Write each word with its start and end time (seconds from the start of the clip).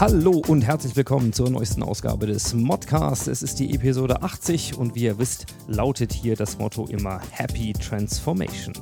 Hallo 0.00 0.40
und 0.46 0.62
herzlich 0.62 0.94
willkommen 0.94 1.32
zur 1.32 1.50
neuesten 1.50 1.82
Ausgabe 1.82 2.28
des 2.28 2.54
Modcasts. 2.54 3.26
Es 3.26 3.42
ist 3.42 3.58
die 3.58 3.74
Episode 3.74 4.22
80 4.22 4.78
und 4.78 4.94
wie 4.94 5.02
ihr 5.02 5.18
wisst, 5.18 5.46
lautet 5.66 6.12
hier 6.12 6.36
das 6.36 6.56
Motto 6.56 6.86
immer 6.86 7.20
Happy 7.32 7.72
Transformation. 7.72 8.74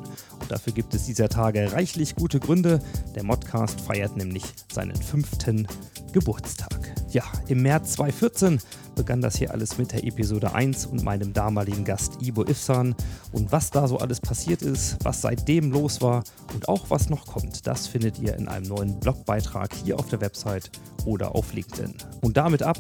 Dafür 0.49 0.73
gibt 0.73 0.95
es 0.95 1.07
dieser 1.07 1.29
Tage 1.29 1.73
reichlich 1.73 2.15
gute 2.15 2.41
Gründe. 2.41 2.81
Der 3.15 3.25
Modcast 3.25 3.81
feiert 3.81 4.17
nämlich 4.17 4.45
seinen 4.73 4.97
fünften 4.97 5.67
Geburtstag. 6.13 6.95
Ja, 7.11 7.25
im 7.49 7.63
März 7.63 7.93
2014 7.93 8.61
begann 8.95 9.21
das 9.21 9.37
hier 9.37 9.51
alles 9.51 9.79
mit 9.79 9.93
der 9.93 10.05
Episode 10.05 10.55
1 10.55 10.87
und 10.87 11.03
meinem 11.03 11.33
damaligen 11.33 11.85
Gast 11.85 12.23
Ibo 12.23 12.45
Ifsan. 12.45 12.95
Und 13.33 13.53
was 13.53 13.71
da 13.71 13.89
so 13.89 13.99
alles 13.99 14.21
passiert 14.21 14.63
ist, 14.63 14.97
was 15.03 15.21
seitdem 15.21 15.71
los 15.71 16.01
war 16.01 16.25
und 16.55 16.69
auch 16.69 16.91
was 16.91 17.09
noch 17.09 17.27
kommt, 17.27 17.67
das 17.67 17.87
findet 17.87 18.19
ihr 18.19 18.37
in 18.37 18.49
einem 18.49 18.67
neuen 18.67 18.99
Blogbeitrag 19.01 19.75
hier 19.75 19.99
auf 19.99 20.09
der 20.09 20.21
Website 20.21 20.71
oder 21.05 21.35
auf 21.35 21.53
LinkedIn. 21.53 21.95
Und 22.21 22.37
damit 22.37 22.63
ab 22.63 22.79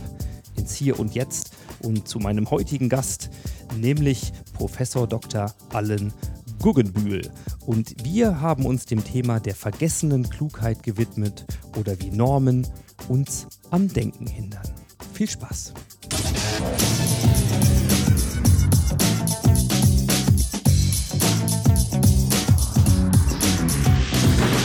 ins 0.57 0.75
Hier 0.75 0.99
und 0.99 1.15
Jetzt 1.15 1.51
und 1.81 2.09
zu 2.09 2.19
meinem 2.19 2.51
heutigen 2.51 2.89
Gast, 2.89 3.31
nämlich 3.77 4.33
Professor 4.55 5.07
Dr. 5.07 5.55
Allen 5.73 6.13
Guggenbühl. 6.67 7.31
Und 7.65 7.95
wir 8.05 8.41
haben 8.41 8.67
uns 8.67 8.87
dem 8.87 9.05
Thema 9.05 9.39
der 9.39 9.55
vergessenen 9.55 10.29
Klugheit 10.29 10.83
gewidmet 10.83 11.47
oder 11.79 11.97
wie 12.01 12.11
Normen 12.11 12.67
uns 13.07 13.47
am 13.71 13.87
Denken 13.87 14.27
hindern. 14.27 14.69
Viel 15.13 15.31
Spaß! 15.31 15.75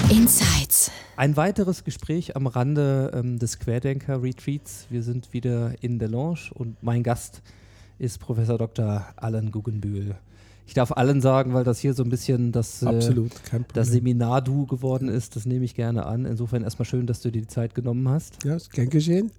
Insights. 0.10 0.90
Ein 1.18 1.38
weiteres 1.38 1.84
Gespräch 1.84 2.36
am 2.36 2.48
Rande 2.48 3.12
ähm, 3.14 3.38
des 3.38 3.60
Querdenker-Retreats. 3.60 4.88
Wir 4.90 5.04
sind 5.04 5.34
wieder 5.34 5.76
in 5.84 6.00
der 6.00 6.10
Lounge 6.10 6.50
und 6.56 6.82
mein 6.82 7.04
Gast 7.04 7.44
ist 8.00 8.20
Professor 8.20 8.58
Dr. 8.58 9.06
Alan 9.18 9.52
Guggenbühl. 9.52 10.16
Ich 10.72 10.76
darf 10.76 10.94
allen 10.94 11.20
sagen, 11.20 11.54
weil 11.54 11.66
das 11.66 11.80
hier 11.80 11.94
so 11.94 12.02
ein 12.02 12.10
bisschen 12.10 12.54
das, 12.54 12.82
äh, 12.82 12.86
Absolut, 12.86 13.34
das. 13.74 13.90
Seminar-Du 13.90 14.68
geworden 14.68 15.10
ist. 15.10 15.36
Das 15.36 15.46
nehme 15.46 15.66
ich 15.66 15.76
gerne 15.76 16.06
an. 16.06 16.24
Insofern 16.24 16.64
erstmal 16.64 16.86
schön, 16.86 17.08
dass 17.08 17.20
du 17.20 17.30
dir 17.30 17.42
die 17.42 17.48
Zeit 17.50 17.76
genommen 17.76 18.08
hast. 18.08 18.42
Ja, 18.46 18.56
ist 18.56 18.72
gern 18.72 18.90
geschehen. 18.90 19.32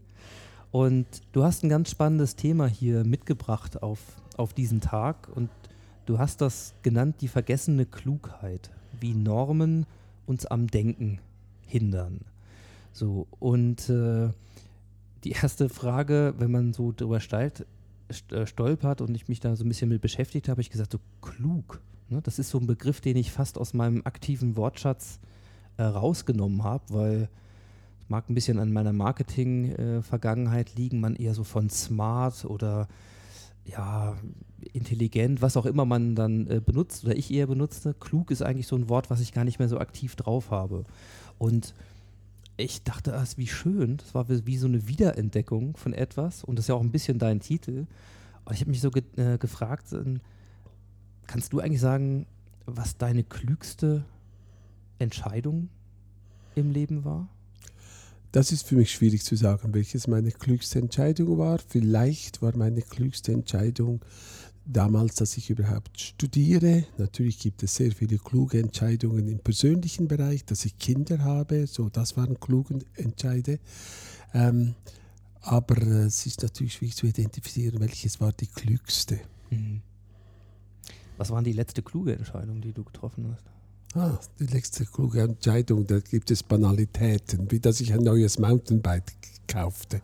Und 0.72 1.06
du 1.32 1.42
hast 1.42 1.64
ein 1.64 1.70
ganz 1.70 1.90
spannendes 1.90 2.36
Thema 2.36 2.66
hier 2.66 3.06
mitgebracht 3.06 3.82
auf, 3.82 3.98
auf 4.36 4.52
diesen 4.52 4.82
Tag. 4.82 5.30
Und 5.34 5.48
du 6.04 6.18
hast 6.18 6.42
das 6.42 6.74
genannt, 6.82 7.16
die 7.22 7.28
vergessene 7.28 7.86
Klugheit, 7.86 8.68
wie 9.00 9.14
Normen 9.14 9.86
uns 10.26 10.44
am 10.44 10.66
Denken 10.66 11.18
hindern. 11.66 12.26
So, 12.92 13.26
und 13.40 13.88
äh, 13.88 14.28
die 15.24 15.30
erste 15.30 15.70
Frage, 15.70 16.34
wenn 16.36 16.50
man 16.50 16.74
so 16.74 16.92
drüber 16.94 17.20
steilt, 17.20 17.56
st 17.56 17.60
äh, 17.60 17.64
stolpert 18.12 19.00
und 19.00 19.14
ich 19.14 19.28
mich 19.28 19.40
da 19.40 19.56
so 19.56 19.64
ein 19.64 19.68
bisschen 19.68 19.88
mit 19.88 20.00
beschäftigt 20.00 20.48
habe, 20.48 20.60
ich 20.60 20.70
gesagt, 20.70 20.92
so 20.92 20.98
klug. 21.20 21.80
Ne? 22.08 22.20
Das 22.22 22.38
ist 22.38 22.50
so 22.50 22.58
ein 22.58 22.66
Begriff, 22.66 23.00
den 23.00 23.16
ich 23.16 23.32
fast 23.32 23.58
aus 23.58 23.74
meinem 23.74 24.02
aktiven 24.04 24.56
Wortschatz 24.56 25.20
äh, 25.76 25.82
rausgenommen 25.82 26.62
habe, 26.62 26.84
weil 26.88 27.28
es 28.00 28.08
mag 28.08 28.28
ein 28.28 28.34
bisschen 28.34 28.58
an 28.58 28.72
meiner 28.72 28.92
Marketing-Vergangenheit 28.92 30.74
liegen, 30.74 31.00
man 31.00 31.16
eher 31.16 31.34
so 31.34 31.44
von 31.44 31.70
smart 31.70 32.44
oder 32.44 32.88
ja, 33.64 34.16
intelligent, 34.72 35.40
was 35.40 35.56
auch 35.56 35.66
immer 35.66 35.84
man 35.84 36.14
dann 36.14 36.46
äh, 36.48 36.60
benutzt 36.60 37.04
oder 37.04 37.16
ich 37.16 37.32
eher 37.32 37.46
benutze. 37.46 37.94
Klug 37.94 38.30
ist 38.30 38.42
eigentlich 38.42 38.66
so 38.66 38.76
ein 38.76 38.88
Wort, 38.88 39.10
was 39.10 39.20
ich 39.20 39.32
gar 39.32 39.44
nicht 39.44 39.58
mehr 39.58 39.68
so 39.68 39.78
aktiv 39.78 40.16
drauf 40.16 40.50
habe. 40.50 40.84
Und 41.38 41.74
ich 42.62 42.82
dachte, 42.82 43.14
ah, 43.14 43.24
wie 43.36 43.46
schön, 43.46 43.98
das 43.98 44.14
war 44.14 44.28
wie, 44.28 44.56
so 44.56 44.66
eine 44.66 44.86
Wiederentdeckung 44.88 45.76
von 45.76 45.92
etwas 45.92 46.44
und 46.44 46.56
das 46.56 46.64
ist 46.64 46.68
ja 46.68 46.74
auch 46.74 46.82
ein 46.82 46.92
bisschen 46.92 47.18
dein 47.18 47.40
Titel. 47.40 47.86
Und 48.44 48.54
ich 48.54 48.60
habe 48.60 48.70
mich 48.70 48.80
so 48.80 48.90
ge 48.90 49.02
äh, 49.16 49.38
gefragt, 49.38 49.92
äh, 49.92 50.18
kannst 51.26 51.52
du 51.52 51.60
eigentlich 51.60 51.80
sagen, 51.80 52.26
was 52.66 52.96
deine 52.96 53.24
klügste 53.24 54.04
Entscheidung 54.98 55.68
im 56.54 56.70
Leben 56.70 57.04
war? 57.04 57.28
Das 58.32 58.50
ist 58.50 58.66
für 58.66 58.76
mich 58.76 58.90
schwierig 58.90 59.24
zu 59.24 59.36
sagen, 59.36 59.74
welches 59.74 60.06
meine 60.06 60.30
klügste 60.30 60.78
Entscheidung 60.78 61.36
war. 61.36 61.58
Vielleicht 61.58 62.40
war 62.40 62.56
meine 62.56 62.80
klügste 62.80 63.32
Entscheidung 63.32 64.00
damals, 64.64 65.16
dass 65.16 65.36
ich 65.36 65.50
überhaupt 65.50 66.00
studiere. 66.00 66.84
Natürlich 66.98 67.38
gibt 67.38 67.62
es 67.62 67.74
sehr 67.74 67.92
viele 67.92 68.18
kluge 68.18 68.58
Entscheidungen 68.58 69.28
im 69.28 69.38
persönlichen 69.38 70.08
Bereich, 70.08 70.44
dass 70.44 70.64
ich 70.64 70.78
Kinder 70.78 71.18
habe. 71.24 71.66
So, 71.66 71.88
das 71.88 72.16
waren 72.16 72.38
kluge 72.38 72.80
Entscheide. 72.94 73.58
Ähm, 74.34 74.74
aber 75.40 75.76
es 75.78 76.24
ist 76.26 76.42
natürlich 76.42 76.74
schwierig 76.74 76.96
zu 76.96 77.06
identifizieren, 77.06 77.80
welches 77.80 78.20
war 78.20 78.32
die 78.32 78.46
klügste. 78.46 79.20
Mhm. 79.50 79.82
Was 81.16 81.30
war 81.30 81.42
die 81.42 81.52
letzte 81.52 81.82
kluge 81.82 82.14
Entscheidung, 82.14 82.60
die 82.60 82.72
du 82.72 82.84
getroffen 82.84 83.26
hast? 83.30 83.44
Ah, 83.94 84.18
die 84.38 84.46
letzte 84.46 84.86
kluge 84.86 85.20
Entscheidung, 85.20 85.86
da 85.86 86.00
gibt 86.00 86.30
es 86.30 86.42
Banalitäten, 86.42 87.50
wie 87.50 87.60
dass 87.60 87.80
ich 87.80 87.92
ein 87.92 88.00
neues 88.00 88.38
Mountainbike 88.38 89.12
kaufte. 89.46 90.00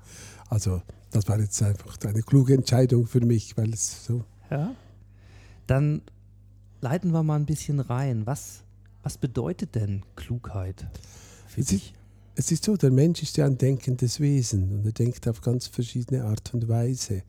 Also 0.48 0.82
das 1.10 1.26
war 1.28 1.40
jetzt 1.40 1.62
einfach 1.62 1.96
eine 2.04 2.22
kluge 2.22 2.54
Entscheidung 2.54 3.06
für 3.06 3.20
mich, 3.20 3.56
weil 3.56 3.72
es 3.72 4.04
so. 4.04 4.24
Ja. 4.50 4.74
Dann 5.66 6.02
leiten 6.80 7.12
wir 7.12 7.22
mal 7.22 7.36
ein 7.36 7.46
bisschen 7.46 7.80
rein. 7.80 8.26
Was, 8.26 8.62
was 9.02 9.18
bedeutet 9.18 9.74
denn 9.74 10.02
Klugheit 10.16 10.86
für 11.46 11.60
Es 11.60 11.66
dich? 11.68 11.94
Es 12.34 12.52
ist 12.52 12.64
so, 12.64 12.76
der 12.76 12.92
Mensch 12.92 13.22
ist 13.22 13.36
ja 13.36 13.46
ein 13.46 13.58
denkendes 13.58 14.20
Wesen 14.20 14.70
und 14.72 14.86
er 14.86 14.92
denkt 14.92 15.26
auf 15.26 15.40
ganz 15.40 15.66
verschiedene 15.66 16.24
Art 16.24 16.54
und 16.54 16.68
Weise. 16.68 17.22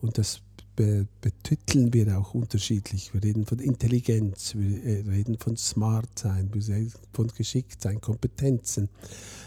Und 0.00 0.16
das 0.16 0.40
be 0.76 1.06
betiteln 1.20 1.92
wir 1.92 2.18
auch 2.18 2.34
unterschiedlich. 2.34 3.14
Wir 3.14 3.22
reden 3.22 3.46
von 3.46 3.58
Intelligenz, 3.58 4.54
wir 4.54 4.84
äh, 4.84 5.00
reden 5.08 5.38
von 5.38 5.56
Smart 5.56 6.18
sein, 6.18 6.50
wir 6.52 6.66
reden 6.74 6.92
von 7.12 7.28
geschickt 7.28 7.82
sein, 7.82 8.00
Kompetenzen. 8.00 8.88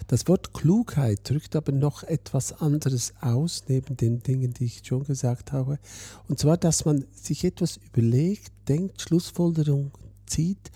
Das 0.08 0.28
Wort 0.28 0.54
Klugheit 0.54 1.30
drückt 1.30 1.56
aber 1.56 1.72
noch 1.72 2.04
etwas 2.04 2.62
anderes 2.62 3.14
aus, 3.22 3.64
neben 3.68 3.98
den 3.98 4.24
Dingen, 4.24 4.54
die 4.54 4.66
ich 4.66 4.82
schon 4.84 5.04
gesagt 5.04 5.52
habe. 5.52 5.80
Und 6.28 6.40
zwar, 6.40 6.58
dass 6.58 6.86
man 6.86 7.06
sich 7.14 7.44
etwas 7.44 7.78
überlegt, 7.78 8.52
denkt, 8.68 9.02
Schlussfolgerungen 9.02 9.92
zieht, 10.26 10.72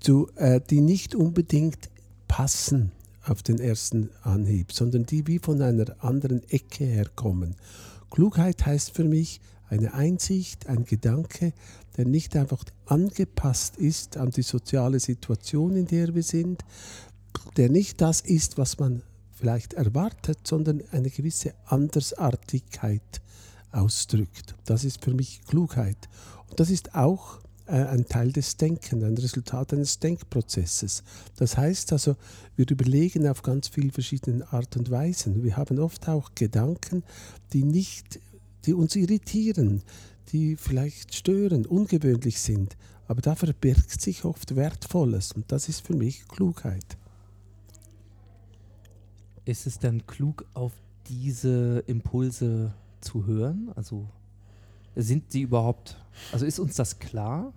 zu, 0.00 0.28
äh, 0.36 0.60
die 0.60 0.80
nicht 0.80 1.14
unbedingt 1.14 1.90
passen 2.28 2.92
auf 3.24 3.42
den 3.42 3.58
ersten 3.58 4.10
Anhieb, 4.22 4.72
sondern 4.72 5.04
die 5.04 5.26
wie 5.26 5.38
von 5.38 5.60
einer 5.60 5.96
anderen 6.04 6.48
Ecke 6.48 6.84
herkommen. 6.84 7.56
Klugheit 8.10 8.64
heißt 8.64 8.92
für 8.92 9.04
mich 9.04 9.40
eine 9.68 9.94
Einsicht, 9.94 10.66
ein 10.68 10.84
Gedanke, 10.84 11.52
der 11.96 12.06
nicht 12.06 12.36
einfach 12.36 12.62
angepasst 12.86 13.76
ist 13.76 14.16
an 14.16 14.30
die 14.30 14.42
soziale 14.42 15.00
Situation, 15.00 15.76
in 15.76 15.86
der 15.86 16.14
wir 16.14 16.22
sind, 16.22 16.64
der 17.56 17.70
nicht 17.70 18.00
das 18.00 18.20
ist, 18.20 18.58
was 18.58 18.78
man 18.78 19.02
vielleicht 19.34 19.74
erwartet, 19.74 20.38
sondern 20.44 20.82
eine 20.92 21.10
gewisse 21.10 21.54
Andersartigkeit 21.66 23.20
ausdrückt. 23.72 24.54
Das 24.64 24.84
ist 24.84 25.04
für 25.04 25.14
mich 25.14 25.42
Klugheit. 25.46 26.08
Und 26.48 26.60
das 26.60 26.70
ist 26.70 26.94
auch 26.94 27.40
äh, 27.66 27.72
ein 27.72 28.06
Teil 28.06 28.32
des 28.32 28.56
Denkens, 28.56 29.02
ein 29.04 29.18
Resultat 29.18 29.72
eines 29.72 29.98
Denkprozesses. 29.98 31.02
Das 31.36 31.56
heißt 31.56 31.92
also, 31.92 32.16
wir 32.54 32.68
überlegen 32.70 33.26
auf 33.26 33.42
ganz 33.42 33.68
vielen 33.68 33.90
verschiedenen 33.90 34.42
Art 34.42 34.76
und 34.76 34.90
Weisen. 34.90 35.42
Wir 35.42 35.56
haben 35.56 35.78
oft 35.78 36.08
auch 36.08 36.30
Gedanken, 36.34 37.02
die 37.52 37.64
nicht, 37.64 38.20
die 38.66 38.74
uns 38.74 38.96
irritieren, 38.96 39.82
die 40.32 40.56
vielleicht 40.56 41.14
stören, 41.14 41.66
ungewöhnlich 41.66 42.40
sind. 42.40 42.76
Aber 43.08 43.22
da 43.22 43.34
verbirgt 43.34 44.00
sich 44.00 44.24
oft 44.24 44.56
Wertvolles 44.56 45.32
und 45.32 45.50
das 45.52 45.68
ist 45.68 45.86
für 45.86 45.94
mich 45.94 46.26
Klugheit. 46.26 46.96
Ist 49.44 49.66
es 49.66 49.78
dann 49.78 50.06
klug, 50.06 50.44
auf 50.54 50.72
diese 51.08 51.84
Impulse 51.86 52.74
zu 53.00 53.26
hören? 53.26 53.70
Also 53.76 54.08
sind 54.96 55.30
sie 55.30 55.42
überhaupt, 55.42 55.96
also 56.32 56.44
ist 56.46 56.58
uns 56.58 56.74
das 56.74 56.98
klar? 56.98 57.52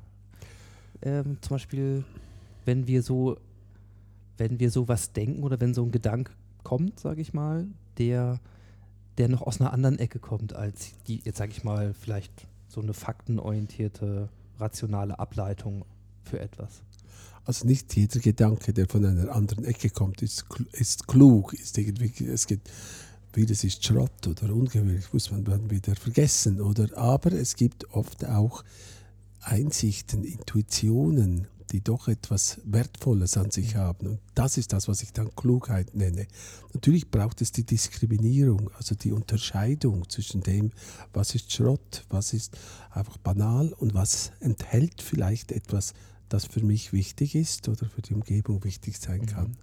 Ähm, 1.01 1.37
zum 1.41 1.55
Beispiel, 1.55 2.03
wenn 2.65 2.85
wir 2.85 3.01
so, 3.01 3.37
wenn 4.37 4.59
wir 4.59 4.69
sowas 4.69 5.13
denken 5.13 5.43
oder 5.43 5.59
wenn 5.59 5.73
so 5.73 5.83
ein 5.83 5.91
Gedanke 5.91 6.33
kommt, 6.63 6.99
sage 6.99 7.21
ich 7.21 7.33
mal, 7.33 7.65
der, 7.97 8.39
der 9.19 9.29
noch 9.29 9.41
aus 9.41 9.61
einer 9.61 9.73
anderen 9.73 9.99
Ecke 9.99 10.17
kommt 10.19 10.55
als 10.55 10.93
die, 11.07 11.21
jetzt 11.23 11.37
sage 11.37 11.51
ich 11.51 11.63
mal, 11.63 11.93
vielleicht 11.93 12.47
so 12.67 12.81
eine 12.81 12.93
faktenorientierte, 12.93 14.29
rationale 14.57 15.19
Ableitung 15.19 15.85
für 16.23 16.39
etwas. 16.39 16.81
Also 17.45 17.67
nicht 17.67 17.95
jeder 17.95 18.19
Gedanke, 18.19 18.73
der 18.73 18.87
von 18.87 19.05
einer 19.05 19.35
anderen 19.35 19.65
Ecke 19.65 19.89
kommt, 19.89 20.21
ist, 20.21 20.45
ist 20.71 21.07
klug, 21.07 21.53
ist 21.53 21.77
irgendwie, 21.77 22.25
es 22.25 22.47
gibt 22.47 22.69
vieles 23.33 23.63
ist 23.63 23.83
Schrott 23.83 24.27
oder 24.27 24.53
ungewöhnlich, 24.53 25.11
muss 25.13 25.31
man 25.31 25.43
dann 25.43 25.69
wieder 25.69 25.95
vergessen. 25.95 26.61
Oder, 26.61 26.97
aber 26.97 27.31
es 27.33 27.55
gibt 27.55 27.93
oft 27.93 28.25
auch 28.25 28.63
Einsichten, 29.41 30.23
Intuitionen, 30.23 31.47
die 31.71 31.81
doch 31.81 32.07
etwas 32.07 32.59
Wertvolles 32.65 33.37
an 33.37 33.51
sich 33.51 33.75
haben. 33.75 34.07
Und 34.07 34.19
das 34.35 34.57
ist 34.57 34.73
das, 34.73 34.87
was 34.87 35.01
ich 35.01 35.13
dann 35.13 35.33
Klugheit 35.35 35.95
nenne. 35.95 36.27
Natürlich 36.73 37.09
braucht 37.09 37.41
es 37.41 37.51
die 37.51 37.63
Diskriminierung, 37.63 38.69
also 38.75 38.95
die 38.95 39.11
Unterscheidung 39.11 40.09
zwischen 40.09 40.41
dem, 40.41 40.71
was 41.13 41.35
ist 41.35 41.51
Schrott, 41.51 42.05
was 42.09 42.33
ist 42.33 42.57
einfach 42.91 43.17
banal 43.17 43.73
und 43.73 43.93
was 43.93 44.31
enthält 44.39 45.01
vielleicht 45.01 45.51
etwas, 45.51 45.93
das 46.27 46.45
für 46.45 46.63
mich 46.63 46.93
wichtig 46.93 47.35
ist 47.35 47.67
oder 47.69 47.85
für 47.85 48.01
die 48.01 48.13
Umgebung 48.13 48.63
wichtig 48.63 48.97
sein 48.97 49.25
kann. 49.25 49.57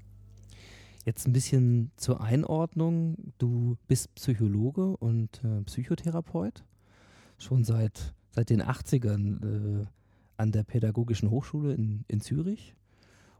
Jetzt 1.05 1.27
ein 1.27 1.33
bisschen 1.33 1.93
zur 1.97 2.21
Einordnung. 2.21 3.33
Du 3.39 3.77
bist 3.87 4.13
Psychologe 4.17 4.97
und 4.97 5.41
äh, 5.45 5.63
Psychotherapeut, 5.63 6.65
schon 7.39 7.63
seit, 7.63 8.15
seit 8.33 8.51
den 8.51 8.61
80ern 8.61 9.83
äh, 9.83 9.87
an 10.37 10.53
der 10.53 10.63
Pädagogischen 10.63 11.31
Hochschule 11.31 11.75
in, 11.75 12.05
in 12.09 12.21
Zürich 12.21 12.75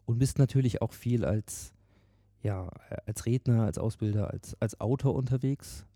und 0.07 0.19
bist 0.19 0.39
natürlich 0.39 0.83
auch 0.83 0.93
viel 0.93 1.25
als, 1.25 1.73
ja, 2.43 2.69
als 3.07 3.27
Redner, 3.27 3.65
als 3.65 3.79
Ausbilder, 3.79 4.31
als, 4.31 4.61
als 4.61 4.81
Autor 4.81 5.15
unterwegs 5.15 5.87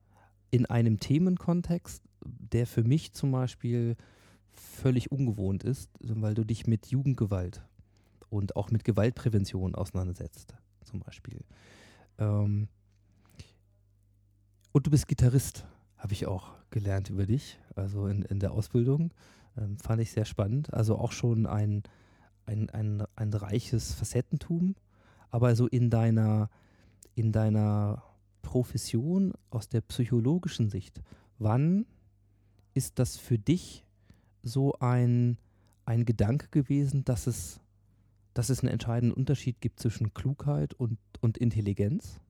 in 0.50 0.66
einem 0.66 0.98
Themenkontext, 0.98 2.02
der 2.24 2.66
für 2.66 2.82
mich 2.82 3.12
zum 3.12 3.30
Beispiel 3.32 3.96
völlig 4.52 5.12
ungewohnt 5.12 5.62
ist, 5.62 5.90
weil 6.00 6.34
du 6.34 6.44
dich 6.44 6.66
mit 6.66 6.88
Jugendgewalt 6.88 7.62
und 8.28 8.56
auch 8.56 8.70
mit 8.70 8.84
Gewaltprävention 8.84 9.74
auseinandersetzt, 9.74 10.54
zum 10.84 11.00
Beispiel. 11.00 11.40
Ähm 12.18 12.68
und 14.72 14.86
du 14.86 14.90
bist 14.90 15.08
Gitarrist, 15.08 15.66
habe 15.96 16.12
ich 16.12 16.26
auch 16.26 16.52
gelernt 16.70 17.10
über 17.10 17.26
dich, 17.26 17.58
also 17.74 18.06
in, 18.06 18.22
in 18.22 18.38
der 18.38 18.52
Ausbildung. 18.52 19.12
Ähm, 19.56 19.78
fand 19.78 20.00
ich 20.02 20.12
sehr 20.12 20.24
spannend. 20.24 20.72
Also 20.72 20.96
auch 20.98 21.12
schon 21.12 21.46
ein, 21.46 21.82
ein, 22.46 22.70
ein, 22.70 23.04
ein 23.16 23.32
reiches 23.32 23.94
Facettentum, 23.94 24.76
aber 25.30 25.54
so 25.54 25.66
in 25.66 25.90
deiner, 25.90 26.50
in 27.14 27.32
deiner 27.32 28.02
Profession 28.42 29.32
aus 29.50 29.68
der 29.68 29.80
psychologischen 29.82 30.68
Sicht, 30.68 31.00
wann 31.38 31.86
ist 32.74 32.98
das 32.98 33.16
für 33.16 33.38
dich 33.38 33.84
so 34.42 34.74
ein, 34.80 35.38
ein 35.84 36.04
Gedanke 36.04 36.48
gewesen, 36.50 37.04
dass 37.04 37.26
es, 37.26 37.60
dass 38.34 38.48
es 38.48 38.60
einen 38.60 38.72
entscheidenden 38.72 39.16
Unterschied 39.16 39.60
gibt 39.60 39.80
zwischen 39.80 40.14
Klugheit 40.14 40.74
und, 40.74 40.98
und 41.20 41.38
Intelligenz? 41.38 42.20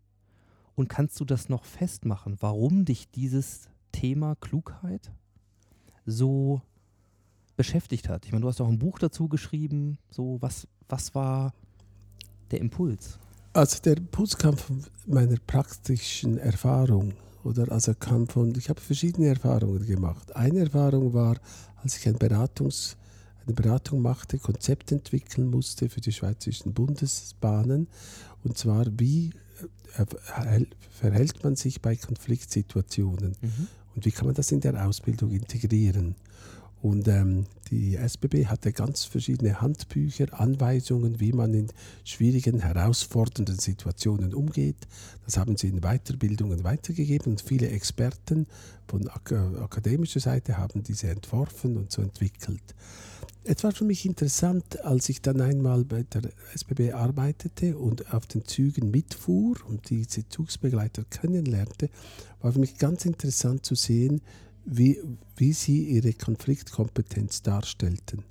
Und 0.74 0.88
kannst 0.88 1.20
du 1.20 1.24
das 1.24 1.48
noch 1.48 1.64
festmachen, 1.64 2.36
warum 2.40 2.84
dich 2.84 3.10
dieses 3.10 3.68
Thema 3.92 4.34
Klugheit 4.36 5.12
so 6.06 6.62
beschäftigt 7.60 8.08
hat? 8.08 8.24
Ich 8.24 8.32
meine, 8.32 8.40
du 8.42 8.48
hast 8.48 8.60
auch 8.62 8.68
ein 8.68 8.78
Buch 8.78 8.98
dazu 8.98 9.28
geschrieben. 9.28 9.98
So, 10.10 10.38
was, 10.40 10.66
was 10.88 11.14
war 11.14 11.52
der 12.50 12.60
Impuls? 12.60 13.18
Also 13.52 13.82
der 13.82 13.98
Impuls 13.98 14.38
kam 14.38 14.56
von 14.56 14.82
meiner 15.06 15.36
praktischen 15.46 16.38
Erfahrung. 16.38 17.12
Oder 17.44 17.70
also 17.70 17.92
kam 17.94 18.26
von, 18.28 18.54
ich 18.56 18.70
habe 18.70 18.80
verschiedene 18.80 19.28
Erfahrungen 19.28 19.84
gemacht. 19.84 20.34
Eine 20.34 20.60
Erfahrung 20.60 21.12
war, 21.12 21.36
als 21.82 21.98
ich 21.98 22.08
ein 22.08 22.16
Beratungs, 22.16 22.96
eine 23.44 23.54
Beratung 23.54 24.00
machte, 24.00 24.38
Konzept 24.38 24.90
entwickeln 24.92 25.50
musste 25.50 25.90
für 25.90 26.00
die 26.00 26.12
schweizerischen 26.12 26.72
Bundesbahnen. 26.72 27.88
Und 28.42 28.56
zwar, 28.56 28.86
wie 28.98 29.34
äh, 29.98 30.06
verhält- 30.06 30.76
verhält 30.90 31.44
man 31.44 31.56
sich 31.56 31.82
bei 31.82 31.94
Konfliktsituationen? 31.96 33.36
Und 33.94 34.06
wie 34.06 34.12
kann 34.12 34.26
man 34.26 34.34
das 34.34 34.50
in 34.50 34.60
der 34.60 34.86
Ausbildung 34.86 35.30
integrieren? 35.30 36.14
Und 36.82 37.08
ähm, 37.08 37.44
die 37.70 37.96
SBB 37.96 38.46
hatte 38.46 38.72
ganz 38.72 39.04
verschiedene 39.04 39.60
Handbücher, 39.60 40.40
Anweisungen, 40.40 41.20
wie 41.20 41.32
man 41.32 41.52
in 41.52 41.68
schwierigen, 42.04 42.60
herausfordernden 42.60 43.58
Situationen 43.58 44.34
umgeht. 44.34 44.88
Das 45.26 45.36
haben 45.36 45.56
sie 45.56 45.68
in 45.68 45.80
Weiterbildungen 45.80 46.64
weitergegeben 46.64 47.32
und 47.32 47.42
viele 47.42 47.68
Experten 47.68 48.46
von 48.88 49.08
ak 49.08 49.32
akademischer 49.32 50.20
Seite 50.20 50.56
haben 50.56 50.82
diese 50.82 51.08
entworfen 51.08 51.76
und 51.76 51.92
so 51.92 52.02
entwickelt. 52.02 52.74
Es 53.44 53.62
war 53.62 53.72
für 53.72 53.84
mich 53.84 54.04
interessant, 54.04 54.84
als 54.84 55.08
ich 55.08 55.22
dann 55.22 55.40
einmal 55.40 55.84
bei 55.84 56.02
der 56.02 56.30
SBB 56.54 56.92
arbeitete 56.92 57.76
und 57.78 58.12
auf 58.12 58.26
den 58.26 58.44
Zügen 58.44 58.90
mitfuhr 58.90 59.56
und 59.66 59.88
diese 59.90 60.28
Zugsbegleiter 60.28 61.04
kennenlernte, 61.08 61.88
war 62.40 62.52
für 62.52 62.58
mich 62.58 62.78
ganz 62.78 63.04
interessant 63.04 63.64
zu 63.64 63.74
sehen, 63.74 64.20
wie, 64.64 65.00
wie 65.36 65.52
sie 65.52 65.84
ihre 65.84 66.12
Konfliktkompetenz 66.12 67.42
darstellten. 67.42 68.24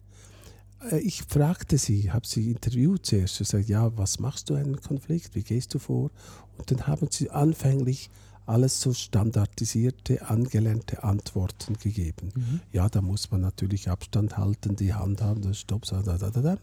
Äh, 0.92 1.00
Ich 1.00 1.24
fragte 1.24 1.78
sie, 1.78 2.12
habe 2.12 2.28
sie 2.28 2.52
interviewt 2.52 3.06
zuerst, 3.06 3.40
gesagt, 3.40 3.68
ja, 3.68 3.96
was 3.98 4.20
machst 4.20 4.50
du 4.50 4.56
in 4.56 4.66
einem 4.66 4.82
Konflikt, 4.82 5.36
wie 5.36 5.44
gehst 5.44 5.74
du 5.74 5.80
vor? 5.80 6.12
Und 6.58 6.72
dann 6.72 6.88
haben 6.88 7.08
sie 7.12 7.30
anfänglich 7.30 8.10
alles 8.50 8.82
so 8.82 8.94
standardisierte, 8.94 10.28
angelernte 10.28 11.04
Antworten 11.04 11.76
gegeben. 11.76 12.32
Ja, 12.72 12.90
da 12.90 13.00
muss 13.00 13.30
man 13.30 13.42
natürlich 13.42 13.90
Abstand 13.90 14.38
halten, 14.38 14.76
die 14.76 14.92
Hand 14.92 15.22
haben, 15.22 15.44
das 15.44 15.60
Stopp, 15.60 15.86
so, 15.86 16.02
da, 16.02 16.18
da, 16.18 16.32
da, 16.32 16.42
da. 16.42 16.58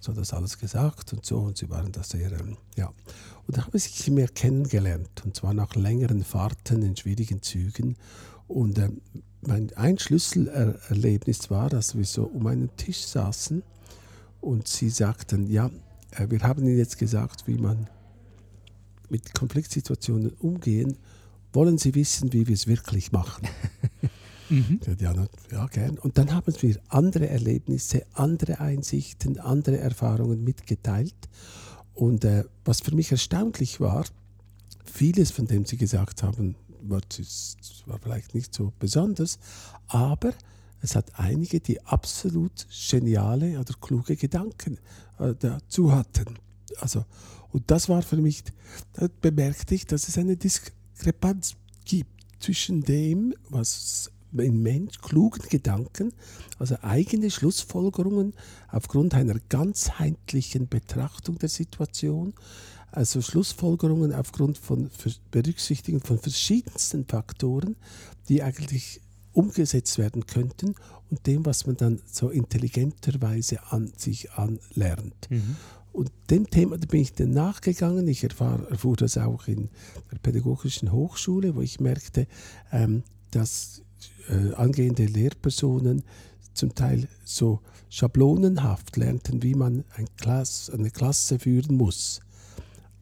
so 0.00 0.12
das 0.12 0.34
alles 0.34 0.58
gesagt 0.58 1.14
und 1.14 1.24
so. 1.24 1.38
Und 1.38 1.56
sie 1.56 1.70
waren 1.70 1.92
da 1.92 2.02
sehr, 2.02 2.30
ähm, 2.32 2.58
ja. 2.76 2.92
Und 3.46 3.56
da 3.56 3.66
haben 3.66 3.78
sie 3.78 4.10
mehr 4.10 4.28
kennengelernt, 4.28 5.22
und 5.24 5.34
zwar 5.34 5.54
nach 5.54 5.74
längeren 5.76 6.24
Fahrten 6.24 6.82
in 6.82 6.94
schwierigen 6.94 7.40
Zügen. 7.40 7.96
Und 8.50 8.78
ähm, 8.78 9.00
mein 9.42 9.72
ein 9.76 9.98
Schlüsselerlebnis 9.98 11.50
war, 11.50 11.70
dass 11.70 11.96
wir 11.96 12.04
so 12.04 12.24
um 12.24 12.48
einen 12.48 12.74
Tisch 12.76 13.04
saßen 13.04 13.62
und 14.40 14.66
sie 14.66 14.90
sagten, 14.90 15.48
ja, 15.48 15.70
äh, 16.10 16.26
wir 16.28 16.40
haben 16.40 16.64
Ihnen 16.64 16.76
jetzt 16.76 16.98
gesagt, 16.98 17.46
wie 17.46 17.58
man 17.58 17.88
mit 19.08 19.34
Konfliktsituationen 19.34 20.32
umgehen. 20.32 20.96
Wollen 21.52 21.78
Sie 21.78 21.94
wissen, 21.94 22.32
wie 22.32 22.48
wir 22.48 22.54
es 22.54 22.66
wirklich 22.66 23.12
machen? 23.12 23.46
Sagte, 24.84 25.04
Ja, 25.04 25.14
ja, 25.52 25.66
gern. 25.68 25.96
Und 25.98 26.18
dann 26.18 26.34
haben 26.34 26.52
wir 26.60 26.76
andere 26.88 27.28
Erlebnisse, 27.28 28.04
andere 28.14 28.58
Einsichten, 28.58 29.38
andere 29.38 29.78
Erfahrungen 29.78 30.42
mitgeteilt. 30.42 31.14
Und 31.94 32.24
äh, 32.24 32.42
was 32.64 32.80
für 32.80 32.92
mich 32.96 33.12
erstaunlich 33.12 33.78
war, 33.78 34.06
vieles 34.84 35.30
von 35.30 35.46
dem 35.46 35.66
Sie 35.66 35.76
gesagt 35.76 36.24
haben, 36.24 36.56
war, 36.82 37.00
vielleicht 38.00 38.34
nicht 38.34 38.54
so 38.54 38.72
besonders, 38.78 39.38
aber 39.88 40.32
es 40.82 40.96
hat 40.96 41.18
einige, 41.18 41.60
die 41.60 41.80
absolut 41.82 42.66
geniale 42.90 43.58
oder 43.58 43.74
kluge 43.80 44.16
Gedanken 44.16 44.78
äh, 45.18 45.34
dazu 45.38 45.92
hatten. 45.92 46.38
Also, 46.78 47.04
und 47.52 47.70
das 47.70 47.88
war 47.88 48.02
für 48.02 48.16
mich, 48.16 48.44
da 48.94 49.08
bemerkte 49.20 49.74
ich, 49.74 49.86
dass 49.86 50.08
es 50.08 50.16
eine 50.16 50.36
Diskrepanz 50.36 51.56
gibt 51.84 52.10
zwischen 52.40 52.82
dem, 52.82 53.34
was 53.48 54.10
ein 54.36 54.62
Mensch, 54.62 55.00
klugen 55.00 55.42
Gedanken, 55.48 56.12
also 56.58 56.76
eigene 56.82 57.30
Schlussfolgerungen 57.30 58.34
aufgrund 58.70 59.14
einer 59.14 59.34
ganzheitlichen 59.48 60.68
Betrachtung 60.68 61.38
der 61.38 61.48
Situation, 61.48 62.34
also 62.92 63.20
Schlussfolgerungen 63.22 64.12
aufgrund 64.12 64.58
von 64.58 64.90
Berücksichtigung 65.30 66.00
von 66.00 66.18
verschiedensten 66.18 67.06
Faktoren, 67.06 67.76
die 68.28 68.42
eigentlich 68.42 69.00
umgesetzt 69.32 69.98
werden 69.98 70.26
könnten 70.26 70.74
und 71.10 71.26
dem, 71.26 71.46
was 71.46 71.66
man 71.66 71.76
dann 71.76 72.00
so 72.06 72.30
intelligenterweise 72.30 73.60
an 73.70 73.92
sich 73.96 74.32
anlernt. 74.32 75.28
Und 75.92 76.10
dem 76.30 76.48
Thema 76.48 76.78
da 76.78 76.86
bin 76.86 77.00
ich 77.00 77.14
dann 77.14 77.30
nachgegangen. 77.30 78.06
Ich 78.06 78.22
erfahr, 78.22 78.60
erfuhr 78.70 78.96
das 78.96 79.18
auch 79.18 79.48
in 79.48 79.70
der 80.10 80.18
Pädagogischen 80.18 80.92
Hochschule, 80.92 81.56
wo 81.56 81.62
ich 81.62 81.80
merkte, 81.80 82.26
ähm, 82.70 83.02
dass 83.32 83.82
äh, 84.28 84.54
angehende 84.54 85.06
Lehrpersonen 85.06 86.04
zum 86.54 86.74
Teil 86.74 87.08
so 87.24 87.60
schablonenhaft 87.88 88.96
lernten, 88.96 89.42
wie 89.42 89.54
man 89.54 89.84
ein 89.96 90.06
Klass, 90.16 90.70
eine 90.70 90.90
Klasse 90.90 91.38
führen 91.38 91.76
muss. 91.76 92.20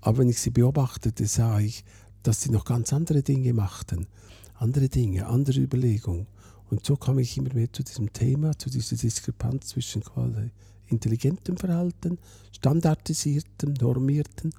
Aber 0.09 0.17
wenn 0.17 0.31
ich 0.31 0.41
sie 0.41 0.49
beobachtete, 0.49 1.27
sah 1.27 1.61
ich, 1.61 1.85
dass 2.23 2.41
sie 2.41 2.51
noch 2.51 2.65
ganz 2.65 2.95
andere 2.95 3.23
Dinge 3.23 3.53
machten. 3.53 4.07
Andere 4.55 4.89
Dinge, 4.89 5.27
andere 5.27 5.61
Überlegungen. 5.61 6.27
Und 6.71 6.87
so 6.87 6.97
kam 6.97 7.19
ich 7.19 7.37
immer 7.37 7.53
mehr 7.53 7.71
zu 7.71 7.83
diesem 7.83 8.11
Thema, 8.15 8.57
zu 8.57 8.71
dieser 8.71 8.97
Diskrepanz 8.97 9.67
zwischen 9.67 10.03
quasi 10.03 10.51
intelligentem 10.87 11.59
Verhalten, 11.59 12.17
standardisiertem, 12.53 13.75
normiertem 13.75 14.51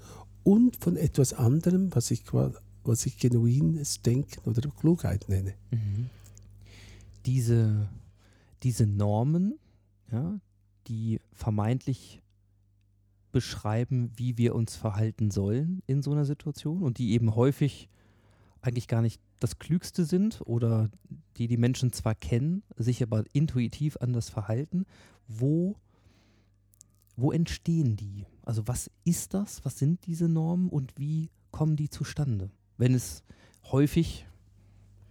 und 0.43 0.77
von 0.77 0.95
etwas 0.95 1.33
anderem, 1.33 1.89
was 1.95 2.11
ich, 2.11 2.25
was 2.83 3.05
ich 3.07 3.17
genuines 3.17 4.03
Denken 4.03 4.47
oder 4.47 4.69
Klugheit 4.69 5.29
nenne. 5.29 5.55
Mhm. 5.71 6.11
Diese, 7.25 7.89
diese 8.61 8.85
Normen, 8.85 9.57
ja, 10.11 10.39
die 10.87 11.19
vermeintlich 11.33 12.21
beschreiben, 13.31 14.11
wie 14.15 14.37
wir 14.37 14.55
uns 14.55 14.75
verhalten 14.75 15.31
sollen 15.31 15.81
in 15.87 16.01
so 16.01 16.11
einer 16.11 16.25
Situation 16.25 16.81
und 16.81 16.97
die 16.97 17.11
eben 17.11 17.35
häufig 17.35 17.89
eigentlich 18.61 18.87
gar 18.87 19.01
nicht 19.01 19.21
das 19.39 19.59
Klügste 19.59 20.05
sind 20.05 20.41
oder 20.45 20.89
die 21.37 21.47
die 21.47 21.57
Menschen 21.57 21.93
zwar 21.93 22.15
kennen, 22.15 22.63
sich 22.75 23.01
aber 23.01 23.23
intuitiv 23.31 23.97
anders 24.01 24.29
verhalten. 24.29 24.85
Wo, 25.27 25.77
wo 27.15 27.31
entstehen 27.31 27.95
die? 27.95 28.25
Also 28.43 28.67
was 28.67 28.91
ist 29.05 29.33
das? 29.33 29.63
Was 29.63 29.77
sind 29.77 30.05
diese 30.05 30.27
Normen 30.27 30.69
und 30.69 30.93
wie 30.97 31.29
kommen 31.51 31.75
die 31.75 31.89
zustande? 31.89 32.51
Wenn 32.77 32.93
es 32.93 33.23
häufig 33.71 34.25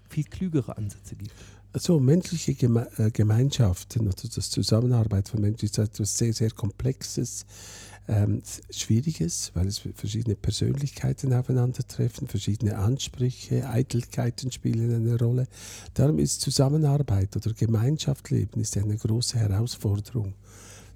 viel 0.08 0.24
klügere 0.24 0.76
Ansätze 0.76 1.16
gibt. 1.16 1.32
Also 1.72 2.00
menschliche 2.00 2.54
Geme 2.54 2.88
äh, 2.96 3.10
Gemeinschaften, 3.10 4.06
also 4.06 4.26
das 4.26 4.48
Zusammenarbeit 4.50 5.28
von 5.28 5.40
Menschen 5.40 5.66
ist 5.66 5.78
etwas 5.78 6.16
sehr, 6.16 6.32
sehr 6.32 6.50
Komplexes, 6.50 7.44
ähm, 8.08 8.42
Schwieriges, 8.70 9.52
weil 9.54 9.66
es 9.66 9.82
verschiedene 9.94 10.34
Persönlichkeiten 10.34 11.32
aufeinandertreffen, 11.34 12.26
verschiedene 12.26 12.78
Ansprüche, 12.78 13.68
Eitelkeiten 13.68 14.50
spielen 14.50 14.94
eine 14.94 15.18
Rolle. 15.18 15.46
Darum 15.94 16.18
ist 16.18 16.40
Zusammenarbeit 16.40 17.36
oder 17.36 17.52
Gemeinschaftsleben 17.52 18.62
ist 18.62 18.76
eine 18.76 18.96
große 18.96 19.38
Herausforderung 19.38 20.34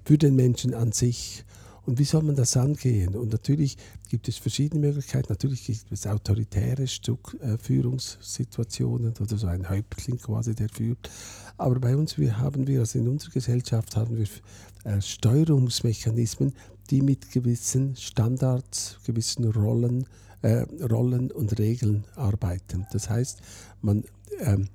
für 0.03 0.17
den 0.17 0.35
Menschen 0.35 0.73
an 0.73 0.91
sich. 0.91 1.45
Und 1.85 1.99
wie 1.99 2.05
soll 2.05 2.23
man 2.23 2.35
das 2.35 2.55
angehen? 2.55 3.13
Und 3.15 3.33
natürlich 3.33 3.77
gibt 4.09 4.29
es 4.29 4.37
verschiedene 4.37 4.87
Möglichkeiten. 4.87 5.27
Natürlich 5.29 5.65
gibt 5.65 5.91
es 5.91 6.07
autoritäre 6.07 6.87
Stück, 6.87 7.37
äh, 7.41 7.57
Führungssituationen 7.57 9.13
oder 9.19 9.37
so 9.37 9.47
ein 9.47 9.69
Häuptling 9.69 10.17
quasi, 10.17 10.55
der 10.55 10.69
führt. 10.69 11.09
Aber 11.57 11.79
bei 11.79 11.95
uns 11.95 12.17
wir 12.17 12.39
haben 12.39 12.67
wir, 12.67 12.79
also 12.79 12.99
in 12.99 13.09
unserer 13.09 13.31
Gesellschaft 13.31 13.97
haben 13.97 14.17
wir 14.17 14.27
äh, 14.85 15.01
Steuerungsmechanismen, 15.01 16.53
die 16.89 17.01
mit 17.01 17.31
gewissen 17.31 17.95
Standards, 17.95 18.99
gewissen 19.05 19.45
Rollen, 19.45 20.05
äh, 20.41 20.65
Rollen 20.83 21.31
und 21.31 21.57
Regeln 21.59 22.05
arbeiten. 22.15 22.85
Das 22.91 23.09
heißt, 23.09 23.39
man 23.81 24.03
ähm, 24.39 24.67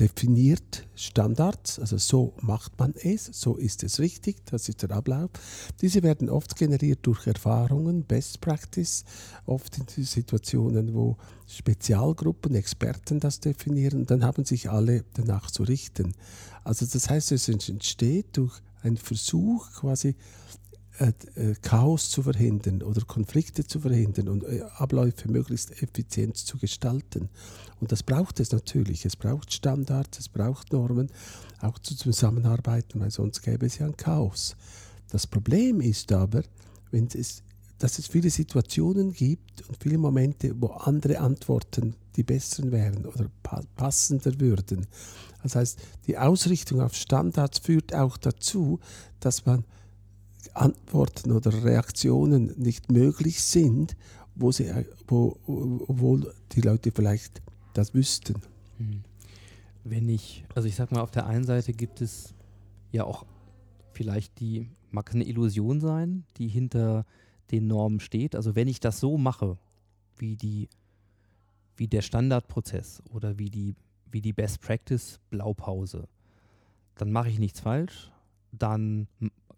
definiert 0.00 0.86
Standards, 0.94 1.78
also 1.78 1.98
so 1.98 2.32
macht 2.40 2.78
man 2.78 2.94
es, 2.96 3.26
so 3.26 3.56
ist 3.56 3.82
es 3.82 4.00
richtig, 4.00 4.44
das 4.46 4.68
ist 4.68 4.82
der 4.82 4.90
Ablauf. 4.90 5.30
Diese 5.80 6.02
werden 6.02 6.30
oft 6.30 6.56
generiert 6.56 7.00
durch 7.02 7.26
Erfahrungen, 7.26 8.04
Best 8.04 8.40
Practice, 8.40 9.04
oft 9.44 9.78
in 9.78 10.04
Situationen, 10.04 10.94
wo 10.94 11.16
Spezialgruppen, 11.46 12.54
Experten 12.54 13.20
das 13.20 13.40
definieren, 13.40 14.06
dann 14.06 14.24
haben 14.24 14.44
sich 14.44 14.70
alle 14.70 15.04
danach 15.14 15.50
zu 15.50 15.64
richten. 15.64 16.14
Also 16.64 16.86
das 16.86 17.10
heißt, 17.10 17.32
es 17.32 17.48
entsteht 17.48 18.36
durch 18.36 18.60
einen 18.82 18.96
Versuch 18.96 19.70
quasi 19.72 20.16
Chaos 21.62 22.10
zu 22.10 22.22
verhindern 22.22 22.82
oder 22.82 23.02
Konflikte 23.02 23.66
zu 23.66 23.80
verhindern 23.80 24.28
und 24.28 24.44
äh, 24.44 24.62
Abläufe 24.76 25.30
möglichst 25.30 25.82
effizient 25.82 26.36
zu 26.36 26.58
gestalten. 26.58 27.28
Und 27.80 27.92
das 27.92 28.02
braucht 28.02 28.40
es 28.40 28.52
natürlich. 28.52 29.04
Es 29.04 29.16
braucht 29.16 29.52
Standards, 29.52 30.18
es 30.18 30.28
braucht 30.28 30.72
Normen, 30.72 31.10
auch 31.60 31.78
zu 31.78 31.94
zusammenarbeiten, 31.94 33.00
weil 33.00 33.10
sonst 33.10 33.42
gäbe 33.42 33.66
es 33.66 33.78
ja 33.78 33.86
ein 33.86 33.96
Chaos. 33.96 34.56
Das 35.10 35.26
Problem 35.26 35.80
ist 35.80 36.12
aber, 36.12 36.42
wenn 36.90 37.08
es, 37.12 37.42
dass 37.78 37.98
es 37.98 38.06
viele 38.06 38.30
Situationen 38.30 39.12
gibt 39.12 39.68
und 39.68 39.76
viele 39.82 39.98
Momente, 39.98 40.54
wo 40.58 40.68
andere 40.68 41.20
Antworten 41.20 41.94
die 42.16 42.22
besseren 42.22 42.72
wären 42.72 43.04
oder 43.04 43.30
passender 43.76 44.40
würden. 44.40 44.86
Das 45.42 45.54
heißt, 45.54 45.78
die 46.06 46.16
Ausrichtung 46.16 46.80
auf 46.80 46.94
Standards 46.94 47.58
führt 47.58 47.94
auch 47.94 48.16
dazu, 48.16 48.80
dass 49.20 49.44
man 49.44 49.64
Antworten 50.54 51.32
oder 51.32 51.64
Reaktionen 51.64 52.54
nicht 52.58 52.90
möglich 52.90 53.42
sind, 53.42 53.96
wo 54.34 54.52
sie, 54.52 54.70
wo, 55.06 55.38
obwohl 55.46 56.34
die 56.52 56.60
Leute 56.60 56.92
vielleicht 56.92 57.42
das 57.74 57.94
wüssten. 57.94 58.42
Hm. 58.78 59.02
Wenn 59.84 60.08
ich, 60.08 60.44
also 60.54 60.68
ich 60.68 60.74
sag 60.74 60.92
mal, 60.92 61.00
auf 61.00 61.10
der 61.10 61.26
einen 61.26 61.44
Seite 61.44 61.72
gibt 61.72 62.00
es 62.00 62.34
ja 62.92 63.04
auch 63.04 63.24
vielleicht 63.92 64.40
die, 64.40 64.68
mag 64.90 65.14
eine 65.14 65.24
Illusion 65.24 65.80
sein, 65.80 66.24
die 66.36 66.48
hinter 66.48 67.06
den 67.50 67.66
Normen 67.66 68.00
steht. 68.00 68.34
Also 68.34 68.54
wenn 68.54 68.68
ich 68.68 68.80
das 68.80 69.00
so 69.00 69.16
mache, 69.16 69.56
wie 70.18 70.36
die, 70.36 70.68
wie 71.76 71.88
der 71.88 72.02
Standardprozess 72.02 73.02
oder 73.12 73.38
wie 73.38 73.50
die, 73.50 73.74
wie 74.10 74.20
die 74.20 74.32
Best 74.32 74.60
Practice 74.60 75.20
Blaupause, 75.30 76.08
dann 76.96 77.12
mache 77.12 77.28
ich 77.28 77.38
nichts 77.38 77.60
falsch, 77.60 78.10
dann 78.52 79.06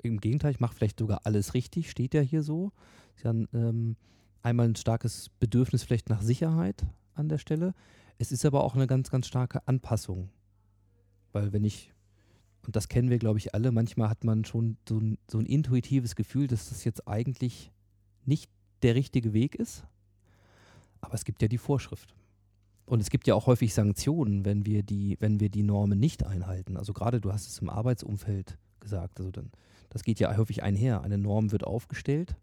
im 0.03 0.21
Gegenteil, 0.21 0.53
ich 0.53 0.61
mache 0.61 0.75
vielleicht 0.75 0.99
sogar 0.99 1.21
alles 1.25 1.55
richtig, 1.55 1.91
steht 1.91 2.15
ja 2.15 2.21
hier 2.21 2.43
so. 2.43 2.73
Ist 3.17 3.25
ja 3.25 3.31
ähm, 3.31 3.97
einmal 4.43 4.69
ein 4.69 4.77
starkes 4.77 5.31
Bedürfnis 5.41 5.83
vielleicht 5.83 6.09
nach 6.09 6.23
Sicherheit 6.23 6.87
an 7.15 7.29
der 7.29 7.39
Stelle. 7.39 7.75
Es 8.19 8.33
ist 8.33 8.45
aber 8.45 8.65
auch 8.65 8.75
eine 8.75 8.87
ganz, 8.87 9.11
ganz 9.11 9.27
starke 9.27 9.67
Anpassung. 9.67 10.31
Weil 11.33 11.53
wenn 11.53 11.65
ich, 11.65 11.93
und 12.67 12.77
das 12.77 12.89
kennen 12.89 13.11
wir, 13.11 13.19
glaube 13.19 13.39
ich, 13.39 13.55
alle, 13.55 13.71
manchmal 13.71 14.09
hat 14.09 14.25
man 14.25 14.45
schon 14.45 14.77
so 14.89 14.99
ein, 14.99 15.19
so 15.31 15.39
ein 15.39 15.47
intuitives 15.47 16.17
Gefühl, 16.17 16.47
dass 16.47 16.69
das 16.69 16.85
jetzt 16.85 17.07
eigentlich 17.07 17.71
nicht 18.25 18.51
der 18.83 18.95
richtige 18.95 19.33
Weg 19.33 19.55
ist. 19.55 19.85
Aber 21.01 21.15
es 21.15 21.25
gibt 21.25 21.43
ja 21.43 21.49
die 21.49 21.59
Vorschrift. 21.59 22.15
Und 22.87 23.01
es 23.01 23.11
gibt 23.11 23.27
ja 23.27 23.35
auch 23.35 23.47
häufig 23.47 23.75
Sanktionen, 23.75 24.45
wenn 24.45 24.65
wir 24.65 24.83
die, 24.83 25.17
wenn 25.21 25.41
wir 25.41 25.51
die 25.51 25.63
Normen 25.63 25.99
nicht 25.99 26.25
einhalten. 26.25 26.77
Also 26.77 26.93
gerade 26.93 27.21
du 27.21 27.33
hast 27.33 27.47
es 27.47 27.59
im 27.59 27.69
Arbeitsumfeld 27.69 28.57
gesagt. 28.81 29.19
Also 29.19 29.31
dann 29.31 29.51
das 29.91 30.03
geht 30.03 30.21
ja 30.21 30.37
häufig 30.37 30.63
einher. 30.63 31.03
Eine 31.03 31.19
Norm 31.19 31.53
wird 31.53 31.65
aufgestellt, 31.65 32.37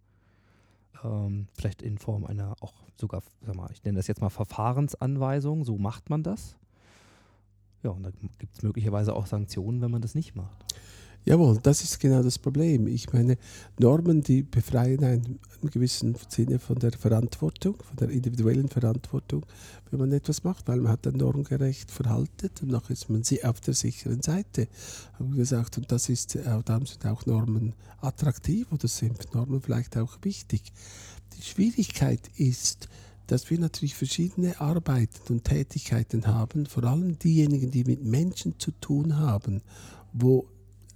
ähm, 1.04 1.48
vielleicht 1.54 1.82
in 1.82 1.98
Form 1.98 2.25
einer 2.25 2.56
auch 2.62 2.74
sogar, 2.96 3.22
sag 3.46 3.56
mal, 3.56 3.70
ich 3.72 3.84
nenne 3.84 3.98
das 3.98 4.08
jetzt 4.08 4.22
mal 4.22 4.30
Verfahrensanweisung, 4.30 5.64
so 5.64 5.78
macht 5.78 6.10
man 6.10 6.24
das. 6.24 6.56
Ja, 7.84 7.92
und 7.92 8.04
da 8.04 8.10
gibt 8.40 8.56
es 8.56 8.64
möglicherweise 8.64 9.14
auch 9.14 9.28
Sanktionen, 9.28 9.82
wenn 9.82 9.92
man 9.92 10.02
das 10.02 10.16
nicht 10.16 10.36
macht. 10.36 10.66
Jawohl, 11.27 11.58
das 11.63 11.82
ist 11.82 12.00
genau 12.00 12.22
das 12.22 12.38
Problem. 12.38 12.86
Ich 12.86 13.12
meine, 13.12 13.38
Normen, 13.79 14.22
die 14.22 14.44
befreien 14.44 15.03
einen 15.03 15.39
im 15.63 15.72
gewissen 15.72 16.15
Sinne 16.29 16.60
von 16.60 16.77
der 16.77 16.91
Verantwortung, 16.91 17.77
von 17.82 17.96
der 17.96 18.10
individuellen 18.10 18.70
Verantwortung, 18.70 19.44
wenn 19.89 20.00
man 20.00 20.12
etwas 20.12 20.44
macht, 20.44 20.67
weil 20.67 20.82
man 20.82 20.91
hat 20.91 21.08
dann 21.08 21.15
normgerecht 21.17 21.89
verhalten 21.89 22.51
und 22.62 22.70
noch 22.70 22.91
ist 22.91 23.10
man 23.10 23.24
sie 23.24 23.44
auf 23.44 23.60
der 23.60 23.74
sicheren 23.74 24.22
Seite. 24.22 24.67
Haben 25.17 25.36
gesagt, 25.36 25.79
und 25.79 25.91
das 25.91 26.10
ist, 26.10 26.36
äh, 26.36 26.44
darum 26.63 26.86
sind 26.86 27.03
auch 27.08 27.25
Normen 27.25 27.74
attraktiv 28.01 28.72
oder 28.72 28.88
sind 28.88 29.34
Normen 29.34 29.62
vielleicht 29.62 29.98
auch 29.98 30.20
wichtig. 30.22 30.62
Die 31.36 31.41
Schwierigkeit 31.41 32.22
ist, 32.38 32.88
dass 33.25 33.50
wir 33.50 33.58
natürlich 33.58 33.96
verschiedene 33.96 34.62
Arbeiten 34.62 35.34
und 35.34 35.44
Tätigkeiten 35.44 36.27
haben, 36.27 36.67
vor 36.67 36.84
allem 36.84 37.17
diejenigen, 37.17 37.72
die 37.72 37.84
mit 37.84 38.03
Menschen 38.03 38.60
zu 38.60 38.70
tun 38.79 39.17
haben, 39.17 39.63
wo 40.13 40.46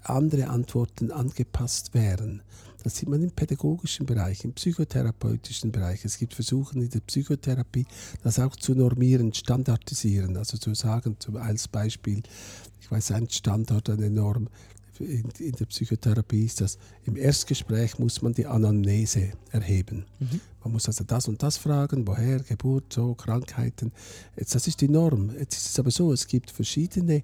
andere 0.03 0.49
Antworten 0.49 1.11
angepasst 1.11 1.93
wären. 1.93 2.41
Das 2.83 2.95
sieht 2.95 3.09
man 3.09 3.21
im 3.21 3.31
pädagogischen 3.31 4.05
Bereich, 4.05 4.45
im 4.45 4.53
psychotherapeutischen 4.53 5.71
Bereich. 5.71 6.05
Es 6.05 6.17
gibt 6.17 6.33
Versuche 6.33 6.79
in 6.79 6.89
der 6.89 7.01
Psychotherapie, 7.01 7.85
das 8.23 8.39
auch 8.39 8.55
zu 8.55 8.73
normieren, 8.73 9.33
standardisieren. 9.33 10.37
Also 10.37 10.57
zu 10.57 10.73
sagen, 10.73 11.17
zum, 11.19 11.35
als 11.35 11.67
Beispiel, 11.67 12.23
ich 12.79 12.89
weiß, 12.89 13.11
ein 13.11 13.29
Standard, 13.29 13.89
eine 13.89 14.09
Norm 14.09 14.47
in, 14.99 15.29
in, 15.39 15.51
der 15.53 15.65
Psychotherapie 15.65 16.45
ist 16.45 16.61
das, 16.61 16.77
im 17.05 17.15
Erstgespräch 17.15 17.99
muss 17.99 18.21
man 18.21 18.33
die 18.33 18.45
Anamnese 18.45 19.31
erheben. 19.51 20.05
Mhm. 20.19 20.41
Man 20.63 20.73
muss 20.73 20.87
also 20.87 21.03
das 21.03 21.27
und 21.27 21.41
das 21.41 21.57
fragen, 21.57 22.05
woher, 22.07 22.39
Geburt, 22.39 22.93
so, 22.93 23.15
Krankheiten. 23.15 23.91
Jetzt, 24.35 24.55
das 24.55 24.67
ist 24.67 24.81
die 24.81 24.89
Norm. 24.89 25.31
Jetzt 25.37 25.55
ist 25.55 25.69
es 25.69 25.79
aber 25.79 25.91
so, 25.91 26.11
es 26.11 26.27
gibt 26.27 26.51
verschiedene 26.51 27.23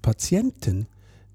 Patienten, 0.00 0.86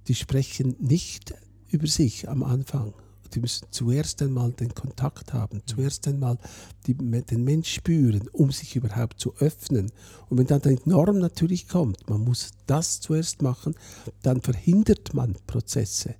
die 0.07 0.15
sprechen 0.15 0.75
nicht 0.79 1.33
über 1.69 1.87
sich 1.87 2.29
am 2.29 2.43
Anfang. 2.43 2.93
Die 3.33 3.39
müssen 3.39 3.65
zuerst 3.71 4.21
einmal 4.21 4.51
den 4.51 4.75
Kontakt 4.75 5.33
haben, 5.33 5.61
zuerst 5.65 6.07
einmal 6.07 6.37
die, 6.85 6.93
den 6.93 7.43
Mensch 7.43 7.73
spüren, 7.73 8.27
um 8.31 8.51
sich 8.51 8.75
überhaupt 8.75 9.19
zu 9.19 9.33
öffnen. 9.37 9.91
Und 10.29 10.37
wenn 10.37 10.45
dann 10.45 10.61
die 10.61 10.77
Norm 10.85 11.17
natürlich 11.17 11.67
kommt, 11.67 12.07
man 12.07 12.21
muss 12.21 12.51
das 12.67 12.99
zuerst 13.01 13.41
machen, 13.41 13.73
dann 14.21 14.41
verhindert 14.41 15.15
man 15.15 15.35
Prozesse. 15.47 16.15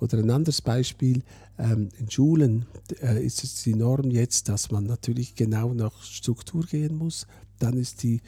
Oder 0.00 0.18
ein 0.18 0.30
anderes 0.30 0.60
Beispiel, 0.60 1.22
ähm, 1.58 1.90
in 1.98 2.10
Schulen 2.10 2.66
äh, 3.02 3.24
ist 3.24 3.44
es 3.44 3.62
die 3.62 3.74
Norm 3.74 4.10
jetzt, 4.10 4.48
dass 4.48 4.70
man 4.70 4.84
natürlich 4.84 5.34
genau 5.34 5.72
nach 5.74 6.02
Struktur 6.02 6.64
gehen 6.64 6.96
muss. 6.96 7.26
Dann 7.58 7.76
ist 7.76 8.02
die 8.02 8.20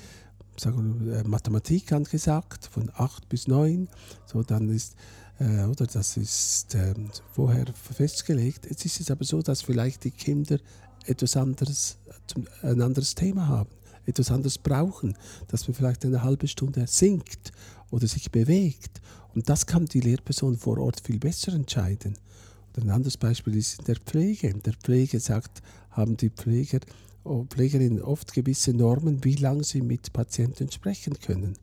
sagen 0.56 1.11
äh, 1.11 1.23
Mathematik 1.25 1.92
angesagt, 1.92 2.66
von 2.66 2.90
8 2.94 3.28
bis 3.28 3.49
9. 3.49 3.88
So, 4.26 4.42
dann 4.42 4.68
ist, 4.68 4.97
äh, 5.38 5.64
oder 5.64 5.87
das 5.87 6.16
ist 6.16 6.75
äh, 6.75 6.94
vorher 7.32 7.66
festgelegt. 7.75 8.66
Jetzt 8.68 8.85
ist 8.85 9.00
es 9.00 9.11
aber 9.11 9.25
so, 9.25 9.42
dass 9.42 9.62
vielleicht 9.62 10.04
die 10.04 10.11
Kinder 10.11 10.59
etwas 11.06 11.37
anderes 11.37 11.99
zum, 12.26 12.47
ein 12.62 12.80
anderes 12.80 13.14
Thema 13.14 13.49
haben, 13.49 13.71
etwas 14.06 14.30
anderes 14.30 14.59
brauchen, 14.59 15.16
dass 15.49 15.66
man 15.66 15.75
vielleicht 15.75 16.04
eine 16.04 16.23
halbe 16.23 16.49
Stunde 16.49 16.87
singt 16.87 17.52
oder 17.90 18.06
sich 18.06 18.30
bewegt. 18.30 19.00
Und 19.35 19.49
das 19.49 19.66
kann 19.66 19.87
die 19.87 20.00
Lehrperson 20.00 20.56
vor 20.56 20.78
Ort 20.78 21.00
viel 21.00 21.18
besser 21.18 21.52
entscheiden. 21.52 22.18
Und 22.76 22.85
ein 22.85 22.90
anderes 22.90 23.16
Beispiel 23.16 23.56
ist 23.56 23.80
in 23.80 23.85
der 23.87 23.97
Pflege. 23.97 24.49
In 24.49 24.62
der 24.62 24.75
Pflege 24.75 25.21
sagt, 25.21 25.62
haben 25.90 26.16
die 26.16 26.30
Pfleger, 26.30 26.80
Pflegerinnen 27.25 28.02
oft 28.02 28.33
gewisse 28.33 28.73
Normen, 28.73 29.25
wie 29.25 29.37
lange 29.37 29.64
sie 29.64 29.81
mit 29.81 30.12
Patienten 30.12 30.71
sprechen 30.71 31.19
können. 31.21 31.57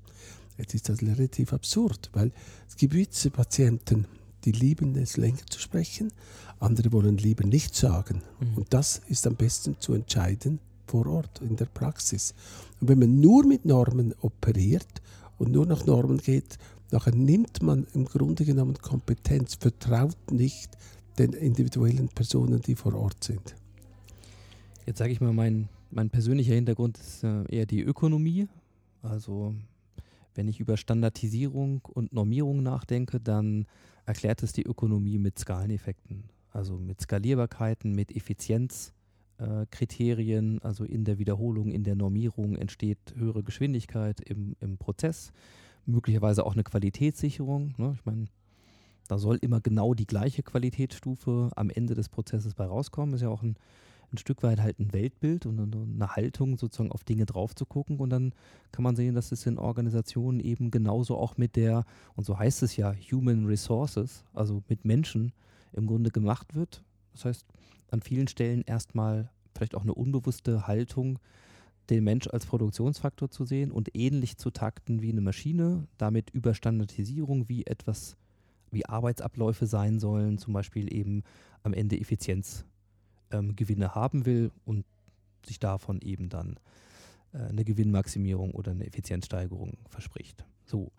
Jetzt 0.57 0.73
ist 0.73 0.89
das 0.89 1.01
relativ 1.01 1.53
absurd, 1.53 2.09
weil 2.13 2.31
es 2.67 2.75
gibt 2.75 2.93
gewisse 2.93 3.29
Patienten, 3.29 4.05
die 4.45 4.51
lieben 4.51 4.95
es 4.95 5.17
länger 5.17 5.45
zu 5.49 5.59
sprechen, 5.59 6.11
andere 6.59 6.91
wollen 6.91 7.17
lieber 7.17 7.45
nichts 7.45 7.79
sagen. 7.79 8.21
Mhm. 8.39 8.57
Und 8.57 8.73
das 8.73 9.01
ist 9.07 9.27
am 9.27 9.35
besten 9.35 9.77
zu 9.79 9.93
entscheiden 9.93 10.59
vor 10.87 11.07
Ort, 11.07 11.41
in 11.41 11.55
der 11.55 11.65
Praxis. 11.65 12.33
Und 12.79 12.89
wenn 12.89 12.99
man 12.99 13.19
nur 13.19 13.45
mit 13.45 13.65
Normen 13.65 14.13
operiert 14.21 15.01
und 15.37 15.51
nur 15.51 15.65
nach 15.65 15.85
Normen 15.85 16.17
geht, 16.17 16.57
nachher 16.91 17.15
nimmt 17.15 17.61
man 17.61 17.85
im 17.93 18.05
Grunde 18.05 18.45
genommen 18.45 18.77
Kompetenz, 18.81 19.55
vertraut 19.55 20.31
nicht 20.31 20.71
den 21.17 21.33
individuellen 21.33 22.09
Personen, 22.09 22.61
die 22.61 22.75
vor 22.75 22.95
Ort 22.95 23.23
sind. 23.23 23.55
Jetzt 24.85 24.99
sage 24.99 25.11
ich 25.11 25.21
mal, 25.21 25.33
mein, 25.33 25.69
mein 25.91 26.09
persönlicher 26.09 26.55
Hintergrund 26.55 26.97
ist 26.97 27.23
äh, 27.23 27.43
eher 27.49 27.65
die 27.65 27.81
Ökonomie. 27.81 28.47
Also 29.01 29.55
wenn 30.35 30.47
ich 30.47 30.59
über 30.59 30.77
Standardisierung 30.77 31.81
und 31.93 32.13
Normierung 32.13 32.63
nachdenke, 32.63 33.19
dann 33.19 33.65
erklärt 34.05 34.41
es 34.43 34.53
die 34.53 34.63
Ökonomie 34.63 35.17
mit 35.17 35.37
Skaleneffekten. 35.37 36.23
Also 36.51 36.77
mit 36.77 37.01
Skalierbarkeiten, 37.01 37.93
mit 37.93 38.15
Effizienzkriterien, 38.15 40.61
also 40.63 40.83
in 40.83 41.05
der 41.05 41.19
Wiederholung, 41.19 41.71
in 41.71 41.83
der 41.83 41.95
Normierung 41.95 42.55
entsteht 42.55 42.97
höhere 43.15 43.43
Geschwindigkeit 43.43 44.19
im, 44.21 44.55
im 44.59 44.77
Prozess, 44.77 45.31
möglicherweise 45.85 46.45
auch 46.45 46.53
eine 46.53 46.63
Qualitätssicherung. 46.63 47.75
Ne? 47.77 47.93
Ich 47.95 48.05
meine, 48.05 48.25
da 49.07 49.17
soll 49.17 49.37
immer 49.41 49.59
genau 49.59 49.93
die 49.93 50.07
gleiche 50.07 50.43
Qualitätsstufe 50.43 51.51
am 51.55 51.69
Ende 51.69 51.95
des 51.95 52.09
Prozesses 52.09 52.53
bei 52.53 52.65
rauskommen. 52.65 53.15
Ist 53.15 53.21
ja 53.21 53.29
auch 53.29 53.43
ein, 53.43 53.55
ein 54.11 54.17
Stück 54.17 54.43
weit 54.43 54.61
halt 54.61 54.79
ein 54.79 54.93
Weltbild 54.93 55.45
und 55.45 55.59
eine- 55.59 56.15
Haltung, 56.15 56.57
sozusagen 56.57 56.91
auf 56.91 57.03
Dinge 57.03 57.25
drauf 57.25 57.53
zu 57.53 57.65
gucken. 57.65 57.99
Und 57.99 58.09
dann 58.09 58.33
kann 58.71 58.83
man 58.83 58.95
sehen, 58.95 59.15
dass 59.15 59.31
es 59.31 59.45
in 59.45 59.57
Organisationen 59.57 60.39
eben 60.39 60.71
genauso 60.71 61.17
auch 61.17 61.37
mit 61.37 61.55
der, 61.55 61.85
und 62.15 62.25
so 62.25 62.37
heißt 62.37 62.63
es 62.63 62.75
ja, 62.77 62.93
Human 63.11 63.45
Resources, 63.45 64.23
also 64.33 64.63
mit 64.67 64.85
Menschen 64.85 65.33
im 65.73 65.87
Grunde 65.87 66.09
gemacht 66.09 66.55
wird. 66.55 66.83
Das 67.13 67.25
heißt, 67.25 67.45
an 67.91 68.01
vielen 68.01 68.27
Stellen 68.27 68.63
erstmal 68.65 69.29
vielleicht 69.53 69.75
auch 69.75 69.83
eine 69.83 69.93
unbewusste 69.93 70.67
Haltung, 70.67 71.19
den 71.89 72.03
Mensch 72.03 72.27
als 72.27 72.45
Produktionsfaktor 72.45 73.29
zu 73.29 73.45
sehen 73.45 73.71
und 73.71 73.95
ähnlich 73.95 74.37
zu 74.37 74.51
takten 74.51 75.01
wie 75.01 75.11
eine 75.11 75.21
Maschine, 75.21 75.87
damit 75.97 76.29
über 76.29 76.53
Standardisierung, 76.53 77.49
wie 77.49 77.65
etwas, 77.65 78.15
wie 78.71 78.85
Arbeitsabläufe 78.85 79.65
sein 79.65 79.99
sollen, 79.99 80.37
zum 80.37 80.53
Beispiel 80.53 80.93
eben 80.93 81.23
am 81.63 81.73
Ende 81.73 81.99
Effizienzgewinne 81.99 82.69
ähm, 83.31 83.55
Gewinne 83.55 83.95
haben 83.95 84.25
will 84.25 84.51
und 84.65 84.85
sich 85.45 85.59
davon 85.59 86.01
eben 86.01 86.29
dann 86.29 86.59
äh, 87.33 87.39
eine 87.39 87.65
Gewinnmaximierung 87.65 88.51
oder 88.51 88.71
eine 88.71 88.85
Effizienzsteigerung 88.85 89.77
verspricht. 89.87 90.45
So. 90.65 90.91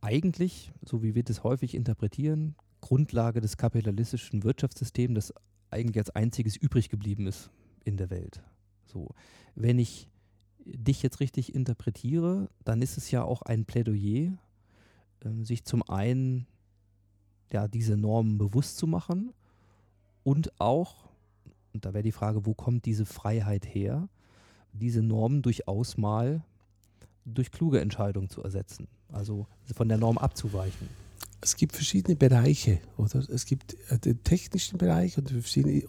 Eigentlich, 0.00 0.72
so 0.84 1.02
wie 1.02 1.14
wir 1.14 1.24
das 1.24 1.42
häufig 1.42 1.74
interpretieren, 1.74 2.54
Grundlage 2.80 3.40
des 3.40 3.56
kapitalistischen 3.56 4.44
Wirtschaftssystems, 4.44 5.14
das 5.14 5.34
eigentlich 5.70 5.98
als 5.98 6.10
einziges 6.10 6.56
übrig 6.56 6.90
geblieben 6.90 7.26
ist 7.26 7.50
in 7.84 7.96
der 7.96 8.10
Welt. 8.10 8.42
So. 8.84 9.08
Wenn 9.54 9.78
ich 9.78 10.08
dich 10.64 11.02
jetzt 11.02 11.20
richtig 11.20 11.54
interpretiere, 11.54 12.48
dann 12.64 12.82
ist 12.82 12.98
es 12.98 13.10
ja 13.10 13.22
auch 13.22 13.42
ein 13.42 13.64
Plädoyer, 13.64 14.36
ähm, 15.24 15.44
sich 15.44 15.64
zum 15.64 15.82
einen 15.88 16.46
ja, 17.52 17.68
diese 17.68 17.96
Normen 17.96 18.38
bewusst 18.38 18.76
zu 18.76 18.86
machen 18.86 19.32
und 20.26 20.60
auch, 20.60 21.04
und 21.72 21.84
da 21.84 21.94
wäre 21.94 22.02
die 22.02 22.10
Frage, 22.10 22.46
wo 22.46 22.52
kommt 22.52 22.84
diese 22.84 23.06
Freiheit 23.06 23.64
her, 23.64 24.08
diese 24.72 25.00
Normen 25.00 25.40
durchaus 25.40 25.96
mal 25.96 26.42
durch 27.24 27.52
kluge 27.52 27.80
Entscheidungen 27.80 28.28
zu 28.28 28.42
ersetzen. 28.42 28.88
Also 29.12 29.46
von 29.72 29.88
der 29.88 29.98
Norm 29.98 30.18
abzuweichen. 30.18 30.88
Es 31.46 31.54
gibt 31.54 31.76
verschiedene 31.76 32.16
Bereiche, 32.16 32.80
oder? 32.96 33.20
Es 33.30 33.46
gibt 33.46 33.76
äh, 33.88 34.00
den 34.00 34.24
technischen 34.24 34.78
Bereich 34.78 35.16
und, 35.16 35.30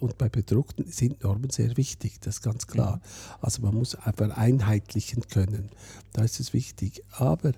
und 0.00 0.16
bei 0.16 0.28
Bedruckten 0.28 0.86
sind 0.86 1.24
Normen 1.24 1.50
sehr 1.50 1.76
wichtig, 1.76 2.20
das 2.20 2.36
ist 2.36 2.42
ganz 2.42 2.68
klar. 2.68 3.00
Also 3.40 3.62
man 3.62 3.74
muss 3.74 3.96
einfach 3.96 4.36
einheitlichen 4.36 5.26
können. 5.26 5.70
Da 6.12 6.22
ist 6.22 6.38
es 6.38 6.52
wichtig. 6.52 7.02
Aber 7.10 7.50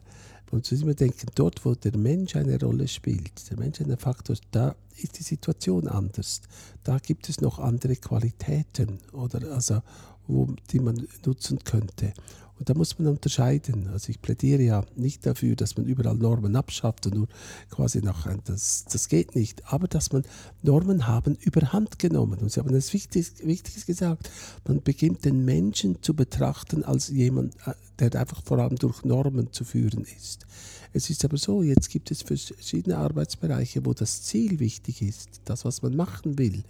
man 0.50 0.62
muss 0.62 0.72
immer 0.72 0.94
denken, 0.94 1.26
dort, 1.34 1.62
wo 1.66 1.74
der 1.74 1.94
Mensch 1.94 2.36
eine 2.36 2.58
Rolle 2.58 2.88
spielt, 2.88 3.50
der 3.50 3.58
Mensch 3.58 3.82
ein 3.82 3.94
Faktor, 3.98 4.36
da 4.50 4.74
ist 4.96 5.18
die 5.18 5.22
Situation 5.22 5.86
anders. 5.86 6.40
Da 6.82 6.96
gibt 7.00 7.28
es 7.28 7.42
noch 7.42 7.58
andere 7.58 7.96
Qualitäten, 7.96 8.98
oder? 9.12 9.52
Also, 9.52 9.82
wo, 10.30 10.48
die 10.70 10.80
man 10.80 11.06
nutzen 11.24 11.58
könnte. 11.64 12.12
Und 12.60 12.68
da 12.68 12.74
muss 12.74 12.98
man 12.98 13.08
unterscheiden. 13.08 13.88
Also 13.88 14.10
ich 14.10 14.20
plädiere 14.20 14.62
ja 14.62 14.84
nicht 14.94 15.24
dafür, 15.24 15.56
dass 15.56 15.78
man 15.78 15.86
überall 15.86 16.16
Normen 16.16 16.56
abschafft 16.56 17.06
und 17.06 17.14
nur 17.14 17.28
quasi 17.70 18.02
nach, 18.02 18.28
das, 18.44 18.84
das 18.84 19.08
geht 19.08 19.34
nicht. 19.34 19.72
Aber 19.72 19.88
dass 19.88 20.12
man 20.12 20.24
Normen 20.62 21.06
haben 21.06 21.36
überhand 21.36 21.98
genommen. 21.98 22.38
Und 22.38 22.52
Sie 22.52 22.60
haben 22.60 22.68
etwas 22.68 22.92
Wichtiges, 22.92 23.32
Wichtiges 23.42 23.86
gesagt. 23.86 24.30
Man 24.68 24.82
beginnt 24.82 25.24
den 25.24 25.42
Menschen 25.46 26.02
zu 26.02 26.12
betrachten 26.12 26.84
als 26.84 27.08
jemand, 27.08 27.54
äh, 27.66 27.72
der 27.98 28.20
einfach 28.20 28.42
vor 28.44 28.58
allem 28.58 28.76
durch 28.76 29.04
Normen 29.04 29.54
zu 29.54 29.64
führen 29.64 30.04
ist. 30.18 30.46
Es 30.92 31.08
ist 31.08 31.24
aber 31.24 31.38
so, 31.38 31.62
jetzt 31.62 31.88
gibt 31.88 32.10
es 32.10 32.20
verschiedene 32.20 32.98
Arbeitsbereiche, 32.98 33.86
wo 33.86 33.94
das 33.94 34.22
Ziel 34.22 34.58
wichtig 34.58 35.00
ist, 35.00 35.40
das, 35.46 35.64
was 35.64 35.80
man 35.80 35.96
machen 35.96 36.36
will. 36.36 36.64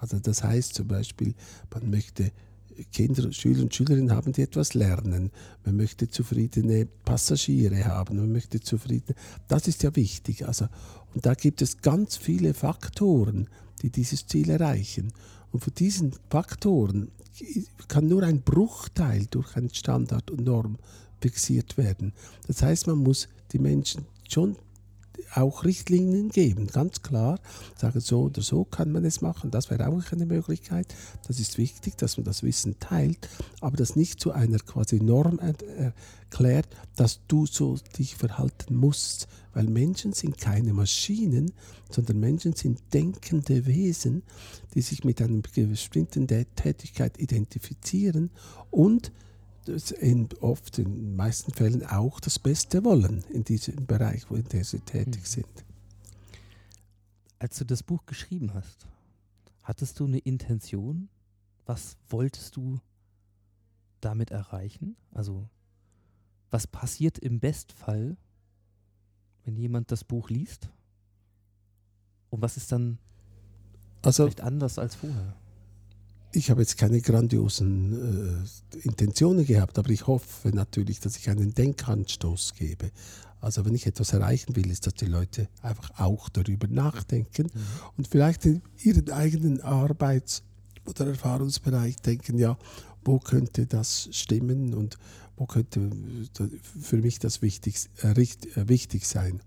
Also 0.00 0.18
das 0.18 0.42
heißt 0.42 0.74
zum 0.74 0.88
Beispiel, 0.88 1.34
man 1.72 1.90
möchte 1.90 2.32
Kinder, 2.92 3.32
Schüler 3.32 3.62
und 3.62 3.74
Schülerinnen 3.74 4.12
haben, 4.12 4.32
die 4.32 4.42
etwas 4.42 4.74
lernen. 4.74 5.30
Man 5.64 5.76
möchte 5.76 6.08
zufriedene 6.08 6.86
Passagiere 7.04 7.84
haben. 7.84 8.16
Man 8.16 8.32
möchte 8.32 8.60
zufriedene. 8.60 9.16
Das 9.48 9.68
ist 9.68 9.82
ja 9.82 9.94
wichtig. 9.96 10.46
Also, 10.46 10.66
und 11.14 11.24
da 11.24 11.34
gibt 11.34 11.62
es 11.62 11.80
ganz 11.80 12.16
viele 12.16 12.54
Faktoren, 12.54 13.48
die 13.82 13.90
dieses 13.90 14.26
Ziel 14.26 14.50
erreichen. 14.50 15.12
Und 15.52 15.64
von 15.64 15.74
diesen 15.74 16.14
Faktoren 16.30 17.10
kann 17.88 18.08
nur 18.08 18.22
ein 18.22 18.42
Bruchteil 18.42 19.26
durch 19.30 19.56
einen 19.56 19.72
Standard 19.72 20.30
und 20.30 20.44
Norm 20.44 20.78
fixiert 21.20 21.76
werden. 21.76 22.12
Das 22.46 22.62
heißt, 22.62 22.86
man 22.86 22.98
muss 22.98 23.28
die 23.52 23.58
Menschen 23.58 24.06
schon 24.28 24.56
auch 25.34 25.64
Richtlinien 25.64 26.30
geben, 26.30 26.66
ganz 26.66 27.02
klar. 27.02 27.40
Sagen, 27.76 28.00
so 28.00 28.22
oder 28.22 28.42
so 28.42 28.64
kann 28.64 28.92
man 28.92 29.04
es 29.04 29.20
machen. 29.20 29.50
Das 29.50 29.70
wäre 29.70 29.88
auch 29.88 30.12
eine 30.12 30.26
Möglichkeit. 30.26 30.94
Das 31.26 31.40
ist 31.40 31.58
wichtig, 31.58 31.96
dass 31.96 32.16
man 32.16 32.24
das 32.24 32.42
Wissen 32.42 32.78
teilt, 32.80 33.28
aber 33.60 33.76
das 33.76 33.96
nicht 33.96 34.20
zu 34.20 34.32
einer 34.32 34.58
quasi 34.58 35.00
Norm 35.00 35.38
erklärt, 35.38 36.68
dass 36.96 37.20
du 37.28 37.46
so 37.46 37.76
dich 37.98 38.16
verhalten 38.16 38.74
musst. 38.74 39.28
Weil 39.52 39.68
Menschen 39.68 40.12
sind 40.12 40.38
keine 40.38 40.72
Maschinen, 40.74 41.52
sondern 41.90 42.20
Menschen 42.20 42.52
sind 42.54 42.80
denkende 42.92 43.66
Wesen, 43.66 44.22
die 44.74 44.82
sich 44.82 45.04
mit 45.04 45.22
einer 45.22 45.40
bestimmten 45.40 46.26
Tätigkeit 46.26 47.18
identifizieren 47.18 48.30
und 48.70 49.12
in, 49.68 50.28
oft 50.40 50.78
in 50.78 50.94
den 50.94 51.16
meisten 51.16 51.52
Fällen 51.52 51.84
auch 51.86 52.20
das 52.20 52.38
Beste 52.38 52.84
wollen 52.84 53.24
in 53.30 53.44
diesem 53.44 53.86
Bereich, 53.86 54.30
wo 54.30 54.34
in 54.34 54.48
der 54.48 54.64
sie 54.64 54.80
tätig 54.80 55.26
sind. 55.26 55.64
Als 57.38 57.58
du 57.58 57.64
das 57.64 57.82
Buch 57.82 58.06
geschrieben 58.06 58.54
hast, 58.54 58.86
hattest 59.62 60.00
du 60.00 60.06
eine 60.06 60.18
Intention? 60.18 61.08
Was 61.66 61.96
wolltest 62.08 62.56
du 62.56 62.80
damit 64.00 64.30
erreichen? 64.30 64.96
Also, 65.12 65.48
was 66.50 66.66
passiert 66.66 67.18
im 67.18 67.40
Bestfall, 67.40 68.16
wenn 69.44 69.56
jemand 69.56 69.90
das 69.90 70.04
Buch 70.04 70.30
liest? 70.30 70.70
Und 72.30 72.40
was 72.42 72.56
ist 72.56 72.72
dann 72.72 72.98
Also 74.02 74.24
vielleicht 74.24 74.40
anders 74.40 74.78
als 74.78 74.94
vorher? 74.94 75.36
Ich 76.36 76.50
habe 76.50 76.60
jetzt 76.60 76.76
keine 76.76 77.00
grandiosen 77.00 78.44
äh, 78.74 78.78
Intentionen 78.80 79.46
gehabt, 79.46 79.78
aber 79.78 79.88
ich 79.88 80.06
hoffe 80.06 80.50
natürlich, 80.50 81.00
dass 81.00 81.16
ich 81.16 81.30
einen 81.30 81.54
Denkanstoß 81.54 82.54
gebe. 82.54 82.90
Also 83.40 83.64
wenn 83.64 83.74
ich 83.74 83.86
etwas 83.86 84.12
erreichen 84.12 84.54
will, 84.54 84.70
ist, 84.70 84.86
dass 84.86 84.94
die 84.94 85.06
Leute 85.06 85.48
einfach 85.62 85.98
auch 85.98 86.28
darüber 86.28 86.68
nachdenken 86.68 87.50
und 87.96 88.08
vielleicht 88.08 88.44
in 88.44 88.60
ihren 88.82 89.10
eigenen 89.10 89.62
Arbeits- 89.62 90.42
oder 90.84 91.06
Erfahrungsbereich 91.06 91.96
denken, 91.96 92.38
ja, 92.38 92.58
wo 93.02 93.18
könnte 93.18 93.66
das 93.66 94.08
stimmen 94.12 94.74
und 94.74 94.98
wo 95.36 95.46
könnte 95.46 95.90
für 96.80 96.96
mich 96.98 97.18
das 97.18 97.40
wichtig, 97.40 97.76
äh, 98.02 98.10
äh, 98.10 98.68
wichtig 98.68 99.06
sein. 99.06 99.40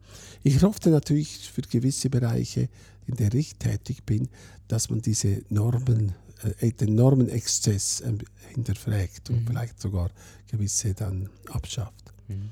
Ich 0.44 0.62
hoffe 0.64 0.90
natürlich 0.90 1.52
für 1.52 1.62
gewisse 1.62 2.10
Bereiche, 2.10 2.68
in 3.06 3.16
der 3.16 3.34
ich 3.34 3.56
tätig 3.56 4.06
bin, 4.06 4.30
dass 4.68 4.90
man 4.90 5.02
diese 5.02 5.44
Normen 5.50 6.14
äh, 6.60 6.72
den 6.72 6.96
Normenexzess 6.96 8.02
äh, 8.02 8.18
hinterfragt 8.54 9.30
und 9.30 9.42
Mhm. 9.42 9.48
vielleicht 9.48 9.80
sogar 9.82 10.10
gewisse 10.48 10.94
dann 10.94 11.30
abschafft. 11.50 12.14
Mhm. 12.28 12.50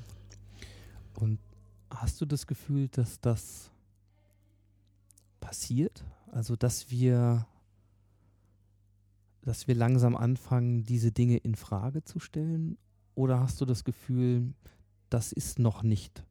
Und 1.14 1.38
hast 1.90 2.20
du 2.20 2.26
das 2.26 2.46
Gefühl, 2.46 2.88
dass 2.88 3.20
das 3.20 3.70
passiert? 5.40 6.04
Also, 6.32 6.56
dass 6.56 6.90
wir, 6.90 7.46
dass 9.42 9.66
wir 9.66 9.74
langsam 9.74 10.14
anfangen, 10.16 10.84
diese 10.84 11.10
Dinge 11.10 11.38
in 11.38 11.54
Frage 11.54 12.04
zu 12.04 12.20
stellen? 12.20 12.76
Oder 13.14 13.40
hast 13.40 13.60
du 13.60 13.64
das 13.64 13.84
Gefühl, 13.84 14.52
das 15.10 15.32
ist 15.32 15.58
noch 15.58 15.82
nicht 15.82 16.24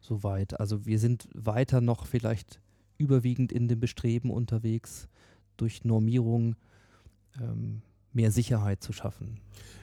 so 0.00 0.22
weit? 0.22 0.58
Also, 0.58 0.84
wir 0.84 0.98
sind 0.98 1.28
weiter 1.34 1.80
noch 1.80 2.06
vielleicht 2.06 2.60
überwiegend 2.98 3.52
in 3.52 3.68
dem 3.68 3.80
Bestreben 3.80 4.30
unterwegs, 4.30 5.08
durch 5.56 5.84
Normierung 5.84 6.56
ähm, 7.40 7.82
mehr 8.12 8.30
Sicherheit 8.30 8.82
zu 8.82 8.92
schaffen. 8.92 9.40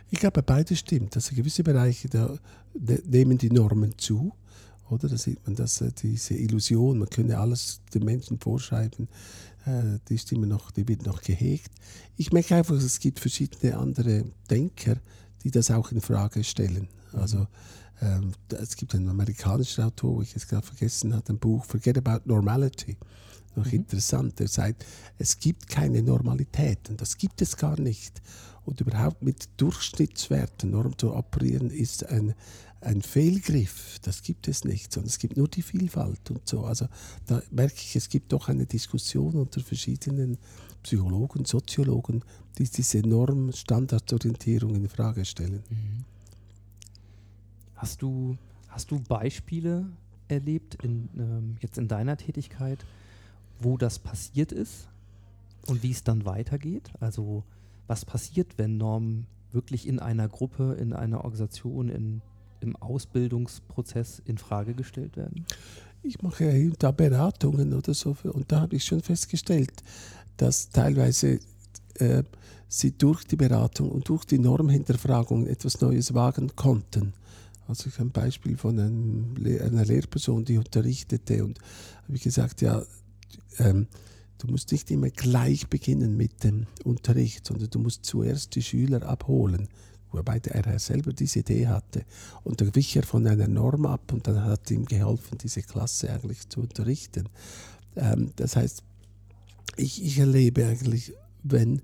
Ich 0.10 0.20
glaube, 0.20 0.42
beides 0.42 0.80
stimmt. 0.80 1.16
Also 1.16 1.36
gewisse 1.36 1.64
Bereiche 1.64 2.10
da 2.10 2.38
ne, 2.74 3.02
nehmen 3.06 3.38
die 3.38 3.52
Normen 3.52 3.98
zu. 3.98 4.34
Oder 4.90 5.10
da 5.10 5.18
sieht 5.18 5.46
man, 5.46 5.56
dass 5.56 5.82
äh, 5.82 5.92
diese 5.92 6.34
Illusion, 6.36 7.00
man 7.00 7.10
könne 7.10 7.38
alles 7.38 7.82
den 7.94 8.06
Menschen 8.06 8.40
vorschreiben, 8.40 9.10
äh, 9.66 10.00
die 10.08 10.16
ist 10.16 10.32
noch, 10.32 10.72
die 10.72 10.88
wird 10.88 11.06
noch 11.06 11.22
gehegt. 11.22 11.72
Ich 12.16 12.32
merke 12.32 12.56
einfach, 12.56 12.76
es 12.76 13.00
gibt 13.00 13.20
verschiedene 13.20 13.78
andere 13.78 14.26
Denker, 14.50 14.98
die 15.44 15.52
das 15.52 15.72
auch 15.72 15.92
in 15.92 16.02
Frage 16.02 16.44
stellen. 16.44 16.88
Also 17.14 17.48
ähm, 18.02 18.32
es 18.50 18.76
gibt 18.76 18.94
einen 18.96 19.10
amerikanischen 19.10 19.84
Autor, 19.84 20.16
wo 20.18 20.22
ich 20.22 20.36
es 20.36 20.48
gerade 20.48 20.66
vergessen 20.66 21.14
habe, 21.16 21.34
ein 21.34 21.40
Buch 21.40 21.66
Forget 21.66 21.98
About 21.98 22.22
Normality. 22.26 22.98
Noch 23.56 23.66
Mhm. 23.66 23.72
interessant, 23.74 24.40
der 24.40 24.48
sagt, 24.48 24.86
es 25.18 25.40
gibt 25.40 25.68
keine 25.68 26.04
Normalität 26.04 26.90
und 26.90 27.02
das 27.02 27.18
gibt 27.18 27.42
es 27.42 27.58
gar 27.58 27.80
nicht. 27.80 28.22
Und 28.66 28.82
überhaupt 28.82 29.24
mit 29.24 29.48
Durchschnittswerten 29.58 30.72
Norm 30.72 30.98
zu 30.98 31.16
operieren, 31.16 31.72
ist 31.72 32.06
ein, 32.08 32.36
ein 32.82 33.02
Fehlgriff. 33.02 33.98
Das 34.02 34.22
gibt 34.22 34.48
es 34.48 34.66
nicht, 34.66 34.92
sondern 34.92 35.08
es 35.08 35.18
gibt 35.20 35.38
nur 35.38 35.48
die 35.48 35.62
Vielfalt 35.62 36.30
und 36.30 36.48
so. 36.48 36.66
Also 36.66 36.88
da 37.26 37.42
merke 37.50 37.76
ich, 37.78 37.96
es 37.96 38.10
gibt 38.10 38.32
doch 38.34 38.50
eine 38.50 38.66
Diskussion 38.66 39.36
unter 39.36 39.62
verschiedenen 39.62 40.38
Psychologen, 40.84 41.46
Soziologen, 41.46 42.24
die 42.58 42.66
diese 42.66 43.00
Norm-Standardorientierung 43.00 44.76
in 44.76 44.90
Frage 44.90 45.26
stellen. 45.26 45.64
Hast 47.78 48.02
du, 48.02 48.38
hast 48.68 48.92
du 48.92 49.00
Beispiele 49.00 49.86
erlebt 50.28 50.84
in, 50.84 51.10
ähm, 51.18 51.56
jetzt 51.62 51.78
in 51.78 51.88
deiner 51.88 52.18
Tätigkeit, 52.18 52.86
wo 53.60 53.78
das 53.78 54.00
passiert 54.00 54.52
ist 54.52 54.90
und 55.68 55.84
wie 55.84 55.92
es 55.92 56.04
dann 56.04 56.26
weitergeht? 56.26 56.92
Also 57.00 57.44
was 57.88 58.04
passiert, 58.04 58.58
wenn 58.58 58.78
Normen 58.78 59.28
wirklich 59.52 59.88
in 59.88 60.00
einer 60.00 60.28
Gruppe, 60.28 60.76
in 60.80 60.92
einer 60.92 61.24
Organisation, 61.24 61.90
in, 61.90 62.22
im 62.60 62.76
Ausbildungsprozess 62.76 64.22
in 64.26 64.38
Frage 64.38 64.74
gestellt 64.74 65.16
werden? 65.16 65.46
Ich 66.04 66.22
mache 66.22 66.46
ja 66.46 66.74
da 66.80 66.92
Beratungen 66.92 67.74
oder 67.74 67.94
so 67.94 68.16
und 68.24 68.52
da 68.52 68.62
habe 68.62 68.76
ich 68.76 68.86
schon 68.86 69.02
festgestellt, 69.02 69.84
dass 70.38 70.70
teilweise 70.70 71.40
äh, 71.96 72.24
sie 72.68 72.92
durch 72.98 73.24
die 73.24 73.36
Beratung 73.36 73.90
und 73.90 74.10
durch 74.10 74.26
die 74.26 74.40
Normhinterfragung 74.40 75.48
etwas 75.48 75.80
Neues 75.82 76.14
wagen 76.14 76.56
konnten. 76.56 77.14
Also 77.68 77.90
ich 77.90 78.00
ein 78.00 78.12
Beispiel 78.12 78.58
von 78.58 78.80
einem, 78.80 79.36
einer 79.62 79.86
Lehrperson, 79.86 80.46
die 80.46 80.58
unterrichtete 80.58 81.44
und 81.44 81.60
habe 82.08 82.18
gesagt, 82.18 82.62
ja, 82.62 82.84
ähm, 83.60 83.88
du 84.38 84.48
musst 84.48 84.72
nicht 84.72 84.90
immer 84.92 85.10
gleich 85.10 85.68
beginnen 85.68 86.16
mit 86.16 86.44
dem 86.44 86.68
Unterricht, 86.84 87.46
sondern 87.46 87.70
du 87.70 87.80
musst 87.80 88.06
zuerst 88.06 88.56
die 88.56 88.62
Schüler 88.62 89.04
abholen. 89.04 89.68
Wobei 90.12 90.40
der 90.40 90.56
er 90.56 90.80
selber 90.80 91.12
diese 91.12 91.40
Idee 91.40 91.68
hatte. 91.68 92.06
Und 92.44 92.62
da 92.62 92.74
wich 92.74 92.96
er 92.96 93.04
von 93.04 93.28
einer 93.28 93.48
Norm 93.48 93.86
ab 93.86 94.14
und 94.14 94.26
dann 94.28 94.42
hat 94.46 94.72
ihm 94.72 94.86
geholfen, 94.86 95.38
diese 95.38 95.62
Klasse 95.62 96.12
eigentlich 96.12 96.48
zu 96.48 96.62
unterrichten. 96.62 97.28
Ähm, 97.98 98.32
das 98.38 98.56
heißt, 98.56 98.84
ich, 99.76 100.04
ich 100.04 100.18
erlebe 100.18 100.66
eigentlich, 100.66 101.14
wenn 101.44 101.82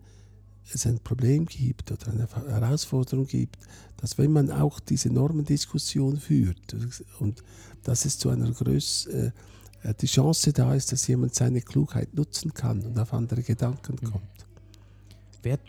es 0.71 0.85
ein 0.85 0.99
Problem 0.99 1.45
gibt 1.45 1.91
oder 1.91 2.07
eine 2.11 2.27
Herausforderung 2.27 3.27
gibt, 3.27 3.57
dass 3.97 4.17
wenn 4.17 4.31
man 4.31 4.51
auch 4.51 4.79
diese 4.79 5.09
Normendiskussion 5.09 6.17
führt 6.17 6.75
und 7.19 7.43
dass 7.83 8.05
es 8.05 8.17
zu 8.17 8.29
einer 8.29 8.51
Größe, 8.51 9.33
äh, 9.83 9.93
die 9.99 10.05
Chance 10.07 10.53
da 10.53 10.73
ist, 10.73 10.91
dass 10.91 11.07
jemand 11.07 11.35
seine 11.35 11.61
Klugheit 11.61 12.13
nutzen 12.13 12.53
kann 12.53 12.81
und 12.85 12.97
auf 12.97 13.13
andere 13.13 13.43
Gedanken 13.43 13.97
Mhm. 14.01 14.11
kommt. 14.11 14.47
Wer, 15.41 15.59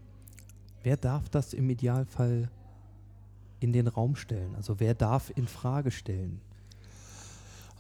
wer 0.83 0.97
darf 0.97 1.29
das 1.29 1.53
im 1.53 1.69
Idealfall 1.71 2.49
in 3.61 3.73
den 3.73 3.89
Raum 3.89 4.15
stellen? 4.15 4.55
Also 4.55 4.79
wer 4.79 4.95
darf 4.95 5.33
in 5.37 5.49
Frage 5.49 5.91
stellen? 5.91 6.41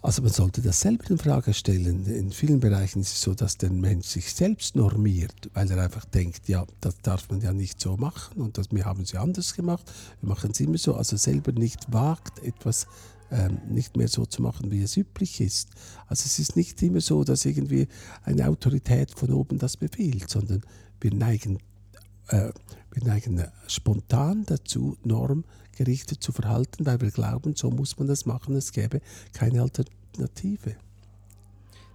Also 0.04 0.20
man 0.20 0.32
sollte 0.32 0.60
das 0.60 0.82
selber 0.82 1.08
in 1.08 1.16
Frage 1.16 1.54
stellen. 1.54 2.04
In 2.04 2.30
vielen 2.30 2.60
Bereichen 2.60 3.00
ist 3.00 3.14
es 3.14 3.22
so, 3.22 3.32
dass 3.32 3.56
der 3.56 3.70
Mensch 3.70 4.06
sich 4.06 4.34
selbst 4.34 4.76
normiert, 4.76 5.48
weil 5.54 5.70
er 5.70 5.82
einfach 5.82 6.04
denkt, 6.04 6.46
ja, 6.46 6.66
das 6.82 6.98
darf 6.98 7.30
man 7.30 7.40
ja 7.40 7.54
nicht 7.54 7.80
so 7.80 7.96
machen 7.96 8.42
und 8.42 8.58
das, 8.58 8.70
wir 8.70 8.84
haben 8.84 9.04
es 9.04 9.12
ja 9.12 9.22
anders 9.22 9.54
gemacht, 9.54 9.90
wir 10.20 10.28
machen 10.28 10.50
es 10.50 10.60
immer 10.60 10.76
so, 10.76 10.94
also 10.94 11.16
selber 11.16 11.52
nicht 11.52 11.90
wagt, 11.90 12.40
etwas 12.44 12.86
ähm, 13.30 13.62
nicht 13.70 13.96
mehr 13.96 14.08
so 14.08 14.26
zu 14.26 14.42
machen, 14.42 14.70
wie 14.70 14.82
es 14.82 14.94
üblich 14.98 15.40
ist. 15.40 15.70
Also 16.06 16.24
es 16.26 16.38
ist 16.38 16.54
nicht 16.54 16.82
immer 16.82 17.00
so, 17.00 17.24
dass 17.24 17.46
irgendwie 17.46 17.88
eine 18.24 18.46
Autorität 18.46 19.10
von 19.10 19.32
oben 19.32 19.58
das 19.58 19.78
befiehlt, 19.78 20.28
sondern 20.28 20.60
wir 21.00 21.14
neigen, 21.14 21.60
äh, 22.28 22.50
wir 22.92 23.04
neigen 23.04 23.42
spontan 23.68 24.44
dazu, 24.44 24.98
normgerichtet 25.02 25.48
zu 25.48 25.63
verhalten, 26.32 26.86
weil 26.86 27.00
wir 27.00 27.10
glauben, 27.10 27.54
so 27.54 27.70
muss 27.70 27.98
man 27.98 28.08
das 28.08 28.26
machen, 28.26 28.54
es 28.56 28.72
gäbe 28.72 29.00
keine 29.32 29.62
Alternative. 29.62 30.76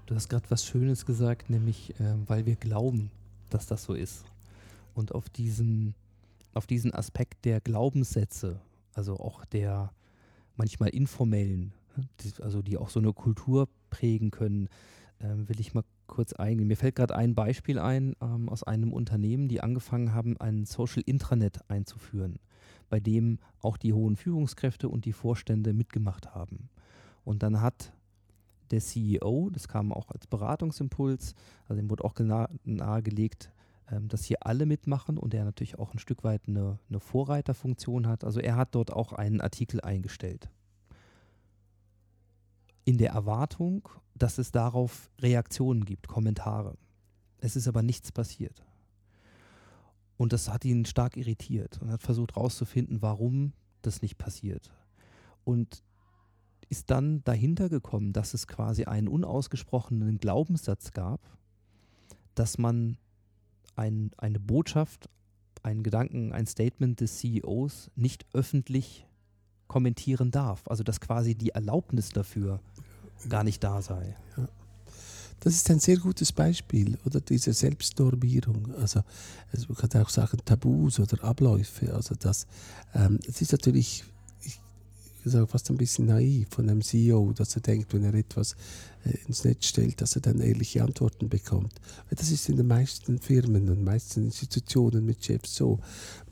Du 0.05 0.15
hast 0.15 0.29
gerade 0.29 0.49
was 0.49 0.65
Schönes 0.65 1.05
gesagt, 1.05 1.49
nämlich 1.49 1.93
ähm, 1.99 2.23
weil 2.27 2.45
wir 2.45 2.55
glauben, 2.55 3.11
dass 3.49 3.67
das 3.67 3.83
so 3.83 3.93
ist. 3.93 4.25
Und 4.95 5.13
auf 5.13 5.29
diesen, 5.29 5.93
auf 6.53 6.65
diesen 6.65 6.93
Aspekt 6.93 7.45
der 7.45 7.61
Glaubenssätze, 7.61 8.59
also 8.93 9.17
auch 9.17 9.45
der 9.45 9.91
manchmal 10.55 10.89
informellen, 10.89 11.73
ne, 11.95 12.07
also 12.41 12.61
die 12.61 12.77
auch 12.77 12.89
so 12.89 12.99
eine 12.99 13.13
Kultur 13.13 13.69
prägen 13.89 14.31
können, 14.31 14.67
ähm, 15.21 15.47
will 15.47 15.59
ich 15.59 15.73
mal 15.73 15.83
kurz 16.07 16.33
eingehen. 16.33 16.67
Mir 16.67 16.77
fällt 16.77 16.95
gerade 16.95 17.15
ein 17.15 17.35
Beispiel 17.35 17.79
ein 17.79 18.15
ähm, 18.21 18.49
aus 18.49 18.63
einem 18.63 18.93
Unternehmen, 18.93 19.47
die 19.47 19.61
angefangen 19.61 20.13
haben, 20.13 20.37
ein 20.37 20.65
Social 20.65 21.03
Intranet 21.05 21.59
einzuführen, 21.69 22.39
bei 22.89 22.99
dem 22.99 23.39
auch 23.61 23.77
die 23.77 23.93
hohen 23.93 24.15
Führungskräfte 24.15 24.89
und 24.89 25.05
die 25.05 25.13
Vorstände 25.13 25.73
mitgemacht 25.73 26.33
haben. 26.33 26.69
Und 27.23 27.43
dann 27.43 27.61
hat 27.61 27.93
der 28.71 28.81
CEO, 28.81 29.49
das 29.51 29.67
kam 29.67 29.91
auch 29.91 30.11
als 30.11 30.27
Beratungsimpuls, 30.27 31.35
also 31.67 31.81
ihm 31.81 31.89
wurde 31.89 32.03
auch 32.03 32.15
nahegelegt, 32.63 33.51
ähm, 33.91 34.07
dass 34.07 34.25
hier 34.25 34.45
alle 34.45 34.65
mitmachen 34.65 35.17
und 35.17 35.33
er 35.33 35.45
natürlich 35.45 35.79
auch 35.79 35.93
ein 35.93 35.99
Stück 35.99 36.23
weit 36.23 36.47
eine, 36.47 36.79
eine 36.89 36.99
Vorreiterfunktion 36.99 38.07
hat. 38.07 38.23
Also 38.23 38.39
er 38.39 38.55
hat 38.55 38.75
dort 38.75 38.91
auch 38.91 39.13
einen 39.13 39.41
Artikel 39.41 39.81
eingestellt. 39.81 40.49
In 42.85 42.97
der 42.97 43.11
Erwartung, 43.11 43.87
dass 44.15 44.37
es 44.37 44.51
darauf 44.51 45.09
Reaktionen 45.19 45.85
gibt, 45.85 46.07
Kommentare. 46.07 46.75
Es 47.39 47.55
ist 47.55 47.67
aber 47.67 47.81
nichts 47.81 48.11
passiert. 48.11 48.63
Und 50.19 50.33
das 50.33 50.49
hat 50.49 50.65
ihn 50.65 50.83
stark 50.83 51.15
irritiert 51.15 51.81
und 51.81 51.89
hat 51.91 52.03
versucht 52.03 52.35
herauszufinden, 52.35 53.01
warum 53.01 53.53
das 53.81 54.01
nicht 54.01 54.17
passiert. 54.17 54.69
Und 55.45 55.81
ist 56.67 56.91
dann 56.91 57.23
dahinter 57.23 57.69
gekommen, 57.69 58.11
dass 58.11 58.33
es 58.33 58.45
quasi 58.45 58.83
einen 58.83 59.07
unausgesprochenen 59.07 60.17
Glaubenssatz 60.17 60.91
gab, 60.91 61.21
dass 62.35 62.57
man 62.57 62.97
ein, 63.77 64.11
eine 64.17 64.41
Botschaft, 64.41 65.09
einen 65.63 65.83
Gedanken, 65.83 66.33
ein 66.33 66.47
Statement 66.47 66.99
des 66.99 67.19
CEOs 67.19 67.89
nicht 67.95 68.25
öffentlich 68.33 69.07
kommentieren 69.67 70.31
darf. 70.31 70.67
Also 70.67 70.83
dass 70.83 70.99
quasi 70.99 71.33
die 71.33 71.51
Erlaubnis 71.51 72.09
dafür 72.09 72.59
gar 73.29 73.45
nicht 73.45 73.63
da 73.63 73.81
sei. 73.81 74.17
Das 75.41 75.53
ist 75.55 75.69
ein 75.69 75.79
sehr 75.79 75.97
gutes 75.97 76.31
Beispiel, 76.31 76.97
oder 77.05 77.21
diese 77.21 77.53
Selbstnormierung. 77.53 78.73
Also, 78.75 79.01
also 79.51 79.65
man 79.69 79.77
kann 79.77 80.01
auch 80.01 80.09
sagen 80.09 80.37
Tabus 80.43 80.99
oder 80.99 81.23
Abläufe. 81.23 81.93
Also 81.93 82.15
das, 82.19 82.45
ähm, 82.93 83.19
es 83.27 83.41
ist 83.41 83.51
natürlich 83.53 84.03
ich, 84.43 84.59
ich 85.25 85.31
sage 85.31 85.47
fast 85.47 85.69
ein 85.69 85.77
bisschen 85.77 86.07
naiv 86.07 86.47
von 86.49 86.69
einem 86.69 86.81
CEO, 86.81 87.33
dass 87.33 87.55
er 87.55 87.61
denkt, 87.61 87.93
wenn 87.93 88.03
er 88.03 88.13
etwas 88.13 88.55
äh, 89.05 89.17
ins 89.27 89.43
Netz 89.43 89.65
stellt, 89.67 90.01
dass 90.01 90.15
er 90.15 90.21
dann 90.21 90.39
ehrliche 90.39 90.83
Antworten 90.83 91.29
bekommt. 91.29 91.73
Das 92.09 92.31
ist 92.31 92.49
in 92.49 92.57
den 92.57 92.67
meisten 92.67 93.19
Firmen 93.19 93.69
und 93.69 93.83
meisten 93.83 94.23
Institutionen 94.25 95.05
mit 95.05 95.23
Chefs 95.23 95.55
so. 95.55 95.79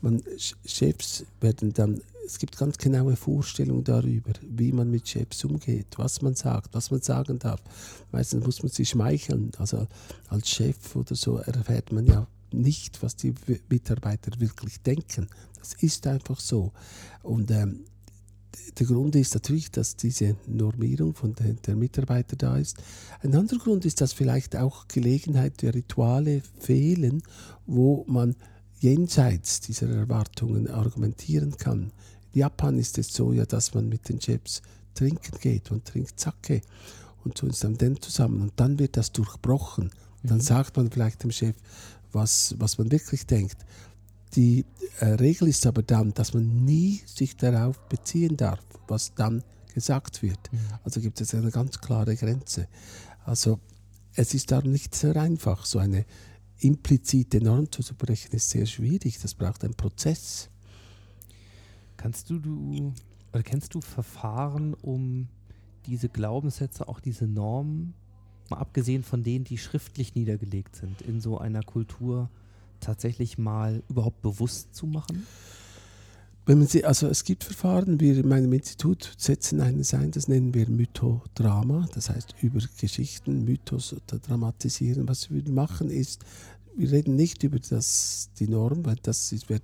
Man, 0.00 0.20
Ch- 0.20 0.54
Chefs 0.66 1.24
werden 1.40 1.72
dann 1.72 2.00
es 2.28 2.38
gibt 2.38 2.58
ganz 2.58 2.76
genaue 2.76 3.16
Vorstellungen 3.16 3.84
darüber, 3.84 4.32
wie 4.42 4.70
man 4.70 4.90
mit 4.90 5.08
Chefs 5.08 5.44
umgeht, 5.44 5.86
was 5.96 6.20
man 6.20 6.34
sagt, 6.34 6.74
was 6.74 6.90
man 6.90 7.00
sagen 7.00 7.38
darf. 7.38 7.62
Meistens 8.12 8.44
muss 8.44 8.62
man 8.62 8.70
sie 8.70 8.84
schmeicheln. 8.84 9.50
Also 9.56 9.86
als 10.28 10.50
Chef 10.50 10.94
oder 10.94 11.14
so 11.14 11.38
erfährt 11.38 11.90
man 11.90 12.06
ja 12.06 12.26
nicht, 12.52 13.02
was 13.02 13.16
die 13.16 13.32
Mitarbeiter 13.70 14.38
wirklich 14.40 14.82
denken. 14.82 15.28
Das 15.58 15.72
ist 15.80 16.06
einfach 16.06 16.38
so. 16.38 16.72
Und 17.22 17.50
ähm, 17.50 17.84
der 18.78 18.86
Grund 18.86 19.16
ist 19.16 19.32
natürlich, 19.32 19.70
dass 19.70 19.96
diese 19.96 20.36
Normierung 20.46 21.14
von 21.14 21.34
der, 21.34 21.54
der 21.54 21.76
Mitarbeiter 21.76 22.36
da 22.36 22.58
ist. 22.58 22.76
Ein 23.22 23.34
anderer 23.34 23.58
Grund 23.58 23.86
ist, 23.86 24.02
dass 24.02 24.12
vielleicht 24.12 24.54
auch 24.54 24.86
Gelegenheit 24.86 25.62
der 25.62 25.74
Rituale 25.74 26.42
fehlen, 26.58 27.22
wo 27.66 28.04
man 28.06 28.36
jenseits 28.80 29.60
dieser 29.60 29.88
Erwartungen 29.88 30.68
argumentieren 30.68 31.56
kann. 31.56 31.90
In 32.38 32.42
Japan 32.42 32.78
ist 32.78 32.98
es 32.98 33.12
so, 33.12 33.32
ja, 33.32 33.44
dass 33.44 33.74
man 33.74 33.88
mit 33.88 34.08
den 34.08 34.20
Chefs 34.20 34.62
trinken 34.94 35.40
geht 35.40 35.72
und 35.72 35.84
trinkt 35.84 36.20
Sake 36.20 36.62
und 37.24 37.36
so 37.36 37.48
ist 37.48 37.64
dann 37.64 37.76
dann 37.76 38.00
zusammen 38.00 38.42
und 38.42 38.52
dann 38.54 38.78
wird 38.78 38.96
das 38.96 39.10
durchbrochen. 39.10 39.90
Dann 40.22 40.40
sagt 40.40 40.76
man 40.76 40.88
vielleicht 40.88 41.24
dem 41.24 41.32
Chef, 41.32 41.56
was, 42.12 42.54
was 42.60 42.78
man 42.78 42.92
wirklich 42.92 43.26
denkt. 43.26 43.56
Die 44.36 44.64
äh, 45.00 45.06
Regel 45.06 45.48
ist 45.48 45.66
aber 45.66 45.82
dann, 45.82 46.14
dass 46.14 46.32
man 46.32 46.64
nie 46.64 47.02
sich 47.06 47.36
darauf 47.36 47.76
beziehen 47.88 48.36
darf, 48.36 48.60
was 48.86 49.12
dann 49.16 49.42
gesagt 49.74 50.22
wird. 50.22 50.38
Also 50.84 51.00
gibt 51.00 51.20
es 51.20 51.34
eine 51.34 51.50
ganz 51.50 51.80
klare 51.80 52.14
Grenze. 52.14 52.68
Also 53.24 53.58
es 54.14 54.32
ist 54.32 54.52
darum 54.52 54.70
nicht 54.70 54.94
sehr 54.94 55.16
einfach, 55.16 55.66
so 55.66 55.80
eine 55.80 56.06
implizite 56.60 57.42
Norm 57.42 57.68
zu 57.72 57.82
brechen, 57.94 58.30
ist 58.30 58.50
sehr 58.50 58.66
schwierig. 58.66 59.18
Das 59.18 59.34
braucht 59.34 59.64
einen 59.64 59.74
Prozess. 59.74 60.50
Kannst 61.98 62.30
du, 62.30 62.38
du 62.38 62.94
oder 63.32 63.42
kennst 63.42 63.74
du 63.74 63.82
Verfahren, 63.82 64.72
um 64.72 65.28
diese 65.84 66.08
Glaubenssätze, 66.08 66.88
auch 66.88 67.00
diese 67.00 67.26
Normen, 67.26 67.92
mal 68.48 68.58
abgesehen 68.58 69.02
von 69.02 69.22
denen, 69.22 69.44
die 69.44 69.58
schriftlich 69.58 70.14
niedergelegt 70.14 70.76
sind, 70.76 71.02
in 71.02 71.20
so 71.20 71.38
einer 71.38 71.62
Kultur 71.62 72.30
tatsächlich 72.80 73.36
mal 73.36 73.82
überhaupt 73.88 74.22
bewusst 74.22 74.74
zu 74.74 74.86
machen? 74.86 75.26
Wenn 76.46 76.58
man 76.58 76.66
sie, 76.68 76.84
also 76.84 77.08
es 77.08 77.24
gibt 77.24 77.44
Verfahren, 77.44 78.00
wir 78.00 78.16
in 78.16 78.28
meinem 78.28 78.52
Institut 78.54 79.12
setzen 79.18 79.60
eines 79.60 79.92
ein, 79.92 80.12
das 80.12 80.28
nennen 80.28 80.54
wir 80.54 80.70
Mythodrama, 80.70 81.88
das 81.92 82.08
heißt 82.08 82.36
über 82.40 82.60
Geschichten, 82.80 83.44
Mythos 83.44 83.92
oder 83.92 84.18
dramatisieren. 84.18 85.08
Was 85.08 85.30
wir 85.30 85.46
machen 85.50 85.90
ist, 85.90 86.24
wir 86.74 86.90
reden 86.90 87.16
nicht 87.16 87.42
über 87.42 87.58
das, 87.58 88.30
die 88.38 88.48
Norm, 88.48 88.86
weil 88.86 88.96
das 89.02 89.30
wird 89.50 89.62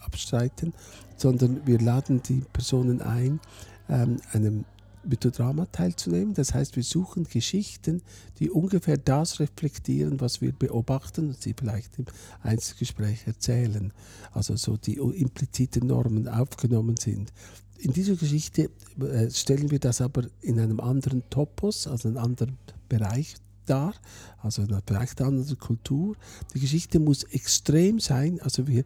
abstreiten, 0.00 0.72
sondern 1.16 1.66
wir 1.66 1.78
laden 1.80 2.22
die 2.22 2.42
Personen 2.52 3.02
ein, 3.02 3.40
ähm, 3.88 4.16
einem 4.32 4.64
Mythodrama 5.04 5.66
teilzunehmen. 5.66 6.34
Das 6.34 6.54
heißt, 6.54 6.76
wir 6.76 6.82
suchen 6.82 7.24
Geschichten, 7.24 8.02
die 8.38 8.50
ungefähr 8.50 8.96
das 8.96 9.40
reflektieren, 9.40 10.20
was 10.20 10.40
wir 10.40 10.52
beobachten 10.52 11.28
und 11.28 11.40
sie 11.40 11.54
vielleicht 11.58 11.98
im 11.98 12.06
Einzelgespräch 12.42 13.26
erzählen. 13.26 13.92
Also 14.32 14.56
so 14.56 14.76
die 14.76 14.96
impliziten 14.96 15.86
Normen 15.86 16.28
aufgenommen 16.28 16.96
sind. 16.96 17.32
In 17.78 17.92
dieser 17.92 18.14
Geschichte 18.14 18.70
äh, 19.00 19.30
stellen 19.30 19.70
wir 19.70 19.78
das 19.78 20.02
aber 20.02 20.24
in 20.42 20.60
einem 20.60 20.80
anderen 20.80 21.22
Topos, 21.30 21.86
also 21.86 22.08
einem 22.08 22.18
anderen 22.18 22.58
Bereich 22.88 23.36
dar, 23.70 23.94
also 24.42 24.62
in 24.62 24.68
einer 24.68 24.82
vielleicht 24.86 25.20
anderen 25.20 25.58
Kultur. 25.58 26.16
Die 26.54 26.60
Geschichte 26.60 26.98
muss 26.98 27.24
extrem 27.24 28.00
sein, 28.00 28.40
also 28.40 28.66
wir 28.66 28.84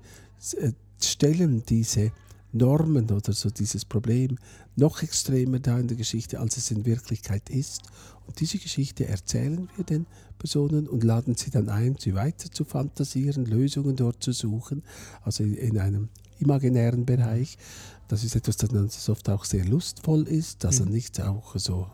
äh, 0.59 0.73
stellen 1.03 1.63
diese 1.69 2.13
Normen 2.53 3.11
oder 3.11 3.33
so 3.33 3.51
dieses 3.51 3.85
Problem 3.85 4.39
noch 4.77 5.03
extremer 5.03 5.59
da 5.59 5.79
in 5.79 5.89
der 5.89 5.97
Geschichte, 5.97 6.39
als 6.41 6.57
es 6.57 6.71
in 6.71 6.85
Wirklichkeit 6.85 7.51
ist. 7.51 7.83
Und 8.27 8.41
diese 8.41 8.59
Geschichte 8.59 9.07
erzählen 9.07 9.69
wir 9.77 9.85
den 9.85 10.07
Personen 10.39 10.89
und 10.89 11.05
laden 11.05 11.35
sie 11.37 11.51
dann 11.51 11.69
ein, 11.69 11.97
sie 11.99 12.15
weiter 12.15 12.51
zu 12.51 12.65
fantasieren, 12.65 13.45
Lösungen 13.45 13.97
dort 13.97 14.23
zu 14.23 14.33
suchen, 14.33 14.83
also 15.23 15.43
in, 15.45 15.55
in 15.55 15.79
einem 15.79 16.09
imaginären 16.39 17.05
Bereich. 17.05 17.59
Das 18.09 18.25
ist 18.25 18.37
etwas, 18.37 18.57
das 18.57 18.71
dann 18.71 18.91
oft 19.09 19.29
auch 19.29 19.45
sehr 19.45 19.65
lustvoll 19.65 20.23
ist, 20.29 20.65
dass 20.65 20.81
er 20.81 20.87
Mhm. 20.87 20.93
nicht 20.93 21.21
auch 21.21 21.57
so. 21.57 21.89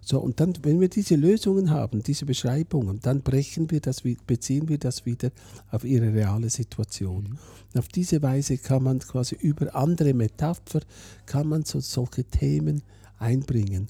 So, 0.00 0.20
und 0.20 0.40
dann, 0.40 0.54
wenn 0.62 0.80
wir 0.80 0.88
diese 0.88 1.16
Lösungen 1.16 1.70
haben, 1.70 2.02
diese 2.02 2.24
Beschreibungen, 2.24 3.00
dann 3.02 3.22
brechen 3.22 3.70
wir 3.70 3.80
das, 3.80 4.02
beziehen 4.26 4.68
wir 4.68 4.78
das 4.78 5.06
wieder 5.06 5.30
auf 5.70 5.84
ihre 5.84 6.12
reale 6.12 6.50
Situation. 6.50 7.38
Und 7.72 7.78
auf 7.78 7.88
diese 7.88 8.22
Weise 8.22 8.58
kann 8.58 8.82
man 8.82 8.98
quasi 9.00 9.36
über 9.36 9.74
andere 9.74 10.14
Metapher, 10.14 10.80
kann 11.26 11.48
man 11.48 11.64
so, 11.64 11.80
solche 11.80 12.24
Themen 12.24 12.82
einbringen. 13.18 13.88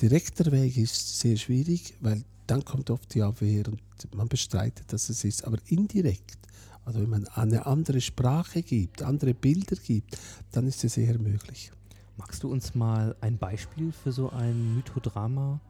Direkter 0.00 0.50
Weg 0.52 0.76
ist 0.76 1.20
sehr 1.20 1.36
schwierig, 1.36 1.94
weil 2.00 2.22
dann 2.46 2.64
kommt 2.64 2.90
oft 2.90 3.14
die 3.14 3.22
Abwehr 3.22 3.64
und 3.68 3.80
man 4.14 4.28
bestreitet, 4.28 4.92
dass 4.92 5.08
es 5.10 5.24
ist. 5.24 5.44
Aber 5.44 5.58
indirekt, 5.66 6.38
also 6.84 7.00
wenn 7.00 7.10
man 7.10 7.26
eine 7.28 7.66
andere 7.66 8.00
Sprache 8.00 8.62
gibt, 8.62 9.02
andere 9.02 9.34
Bilder 9.34 9.76
gibt, 9.76 10.18
dann 10.52 10.66
ist 10.66 10.82
es 10.84 10.96
eher 10.96 11.18
möglich. 11.18 11.70
Magst 12.18 12.42
du 12.42 12.50
uns 12.50 12.74
mal 12.74 13.14
ein 13.20 13.38
Beispiel 13.38 13.92
für 13.92 14.10
so 14.10 14.30
ein 14.30 14.74
Mythodrama 14.74 15.60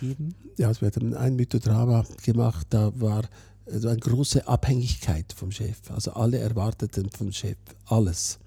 geben? 0.00 0.34
Ja, 0.56 0.70
es 0.70 0.80
wird 0.80 0.96
ein 0.96 1.34
Mythodrama 1.36 2.04
gemacht, 2.22 2.68
da 2.70 2.92
war 2.98 3.24
so 3.66 3.88
eine 3.88 3.98
große 3.98 4.46
Abhängigkeit 4.46 5.32
vom 5.32 5.50
Chef. 5.50 5.90
Also 5.90 6.12
alle 6.12 6.38
erwarteten 6.38 7.10
vom 7.10 7.32
Chef 7.32 7.58
alles. 7.86 8.38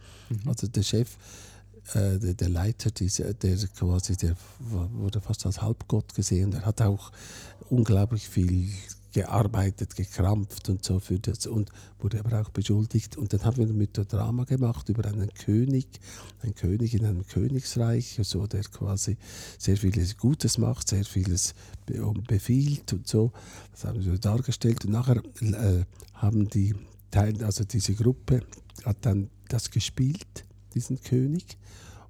Also 0.46 0.68
der 0.68 0.84
Chef, 0.84 1.18
äh, 1.94 2.18
der, 2.20 2.36
der 2.36 2.50
Leiter, 2.50 2.90
dieser, 2.90 3.34
der 3.34 3.58
quasi, 3.68 4.16
der 4.16 4.36
wurde 4.60 5.20
fast 5.20 5.46
als 5.46 5.62
Halbgott 5.62 6.16
gesehen. 6.16 6.52
Der 6.52 6.66
hat 6.66 6.82
auch 6.82 7.12
unglaublich 7.70 8.30
viel 8.30 8.70
gearbeitet, 9.12 9.96
gekrampft 9.96 10.70
und 10.70 10.84
so 10.84 11.00
für 11.00 11.20
das 11.20 11.48
und 11.48 11.72
wurde 12.00 12.20
aber 12.20 12.42
auch 12.42 12.50
beschuldigt. 12.50 13.18
Und 13.18 13.34
dann 13.34 13.44
haben 13.44 13.58
wir 13.58 13.66
ein 13.66 13.78
Mythodrama 13.78 14.44
gemacht 14.44 14.90
über 14.90 15.06
einen 15.06 15.34
König, 15.34 15.88
einen 16.42 16.56
König 16.56 16.94
in 16.94 17.06
einem 17.06 17.26
Königsreich, 17.26 18.20
so 18.24 18.46
der 18.48 18.64
quasi 18.64 19.18
sehr 19.58 19.78
vieles 19.78 20.18
Gutes 20.18 20.58
macht, 20.58 20.90
sehr 20.90 21.06
vieles 21.06 21.54
be 21.86 22.14
befiehlt 22.28 22.94
und 22.94 23.08
so. 23.08 23.32
Das 23.72 23.86
haben 23.86 24.04
wir 24.04 24.18
dargestellt. 24.18 24.86
Und 24.86 24.92
nachher 24.92 25.22
äh, 25.42 25.86
haben 26.14 26.50
die 26.50 26.76
also 27.16 27.64
diese 27.64 27.96
Gruppe 27.96 28.42
hat 28.86 28.98
dann 29.02 29.30
das 29.48 29.72
gespielt, 29.72 30.46
diesen 30.74 31.02
König. 31.02 31.58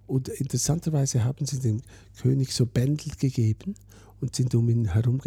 Und 0.08 0.28
interessanterweise 0.28 1.24
haben 1.24 1.46
sie 1.46 1.60
dem 1.60 1.82
König 2.20 2.54
so 2.54 2.66
Bändel 2.66 3.14
gegeben 3.18 3.76
und 4.20 4.36
sind 4.36 4.56
um 4.56 4.70
ihn 4.70 4.94
herum 4.94 5.20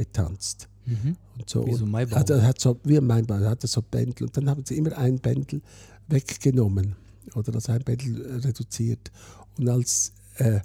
getanzt. 0.86 1.16
Und 1.38 1.50
so. 1.50 1.66
Wie 1.66 1.74
so 1.74 1.84
Und 1.84 1.90
Maibaum. 1.90 2.18
Hat, 2.18 2.30
er 2.30 2.42
hat 2.42 2.60
so, 2.60 2.78
wie 2.84 2.96
er 2.96 3.02
hatte 3.50 3.66
so 3.66 3.82
Bändel. 3.82 4.26
Und 4.26 4.36
dann 4.36 4.48
haben 4.48 4.64
sie 4.64 4.76
immer 4.76 4.96
ein 4.98 5.18
Bändel 5.18 5.62
weggenommen 6.08 6.96
oder 7.34 7.52
das 7.52 7.68
ein 7.68 7.82
Bändel 7.82 8.24
äh, 8.24 8.34
reduziert. 8.46 9.10
Und 9.58 9.68
als 9.68 10.12
äh, 10.36 10.56
äh, 10.56 10.60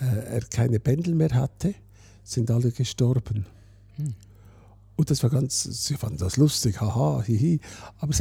er 0.00 0.40
keine 0.42 0.80
Bändel 0.80 1.14
mehr 1.14 1.30
hatte, 1.34 1.74
sind 2.22 2.50
alle 2.50 2.70
gestorben. 2.70 3.46
Und 4.96 5.10
das 5.10 5.22
war 5.22 5.30
ganz, 5.30 5.64
sie 5.64 5.94
fanden 5.94 6.18
das 6.18 6.36
lustig, 6.36 6.80
haha, 6.80 7.22
hihi. 7.22 7.60
Aber 7.98 8.12
es, 8.12 8.20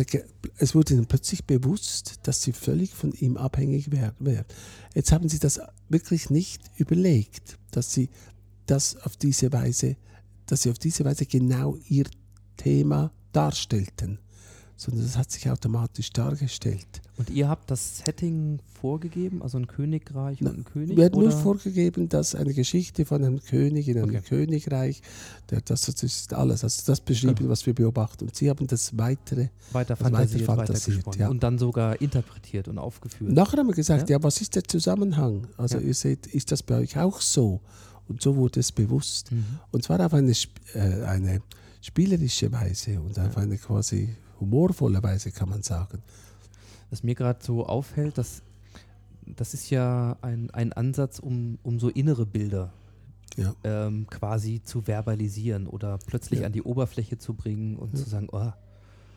wurde 0.76 0.94
ihnen 0.96 1.06
plötzlich 1.06 1.46
bewusst, 1.46 2.20
dass 2.24 2.42
sie 2.42 2.52
völlig 2.52 2.94
von 2.94 3.12
ihm 3.14 3.38
abhängig 3.38 3.92
wär- 3.92 4.16
wären. 4.20 4.46
Jetzt 4.94 5.12
haben 5.12 5.30
sie 5.30 5.40
das 5.40 5.60
wirklich 5.90 6.30
nicht 6.30 6.62
überlegt, 6.78 7.58
dass 7.72 7.94
sie 7.94 8.10
das 8.66 8.98
auf 8.98 9.18
diese 9.18 9.52
Weise, 9.54 9.96
dass 10.54 10.62
sie 10.62 10.70
auf 10.70 10.78
diese 10.78 11.04
Weise 11.04 11.26
genau 11.26 11.78
ihr 11.90 12.06
Thema 12.58 13.12
darstellten, 13.32 14.20
sondern 14.78 15.04
das 15.04 15.18
hat 15.18 15.32
sich 15.32 15.50
automatisch 15.50 16.12
dargestellt. 16.12 17.02
Und 17.18 17.32
ihr 17.32 17.50
habt 17.50 17.72
das 17.72 17.98
Setting 18.06 18.60
vorgegeben, 18.80 19.42
also 19.42 19.58
ein 19.58 19.66
Königreich 19.66 20.38
Na, 20.42 20.52
und 20.52 20.60
ein 20.60 20.64
König? 20.64 21.00
Hat 21.00 21.16
nur 21.16 21.32
vorgegeben, 21.32 22.08
dass 22.08 22.36
eine 22.36 22.54
Geschichte 22.54 23.04
von 23.06 23.24
einem 23.24 23.42
König 23.42 23.88
in 23.88 23.98
einem 23.98 24.10
Okay. 24.10 24.22
Königreich, 24.30 25.02
der, 25.50 25.62
das, 25.62 25.82
das 25.88 26.04
ist 26.04 26.34
alles, 26.36 26.64
also 26.64 26.84
das 26.86 27.02
beschrieben, 27.02 27.50
was 27.50 27.66
wir 27.66 27.74
beobachten. 27.74 28.26
Und 28.26 28.36
sie 28.36 28.48
haben 28.52 28.68
das 28.68 28.96
weitere. 28.96 29.48
weiter 29.72 29.96
fantasiert, 29.96 30.48
weiter 30.48 30.66
fantasiert, 30.68 31.16
ja. 31.16 31.30
und 31.30 31.42
dann 31.42 31.58
sogar 31.58 32.00
interpretiert 32.00 32.68
und 32.68 32.78
aufgeführt. 32.78 33.32
Nachher 33.32 33.58
haben 33.58 33.68
wir 33.68 33.74
gesagt, 33.76 34.08
Ja. 34.08 34.18
ja, 34.18 34.24
was 34.24 34.40
ist 34.40 34.54
der 34.56 34.66
Zusammenhang? 34.66 35.48
Also 35.58 35.78
Ja. 35.80 35.84
ihr 35.84 35.96
seht, 35.96 36.28
ist 36.28 36.52
das 36.52 36.62
bei 36.62 36.78
euch 36.78 37.00
auch 37.00 37.22
so? 37.22 37.62
Und 38.08 38.22
so 38.22 38.36
wurde 38.36 38.60
es 38.60 38.72
bewusst. 38.72 39.32
Mhm. 39.32 39.46
Und 39.72 39.84
zwar 39.84 40.00
auf 40.06 40.14
eine, 40.14 40.32
äh, 40.74 41.04
eine 41.06 41.42
spielerische 41.82 42.52
Weise 42.52 43.00
und 43.02 43.18
auf 43.20 43.38
eine 43.38 43.58
quasi 43.58 44.16
humorvolle 44.40 45.02
Weise, 45.02 45.32
kann 45.32 45.50
man 45.50 45.64
sagen. 45.64 46.02
Was 46.90 47.04
mir 47.04 47.16
gerade 47.16 47.40
so 47.44 47.66
auffällt, 47.66 48.18
dass 48.18 48.42
das 49.26 49.54
ist 49.54 49.70
ja 49.70 50.18
ein, 50.22 50.52
ein 50.52 50.74
Ansatz, 50.74 51.20
um, 51.20 51.58
um 51.64 51.80
so 51.80 51.88
innere 51.90 52.26
Bilder 52.26 52.74
Ja. 53.38 53.56
ähm, 53.64 54.06
quasi 54.08 54.62
zu 54.64 54.82
verbalisieren 54.82 55.66
oder 55.66 55.98
plötzlich 56.06 56.42
Ja. 56.42 56.46
an 56.48 56.52
die 56.52 56.62
Oberfläche 56.62 57.18
zu 57.18 57.34
bringen 57.34 57.78
und 57.78 57.94
Ja. 57.98 58.04
zu 58.04 58.10
sagen, 58.10 58.28
oh, 58.32 58.52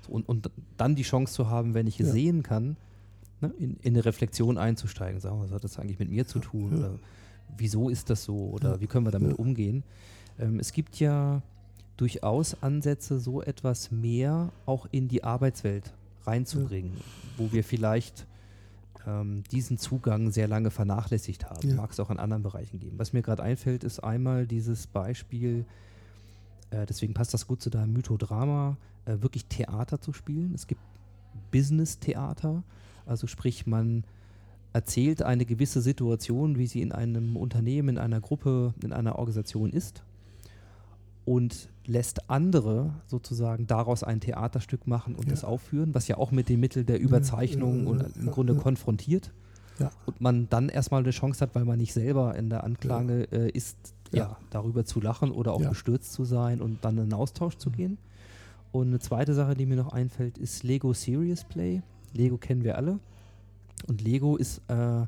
und, 0.09 0.29
und 0.29 0.49
dann 0.77 0.95
die 0.95 1.03
Chance 1.03 1.35
zu 1.35 1.51
haben, 1.51 1.75
wenn 1.75 1.89
ich 1.89 1.99
es 1.99 2.13
sehen 2.13 2.45
kann, 2.45 2.77
ne, 3.41 3.53
in, 3.59 3.77
in 3.83 3.95
eine 3.95 4.05
Reflexion 4.05 4.59
einzusteigen, 4.59 5.21
sagen, 5.21 5.41
was 5.41 5.51
hat 5.51 5.65
das 5.65 5.79
eigentlich 5.81 5.99
mit 5.99 6.09
mir 6.09 6.25
zu 6.27 6.39
tun 6.39 6.79
oder 6.79 6.99
wieso 7.57 7.89
ist 7.89 8.11
das 8.11 8.25
so 8.25 8.51
oder 8.51 8.75
Ja. 8.75 8.81
wie 8.81 8.87
können 8.87 9.07
wir 9.07 9.11
damit 9.13 9.31
Ja. 9.33 9.37
umgehen. 9.37 9.83
Ähm, 10.39 10.59
es 10.61 10.73
gibt 10.73 10.99
ja 11.01 11.43
durchaus 11.97 12.63
Ansätze, 12.63 13.19
so 13.19 13.43
etwas 13.43 13.91
mehr 13.91 14.51
auch 14.67 14.87
in 14.91 15.09
die 15.09 15.25
Arbeitswelt 15.25 15.93
reinzubringen, 16.25 16.93
wo 17.39 17.53
wir 17.53 17.65
vielleicht 17.65 18.27
ähm, 19.07 19.45
diesen 19.53 19.79
Zugang 19.79 20.33
sehr 20.33 20.49
lange 20.49 20.71
vernachlässigt 20.71 21.49
haben. 21.49 21.69
Ja. 21.69 21.77
Mag 21.77 21.93
es 21.93 22.01
auch 22.01 22.11
in 22.11 22.19
anderen 22.19 22.43
Bereichen 22.43 22.81
geben. 22.81 22.99
Was 22.99 23.13
mir 23.13 23.23
gerade 23.23 23.43
einfällt, 23.43 23.85
ist 23.85 24.01
einmal 24.01 24.47
dieses 24.49 24.89
Beispiel, 24.89 25.65
äh, 26.71 26.85
deswegen 26.87 27.15
passt 27.15 27.33
das 27.33 27.47
gut 27.47 27.63
zu 27.63 27.71
deinem 27.71 27.93
Mythodrama, 27.93 28.77
äh, 29.05 29.23
wirklich 29.23 29.47
Theater 29.47 30.01
zu 30.01 30.13
spielen. 30.13 30.53
Es 30.55 30.67
gibt 30.67 30.81
Business-Theater, 31.53 32.63
also 33.07 33.27
sprich, 33.29 33.67
man 33.67 34.05
erzählt 34.77 35.23
eine 35.23 35.47
gewisse 35.47 35.81
Situation, 35.81 36.59
wie 36.59 36.67
sie 36.67 36.83
in 36.83 36.93
einem 36.93 37.37
Unternehmen, 37.37 37.89
in 37.89 37.99
einer 37.99 38.21
Gruppe, 38.21 38.75
in 38.83 38.93
einer 38.93 39.19
Organisation 39.19 39.71
ist 39.71 40.03
und 41.25 41.71
lässt 41.87 42.29
andere 42.29 42.91
sozusagen 43.07 43.67
daraus 43.67 44.03
ein 44.03 44.21
Theaterstück 44.21 44.87
machen 44.87 45.15
und 45.15 45.25
Ja. 45.25 45.31
das 45.31 45.45
aufführen, 45.45 45.95
was 45.95 46.09
ja 46.09 46.19
auch 46.19 46.31
mit 46.31 46.51
den 46.51 46.61
Mitteln 46.61 46.85
der 46.85 47.01
Überzeichnung 47.01 47.85
ja, 47.85 47.91
und 47.91 48.01
ja, 48.03 48.09
im 48.21 48.31
Grunde 48.31 48.55
konfrontiert 48.55 49.33
und 50.05 50.21
man 50.21 50.49
dann 50.51 50.69
erstmal 50.69 51.03
eine 51.03 51.11
Chance 51.11 51.41
hat, 51.41 51.55
weil 51.55 51.65
man 51.65 51.79
nicht 51.79 51.95
selber 51.95 52.35
in 52.37 52.51
der 52.51 52.63
Anklage 52.65 53.29
äh, 53.33 53.51
ist, 53.51 53.77
ja. 54.13 54.37
Darüber 54.51 54.85
zu 54.85 55.01
lachen 55.01 55.31
oder 55.33 55.53
auch 55.53 55.61
bestürzt 55.71 56.13
zu 56.13 56.25
sein 56.25 56.61
und 56.61 56.85
dann 56.85 56.97
in 56.97 57.03
einen 57.05 57.13
Austausch 57.15 57.57
zu 57.57 57.71
gehen. 57.71 57.99
Und 58.73 58.89
eine 58.89 58.99
zweite 59.01 59.33
Sache, 59.35 59.55
die 59.55 59.65
mir 59.67 59.77
noch 59.77 59.93
einfällt, 59.93 60.39
ist 60.39 60.63
Lego 60.65 60.93
Serious 60.93 61.45
Play. 61.45 61.83
Lego 62.13 62.37
kennen 62.37 62.63
wir 62.63 62.77
alle. 62.77 62.99
Und 63.87 64.03
Lego 64.03 64.37
ist, 64.37 64.63
äh, 64.69 65.07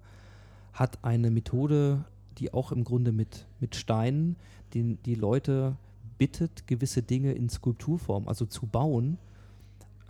hat 0.72 0.98
eine 1.02 1.30
Methode, 1.30 2.04
die 2.38 2.52
auch 2.52 2.70
im 2.72 2.84
Grunde 2.84 3.12
mit, 3.12 3.46
mit 3.60 3.74
Steinen 3.74 4.36
die, 4.74 4.96
die 5.04 5.14
Leute 5.14 5.76
bittet, 6.18 6.66
gewisse 6.66 7.02
Dinge 7.02 7.32
in 7.32 7.48
Skulpturform, 7.48 8.28
also 8.28 8.44
zu 8.44 8.66
bauen, 8.66 9.18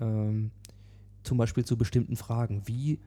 ähm, 0.01 0.51
zum 1.23 1.39
Beispiel 1.39 1.65
zu 1.65 1.77
bestimmten 1.77 2.17
Fragen. 2.17 2.63
Wie 2.67 2.99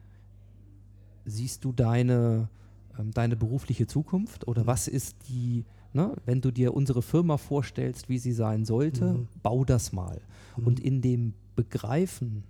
siehst 1.24 1.64
du 1.64 1.72
deine, 1.72 2.48
ähm, 2.98 3.10
deine 3.12 3.36
berufliche 3.36 3.86
Zukunft 3.86 4.48
oder 4.48 4.66
was 4.66 4.88
ist 4.88 5.16
die, 5.28 5.64
ne, 5.92 6.14
wenn 6.24 6.40
du 6.40 6.50
dir 6.50 6.74
unsere 6.74 7.02
Firma 7.02 7.36
vorstellst, 7.36 8.08
wie 8.08 8.18
sie 8.18 8.32
sein 8.32 8.64
sollte, 8.64 9.14
Mhm. 9.14 9.28
bau 9.42 9.64
das 9.64 9.92
mal. 9.92 10.20
Und 10.56 10.80
in 10.80 11.00
dem 11.00 11.34
Begreifen 11.56 12.44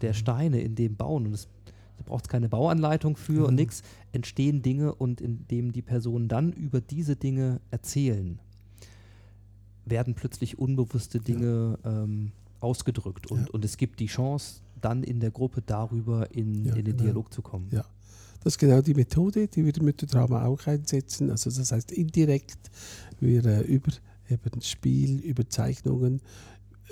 der 0.00 0.10
Mhm. 0.10 0.14
Steine, 0.14 0.60
in 0.60 0.74
dem 0.74 0.96
Bauen, 0.96 1.26
und 1.26 1.32
es, 1.34 1.48
da 1.96 2.04
braucht 2.04 2.24
es 2.24 2.28
keine 2.28 2.48
Bauanleitung 2.48 3.16
für 3.16 3.44
und 3.46 3.52
Mhm. 3.52 3.56
nichts, 3.56 3.82
entstehen 4.12 4.62
Dinge 4.62 4.94
und 4.94 5.20
indem 5.20 5.72
die 5.72 5.82
Personen 5.82 6.28
dann 6.28 6.52
über 6.52 6.80
diese 6.80 7.16
Dinge 7.16 7.60
erzählen, 7.70 8.38
werden 9.84 10.14
plötzlich 10.14 10.58
unbewusste 10.58 11.20
Dinge 11.20 11.78
ähm, 11.84 12.32
ausgedrückt. 12.60 13.30
Und, 13.30 13.40
Ja. 13.46 13.46
und 13.52 13.64
es 13.64 13.76
gibt 13.76 14.00
die 14.00 14.06
Chance, 14.06 14.60
dann 14.80 15.02
in 15.02 15.20
der 15.20 15.30
Gruppe 15.30 15.62
darüber 15.64 16.30
in, 16.34 16.64
Ja, 16.64 16.74
in 16.74 16.84
den 16.84 16.96
genau. 16.96 17.02
Dialog 17.04 17.32
zu 17.32 17.42
kommen. 17.42 17.68
Ja. 17.70 17.84
Das 18.42 18.54
ist 18.54 18.58
genau 18.58 18.80
die 18.80 18.94
Methode, 18.94 19.48
die 19.48 19.64
wir 19.64 19.72
mit 19.82 20.02
dem 20.02 20.08
Drama 20.08 20.44
auch 20.44 20.66
einsetzen. 20.66 21.30
Also 21.30 21.50
das 21.50 21.72
heißt 21.72 21.90
indirekt, 21.92 22.70
wir 23.20 23.44
äh, 23.44 23.62
über 23.62 23.90
eben 24.28 24.50
das 24.52 24.68
Spiel, 24.68 25.20
über 25.20 25.48
Zeichnungen, 25.48 26.20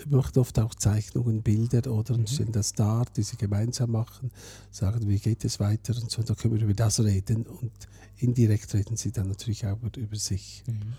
machen 0.06 0.38
oft 0.38 0.58
auch 0.58 0.74
Zeichnungen, 0.74 1.42
Bilder 1.42 1.90
oder 1.92 2.14
Mhm. 2.14 2.20
und 2.20 2.30
stellen 2.30 2.52
das 2.52 2.72
dar, 2.72 3.06
die 3.16 3.22
sie 3.22 3.36
gemeinsam 3.36 3.92
machen, 3.92 4.30
sagen, 4.70 5.08
wie 5.08 5.18
geht 5.18 5.44
es 5.44 5.60
weiter 5.60 5.94
und 6.00 6.10
so, 6.10 6.22
da 6.22 6.34
können 6.34 6.54
wir 6.54 6.62
über 6.62 6.74
das 6.74 7.00
reden 7.00 7.46
und 7.46 7.72
indirekt 8.16 8.72
reden 8.74 8.96
sie 8.96 9.12
dann 9.12 9.28
natürlich 9.28 9.66
auch 9.66 9.76
über, 9.82 9.96
über 9.98 10.16
sich. 10.16 10.62
Mhm. 10.66 10.94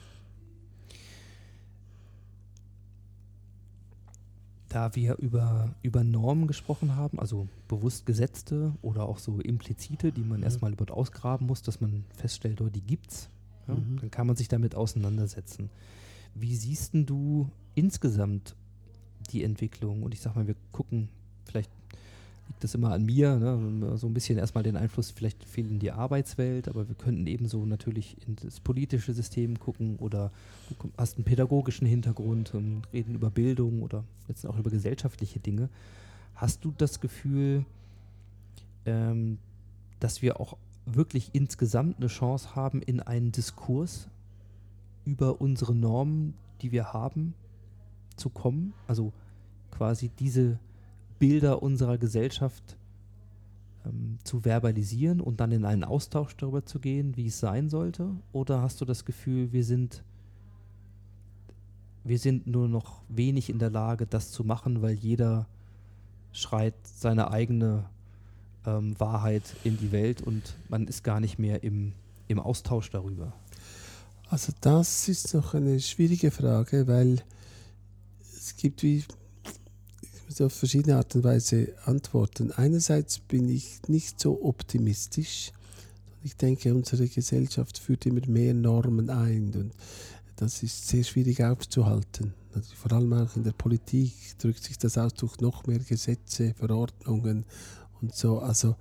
Da 4.69 4.93
wir 4.95 5.17
über, 5.19 5.73
über 5.83 6.03
Normen 6.03 6.47
gesprochen 6.47 6.95
haben, 6.95 7.19
also 7.19 7.47
bewusst 7.67 8.05
gesetzte 8.05 8.73
oder 8.81 9.03
auch 9.07 9.19
so 9.19 9.39
implizite, 9.39 10.11
die 10.11 10.23
man 10.23 10.39
Mhm. 10.39 10.43
erstmal 10.43 10.73
überhaupt 10.73 10.91
ausgraben 10.91 11.47
muss, 11.47 11.61
dass 11.61 11.79
man 11.79 12.03
feststellt, 12.17 12.59
oh, 12.61 12.69
die 12.69 12.81
gibt's, 12.81 13.29
ja, 13.67 13.75
Mhm. 13.75 13.99
dann 14.01 14.11
kann 14.11 14.27
man 14.27 14.35
sich 14.35 14.47
damit 14.47 14.75
auseinandersetzen. 14.75 15.69
Wie 16.33 16.55
siehst 16.55 16.93
denn 16.93 17.05
du 17.05 17.49
insgesamt 17.75 18.55
die 19.31 19.43
Entwicklung? 19.43 20.03
Und 20.03 20.13
ich 20.13 20.21
sag 20.21 20.35
mal, 20.35 20.47
wir 20.47 20.55
gucken, 20.71 21.09
vielleicht 21.45 21.69
liegt 22.47 22.63
das 22.63 22.75
immer 22.75 22.91
an 22.91 23.05
mir, 23.05 23.35
ne? 23.37 23.97
so 23.97 24.07
ein 24.07 24.13
bisschen 24.13 24.37
erstmal 24.37 24.63
den 24.63 24.77
Einfluss 24.77 25.11
vielleicht 25.11 25.43
viel 25.43 25.69
in 25.69 25.79
die 25.79 25.91
Arbeitswelt, 25.91 26.67
aber 26.67 26.87
wir 26.87 26.95
könnten 26.95 27.25
ebenso 27.27 27.65
natürlich 27.65 28.17
in 28.27 28.35
das 28.35 28.59
politische 28.59 29.13
System 29.13 29.59
gucken 29.59 29.97
oder 29.97 30.31
du 30.69 30.89
hast 30.97 31.17
einen 31.17 31.25
pädagogischen 31.25 31.87
Hintergrund 31.87 32.53
und 32.53 32.83
reden 32.93 33.15
über 33.15 33.29
Bildung 33.29 33.81
oder 33.81 34.03
jetzt 34.27 34.45
auch 34.45 34.57
über 34.57 34.69
gesellschaftliche 34.69 35.39
Dinge. 35.39 35.69
Hast 36.35 36.63
du 36.65 36.73
das 36.77 36.99
Gefühl, 37.01 37.65
ähm, 38.85 39.37
dass 39.99 40.21
wir 40.21 40.39
auch 40.39 40.57
wirklich 40.85 41.31
insgesamt 41.33 41.97
eine 41.97 42.07
Chance 42.07 42.55
haben, 42.55 42.81
in 42.81 42.99
einen 42.99 43.31
Diskurs 43.31 44.07
über 45.05 45.41
unsere 45.41 45.73
Normen, 45.73 46.35
die 46.61 46.71
wir 46.71 46.93
haben, 46.93 47.33
zu 48.15 48.29
kommen? 48.29 48.73
Also 48.87 49.13
quasi 49.71 50.09
diese 50.19 50.59
Bilder 51.19 51.61
unserer 51.63 51.97
Gesellschaft 51.97 52.77
ähm, 53.85 54.17
zu 54.23 54.41
verbalisieren 54.41 55.21
und 55.21 55.39
dann 55.39 55.51
in 55.51 55.65
einen 55.65 55.83
Austausch 55.83 56.35
darüber 56.37 56.65
zu 56.65 56.79
gehen, 56.79 57.15
wie 57.15 57.27
es 57.27 57.39
sein 57.39 57.69
sollte? 57.69 58.09
Oder 58.31 58.61
hast 58.61 58.81
du 58.81 58.85
das 58.85 59.05
Gefühl, 59.05 59.51
wir 59.51 59.63
sind, 59.63 60.03
wir 62.03 62.19
sind 62.19 62.47
nur 62.47 62.67
noch 62.67 63.01
wenig 63.09 63.49
in 63.49 63.59
der 63.59 63.69
Lage, 63.69 64.07
das 64.07 64.31
zu 64.31 64.43
machen, 64.43 64.81
weil 64.81 64.95
jeder 64.95 65.47
schreit 66.31 66.75
seine 66.83 67.31
eigene 67.31 67.85
ähm, 68.65 68.99
Wahrheit 68.99 69.55
in 69.63 69.77
die 69.77 69.91
Welt 69.91 70.21
und 70.21 70.55
man 70.69 70.87
ist 70.87 71.03
gar 71.03 71.19
nicht 71.19 71.39
mehr 71.39 71.63
im, 71.63 71.93
im 72.27 72.39
Austausch 72.39 72.89
darüber? 72.89 73.33
Also 74.27 74.51
das 74.61 75.07
ist 75.07 75.33
noch 75.33 75.53
eine 75.53 75.79
schwierige 75.79 76.31
Frage, 76.31 76.87
weil 76.87 77.21
es 78.45 78.55
gibt 78.55 78.83
wie 78.83 79.03
auf 80.39 80.53
verschiedene 80.53 80.97
Art 80.97 81.15
und 81.15 81.23
Weise 81.23 81.73
antworten. 81.85 82.51
Einerseits 82.51 83.17
bin 83.19 83.49
ich 83.49 83.79
nicht 83.87 84.19
so 84.19 84.43
optimistisch. 84.43 85.51
Ich 86.23 86.35
denke, 86.35 86.73
unsere 86.75 87.07
Gesellschaft 87.07 87.79
führt 87.79 88.05
immer 88.05 88.25
mehr 88.27 88.53
Normen 88.53 89.09
ein 89.09 89.53
und 89.55 89.71
das 90.35 90.61
ist 90.61 90.87
sehr 90.87 91.03
schwierig 91.03 91.43
aufzuhalten. 91.43 92.33
Natürlich 92.53 92.77
vor 92.77 92.91
allem 92.91 93.13
auch 93.13 93.35
in 93.35 93.43
der 93.43 93.53
Politik 93.53 94.13
drückt 94.37 94.63
sich 94.63 94.77
das 94.77 94.97
aus 94.97 95.13
durch 95.15 95.39
noch 95.39 95.65
mehr 95.65 95.79
Gesetze, 95.79 96.53
Verordnungen 96.53 97.45
und 98.01 98.13
so. 98.13 98.39
Also 98.39 98.75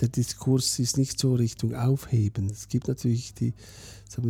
der 0.00 0.08
Diskurs 0.08 0.78
ist 0.78 0.98
nicht 0.98 1.18
so 1.18 1.34
Richtung 1.34 1.74
Aufheben. 1.74 2.50
Es 2.50 2.68
gibt 2.68 2.88
natürlich 2.88 3.34
die 3.34 3.54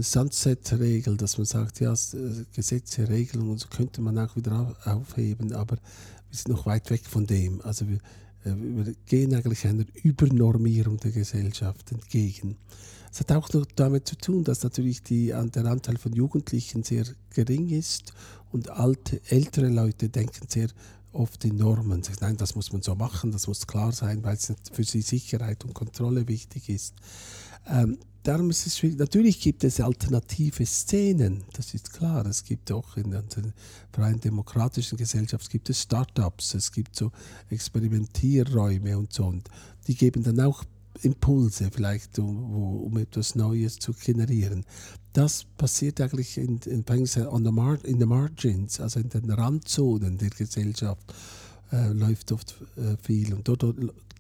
Sunset-Regel, 0.03 1.17
dass 1.17 1.39
man 1.39 1.47
sagt, 1.47 1.81
ja, 1.81 1.93
äh, 1.93 2.45
Gesetze, 2.55 3.09
Regelungen 3.09 3.51
und 3.53 3.61
so 3.61 3.69
könnte 3.69 4.01
man 4.01 4.19
auch 4.19 4.37
wieder 4.37 4.53
au- 4.85 4.91
aufheben, 4.91 5.53
aber 5.53 5.77
wir 5.77 6.37
sind 6.37 6.49
noch 6.49 6.67
weit 6.67 6.91
weg 6.91 7.03
von 7.07 7.27
dem. 7.27 7.61
Also 7.63 7.89
wir, 7.89 7.97
äh, 8.45 8.55
wir 8.57 8.95
gehen 9.07 9.35
eigentlich 9.35 9.67
einer 9.67 9.85
Übernormierung 10.03 10.99
der 10.99 11.13
Gesellschaft 11.13 11.93
entgegen. 11.93 12.57
Es 13.11 13.21
hat 13.21 13.33
auch 13.33 13.53
noch 13.53 13.67
damit 13.77 14.09
zu 14.09 14.17
tun, 14.17 14.43
dass 14.43 14.65
natürlich 14.65 15.03
die, 15.03 15.27
der 15.29 15.65
Anteil 15.67 15.99
von 15.99 16.13
Jugendlichen 16.13 16.83
sehr 16.83 17.05
gering 17.31 17.69
ist 17.71 18.13
und 18.51 18.71
alte, 18.71 19.21
ältere 19.29 19.69
Leute 19.69 20.09
denken 20.09 20.47
sehr 20.49 20.69
oft 21.15 21.45
in 21.45 21.57
Normen. 21.57 22.03
Sagen, 22.03 22.19
nein, 22.21 22.37
das 22.37 22.55
muss 22.55 22.73
man 22.73 22.83
so 22.83 22.95
machen, 22.95 23.33
das 23.33 23.47
muss 23.47 23.67
klar 23.67 23.93
sein, 23.93 24.23
weil 24.25 24.37
es 24.37 24.53
für 24.73 24.85
sie 24.85 25.03
Sicherheit 25.03 25.65
und 25.65 25.75
Kontrolle 25.75 26.29
wichtig 26.29 26.69
ist. 26.69 26.95
Ähm, 27.67 27.99
darum 28.23 28.51
ist 28.51 28.67
es 28.67 28.79
schwierig. 28.79 28.99
Natürlich 28.99 29.41
gibt 29.41 29.65
es 29.65 29.81
alternative 29.81 30.67
Szenen, 30.67 31.45
das 31.55 31.75
ist 31.75 31.93
klar. 31.93 32.27
Es 32.27 32.45
gibt 32.45 32.71
auch 32.73 32.97
in 32.97 33.11
der 33.11 33.25
freien 33.93 34.21
demokratischen 34.21 34.99
Gesellschaft 34.99 35.51
Startups, 35.71 36.55
es 36.55 36.73
gibt 36.73 36.97
so 36.97 37.13
Experimentierräume 37.51 38.99
und 38.99 39.13
so. 39.13 39.27
Und 39.27 39.49
die 39.87 39.95
geben 39.95 40.23
dann 40.23 40.41
auch 40.41 40.65
Impulse 41.03 41.71
vielleicht, 41.71 42.19
um, 42.19 42.83
um 42.83 42.97
etwas 42.99 43.35
Neues 43.35 43.79
zu 43.79 43.93
generieren. 43.93 44.65
Das 45.13 45.45
passiert 45.45 46.01
eigentlich 46.01 46.39
in, 46.39 46.59
in, 46.67 46.85
on 47.29 47.45
the 47.45 47.53
mar 47.53 47.85
in 47.85 47.99
the 47.99 48.07
margins, 48.07 48.81
also 48.81 49.01
in 49.01 49.09
den 49.09 49.31
Randzonen 49.31 50.19
der 50.19 50.31
Gesellschaft 50.31 51.13
äh, 51.73 51.89
läuft 51.93 52.33
oft 52.33 52.57
äh, 52.77 52.97
viel. 53.03 53.35
Und 53.35 53.47
dort, 53.49 53.65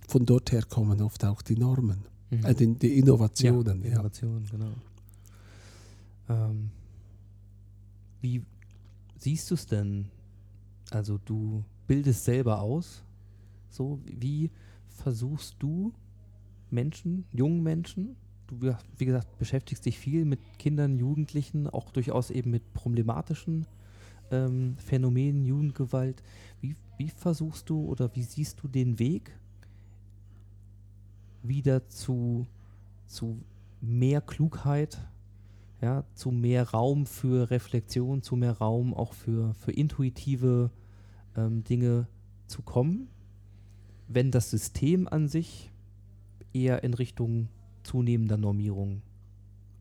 von 0.09 0.27
dort 0.27 0.53
her 0.53 0.62
kommen 0.62 1.01
oft 1.03 1.25
auch 1.25 1.43
die 1.43 1.57
Normen, 1.57 2.05
Mhm. 2.31 2.45
äh, 2.45 2.55
die, 2.55 2.75
die 2.75 2.99
Innovationen. 2.99 3.85
Ja, 3.85 4.03
Ja, 4.03 4.11
genau. 4.51 4.72
Ähm, 6.29 6.70
wie 8.20 8.43
siehst 9.18 9.51
du 9.51 9.55
es 9.55 9.66
denn? 9.66 10.07
Also 10.91 11.18
du 11.18 11.64
bildest 11.87 12.25
selber 12.25 12.61
aus. 12.61 13.03
So, 13.70 14.01
wie 14.05 14.51
versuchst 14.89 15.57
du 15.59 15.93
Menschen, 16.75 17.25
jungen 17.33 17.62
Menschen, 17.62 18.16
du 18.47 18.77
wie 18.99 19.05
gesagt 19.05 19.39
beschäftigst 19.39 19.87
dich 19.87 19.99
viel 19.99 20.25
mit 20.25 20.41
Kindern, 20.59 20.99
Jugendlichen, 20.99 21.68
auch 21.68 21.91
durchaus 21.91 22.31
eben 22.31 22.51
mit 22.51 22.75
problematischen 22.75 23.66
ähm, 24.31 24.77
Phänomen 24.79 25.45
Jugendgewalt. 25.45 26.22
Wie, 26.61 26.77
wie 26.99 27.09
versuchst 27.09 27.70
du 27.70 27.85
oder 27.85 28.14
wie 28.14 28.22
siehst 28.22 28.62
du 28.62 28.68
den 28.68 28.99
Weg 28.99 29.39
wieder 31.43 31.89
zu, 31.89 32.47
zu 33.07 33.39
mehr 33.81 34.20
Klugheit, 34.20 34.99
ja, 35.81 36.05
zu 36.14 36.31
mehr 36.31 36.70
Raum 36.70 37.07
für 37.07 37.51
Reflexion, 37.51 38.22
zu 38.22 38.37
mehr 38.37 38.53
Raum 38.59 38.95
auch 38.95 39.12
für, 39.12 39.55
für 39.55 39.72
intuitive 39.72 40.70
ähm, 41.37 41.62
Dinge 41.64 42.09
zu 42.47 42.62
kommen, 42.62 43.09
wenn 44.09 44.31
das 44.31 44.51
System 44.51 45.09
an 45.09 45.29
sich 45.29 45.70
eher 46.55 46.82
in 46.84 46.94
Richtung 46.94 47.48
zunehmender 47.82 48.36
Normierung 48.36 49.02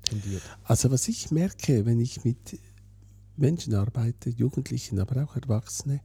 tendiert. 0.03 0.41
Also 0.63 0.91
was 0.91 1.07
ich 1.07 1.31
merke, 1.31 1.85
wenn 1.85 1.99
ich 1.99 2.25
mit 2.25 2.59
Menschen 3.37 3.73
arbeite, 3.73 4.29
Jugendlichen, 4.29 4.99
aber 4.99 5.23
auch 5.23 5.35
Erwachsene, 5.35 6.01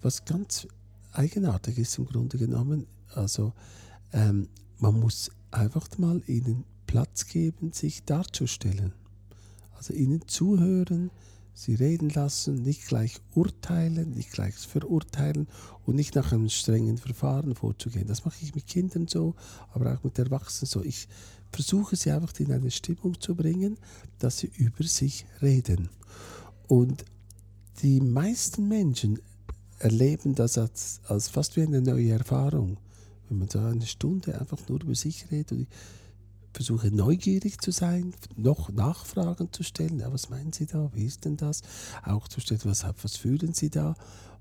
was 0.00 0.24
ganz 0.24 0.68
eigenartig 1.12 1.78
ist 1.78 1.98
im 1.98 2.06
Grunde 2.06 2.38
genommen, 2.38 2.86
also 3.14 3.52
ähm, 4.12 4.48
man 4.78 4.98
muss 5.00 5.30
einfach 5.50 5.98
mal 5.98 6.22
ihnen 6.26 6.64
Platz 6.86 7.26
geben, 7.26 7.72
sich 7.72 8.04
darzustellen. 8.04 8.92
Also 9.76 9.92
ihnen 9.94 10.26
zuhören, 10.26 11.10
sie 11.58 11.74
reden 11.74 12.08
lassen, 12.10 12.62
nicht 12.62 12.86
gleich 12.86 13.16
urteilen, 13.34 14.12
nicht 14.12 14.30
gleich 14.30 14.54
verurteilen 14.54 15.48
und 15.86 15.96
nicht 15.96 16.14
nach 16.14 16.30
einem 16.32 16.48
strengen 16.48 16.98
Verfahren 16.98 17.56
vorzugehen. 17.56 18.06
Das 18.06 18.24
mache 18.24 18.38
ich 18.42 18.54
mit 18.54 18.68
Kindern 18.68 19.08
so, 19.08 19.34
aber 19.72 19.92
auch 19.92 20.04
mit 20.04 20.16
Erwachsenen 20.20 20.68
so. 20.68 20.84
Ich 20.84 21.08
versuche 21.50 21.96
sie 21.96 22.12
einfach 22.12 22.32
in 22.38 22.52
eine 22.52 22.70
Stimmung 22.70 23.20
zu 23.20 23.34
bringen, 23.34 23.76
dass 24.20 24.38
sie 24.38 24.52
über 24.56 24.84
sich 24.84 25.26
reden. 25.42 25.88
Und 26.68 27.04
die 27.82 28.00
meisten 28.00 28.68
Menschen 28.68 29.18
erleben 29.80 30.36
das 30.36 30.58
als, 30.58 31.00
als 31.08 31.28
fast 31.28 31.56
wie 31.56 31.62
eine 31.62 31.82
neue 31.82 32.12
Erfahrung. 32.12 32.76
Wenn 33.28 33.40
man 33.40 33.48
so 33.48 33.58
eine 33.58 33.86
Stunde 33.86 34.38
einfach 34.38 34.60
nur 34.68 34.80
über 34.80 34.94
sich 34.94 35.28
redet 35.32 35.66
versuche 36.52 36.90
neugierig 36.90 37.60
zu 37.60 37.70
sein, 37.70 38.14
noch 38.36 38.70
Nachfragen 38.70 39.52
zu 39.52 39.62
stellen. 39.62 40.00
Ja, 40.00 40.12
was 40.12 40.30
meinen 40.30 40.52
Sie 40.52 40.66
da? 40.66 40.90
Wie 40.94 41.04
ist 41.04 41.24
denn 41.24 41.36
das? 41.36 41.62
Auch 42.04 42.28
zu 42.28 42.40
stellen, 42.40 42.60
was, 42.64 42.84
was 43.02 43.16
fühlen 43.16 43.54
Sie 43.54 43.70
da? 43.70 43.94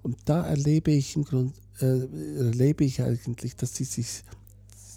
Und 0.04 0.18
da 0.26 0.46
erlebe 0.46 0.92
ich 0.92 1.16
im 1.16 1.26
Grunde, 1.26 1.54
äh, 1.80 2.46
erlebe 2.46 2.86
ich 2.86 3.02
eigentlich, 3.02 3.56
dass 3.56 3.76
sie 3.76 3.84
sich 3.84 4.24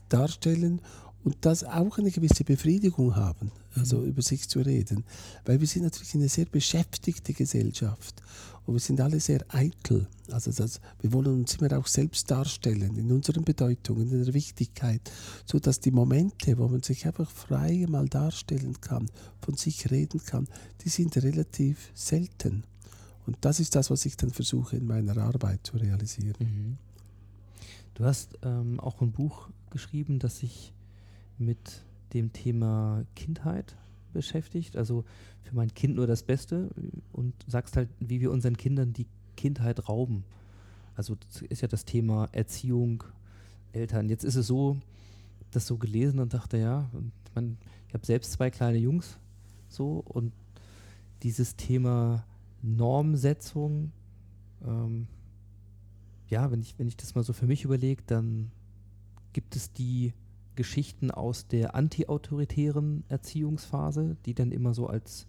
darstellen 0.08 0.80
und 1.24 1.36
das 1.42 1.64
auch 1.64 1.98
eine 1.98 2.10
gewisse 2.10 2.44
Befriedigung 2.44 3.16
haben, 3.16 3.50
also 3.74 4.02
über 4.04 4.22
sich 4.22 4.48
zu 4.48 4.60
reden. 4.60 5.04
Weil 5.44 5.60
wir 5.60 5.66
sind 5.66 5.84
natürlich 5.84 6.14
eine 6.14 6.28
sehr 6.28 6.46
beschäftigte 6.46 7.32
Gesellschaft 7.32 8.22
und 8.66 8.74
wir 8.74 8.80
sind 8.80 9.00
alle 9.00 9.20
sehr 9.20 9.44
eitel. 9.48 10.06
Also 10.30 10.52
das, 10.52 10.80
wir 11.00 11.12
wollen 11.12 11.40
uns 11.40 11.56
immer 11.56 11.76
auch 11.78 11.86
selbst 11.86 12.30
darstellen 12.30 12.96
in 12.96 13.10
unseren 13.10 13.44
Bedeutungen, 13.44 14.10
in 14.10 14.24
der 14.24 14.34
Wichtigkeit, 14.34 15.00
so 15.44 15.58
dass 15.58 15.80
die 15.80 15.90
Momente, 15.90 16.58
wo 16.58 16.68
man 16.68 16.82
sich 16.82 17.06
einfach 17.06 17.30
frei 17.30 17.86
mal 17.88 18.08
darstellen 18.08 18.80
kann, 18.80 19.08
von 19.40 19.56
sich 19.56 19.90
reden 19.90 20.22
kann, 20.24 20.48
die 20.84 20.88
sind 20.88 21.16
relativ 21.16 21.90
selten. 21.94 22.64
Und 23.26 23.38
das 23.42 23.60
ist 23.60 23.74
das, 23.76 23.90
was 23.90 24.06
ich 24.06 24.16
dann 24.16 24.30
versuche 24.30 24.76
in 24.76 24.86
meiner 24.86 25.16
Arbeit 25.16 25.66
zu 25.66 25.76
realisieren. 25.76 26.36
Mhm. 26.38 26.78
Du 27.94 28.04
hast 28.04 28.38
ähm, 28.42 28.80
auch 28.80 29.00
ein 29.02 29.12
Buch 29.12 29.48
geschrieben, 29.70 30.18
das 30.18 30.38
sich 30.38 30.72
mit 31.38 31.82
dem 32.12 32.32
Thema 32.32 33.04
Kindheit 33.14 33.76
beschäftigt. 34.12 34.76
Also 34.76 35.04
für 35.42 35.54
mein 35.54 35.72
Kind 35.74 35.96
nur 35.96 36.06
das 36.06 36.22
Beste 36.22 36.70
und 37.12 37.34
sagst 37.46 37.76
halt, 37.76 37.88
wie 38.00 38.20
wir 38.20 38.30
unseren 38.30 38.56
Kindern 38.56 38.92
die 38.92 39.06
Kindheit 39.36 39.88
rauben. 39.88 40.24
Also 40.94 41.16
ist 41.48 41.62
ja 41.62 41.68
das 41.68 41.84
Thema 41.84 42.28
Erziehung, 42.32 43.04
Eltern. 43.72 44.08
Jetzt 44.08 44.24
ist 44.24 44.36
es 44.36 44.46
so, 44.46 44.78
das 45.50 45.66
so 45.66 45.78
gelesen 45.78 46.18
und 46.20 46.34
dachte, 46.34 46.58
ja, 46.58 46.90
und 46.92 47.12
man, 47.34 47.56
ich 47.88 47.94
habe 47.94 48.04
selbst 48.04 48.32
zwei 48.32 48.50
kleine 48.50 48.78
Jungs 48.78 49.18
so 49.68 50.02
und 50.04 50.32
dieses 51.22 51.56
Thema 51.56 52.24
Normsetzung, 52.62 53.92
ähm, 54.66 55.06
ja, 56.28 56.50
wenn 56.50 56.60
ich, 56.60 56.78
wenn 56.78 56.88
ich 56.88 56.96
das 56.96 57.14
mal 57.14 57.24
so 57.24 57.32
für 57.32 57.46
mich 57.46 57.64
überlege, 57.64 58.02
dann 58.06 58.50
gibt 59.32 59.56
es 59.56 59.72
die 59.72 60.12
Geschichten 60.56 61.10
aus 61.10 61.46
der 61.46 61.74
antiautoritären 61.74 63.04
Erziehungsphase, 63.08 64.16
die 64.26 64.34
dann 64.34 64.52
immer 64.52 64.74
so 64.74 64.86
als, 64.86 65.26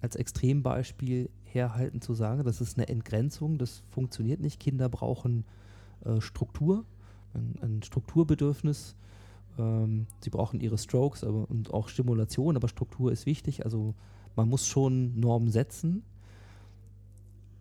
als 0.00 0.16
Extrembeispiel 0.16 1.30
herhalten 1.44 2.00
zu 2.00 2.14
sagen, 2.14 2.44
das 2.44 2.60
ist 2.60 2.76
eine 2.76 2.88
Entgrenzung, 2.88 3.58
das 3.58 3.82
funktioniert 3.90 4.40
nicht. 4.40 4.60
Kinder 4.60 4.88
brauchen 4.88 5.44
äh, 6.04 6.20
Struktur, 6.20 6.84
ein, 7.34 7.56
ein 7.62 7.82
Strukturbedürfnis. 7.82 8.96
Ähm, 9.58 10.06
sie 10.20 10.30
brauchen 10.30 10.60
ihre 10.60 10.78
Strokes 10.78 11.24
aber, 11.24 11.48
und 11.50 11.72
auch 11.72 11.88
Stimulation, 11.88 12.56
aber 12.56 12.68
Struktur 12.68 13.12
ist 13.12 13.26
wichtig. 13.26 13.64
Also 13.64 13.94
man 14.34 14.48
muss 14.48 14.66
schon 14.66 15.18
Normen 15.18 15.50
setzen, 15.50 16.02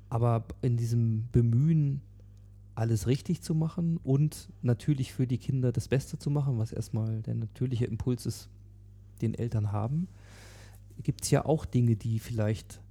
aber 0.10 0.44
in 0.62 0.78
diesem 0.78 1.28
Bemühen, 1.32 2.02
alles 2.76 3.08
richtig 3.08 3.42
zu 3.42 3.56
machen 3.56 3.98
und 4.04 4.50
natürlich 4.62 5.14
für 5.14 5.28
die 5.28 5.38
Kinder 5.38 5.72
das 5.72 5.88
Beste 5.88 6.18
zu 6.20 6.30
machen, 6.30 6.58
was 6.58 6.72
erstmal 6.72 7.22
der 7.22 7.36
natürliche 7.36 7.86
Impuls 7.86 8.26
ist, 8.26 8.50
den 9.22 9.34
Eltern 9.34 9.72
haben, 9.72 10.08
gibt 11.02 11.24
es 11.24 11.32
ja 11.32 11.46
auch 11.46 11.66
Dinge, 11.66 11.96
die 11.96 12.20
vielleicht 12.20 12.82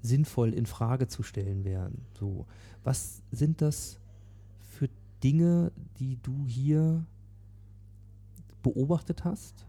sinnvoll 0.00 0.54
in 0.54 0.66
Frage 0.66 1.08
zu 1.08 1.22
stellen 1.22 1.64
wären. 1.64 2.02
So, 2.18 2.46
was 2.84 3.22
sind 3.32 3.60
das 3.60 3.98
für 4.60 4.88
Dinge, 5.22 5.72
die 5.98 6.18
du 6.22 6.46
hier 6.46 7.04
beobachtet 8.62 9.24
hast, 9.24 9.66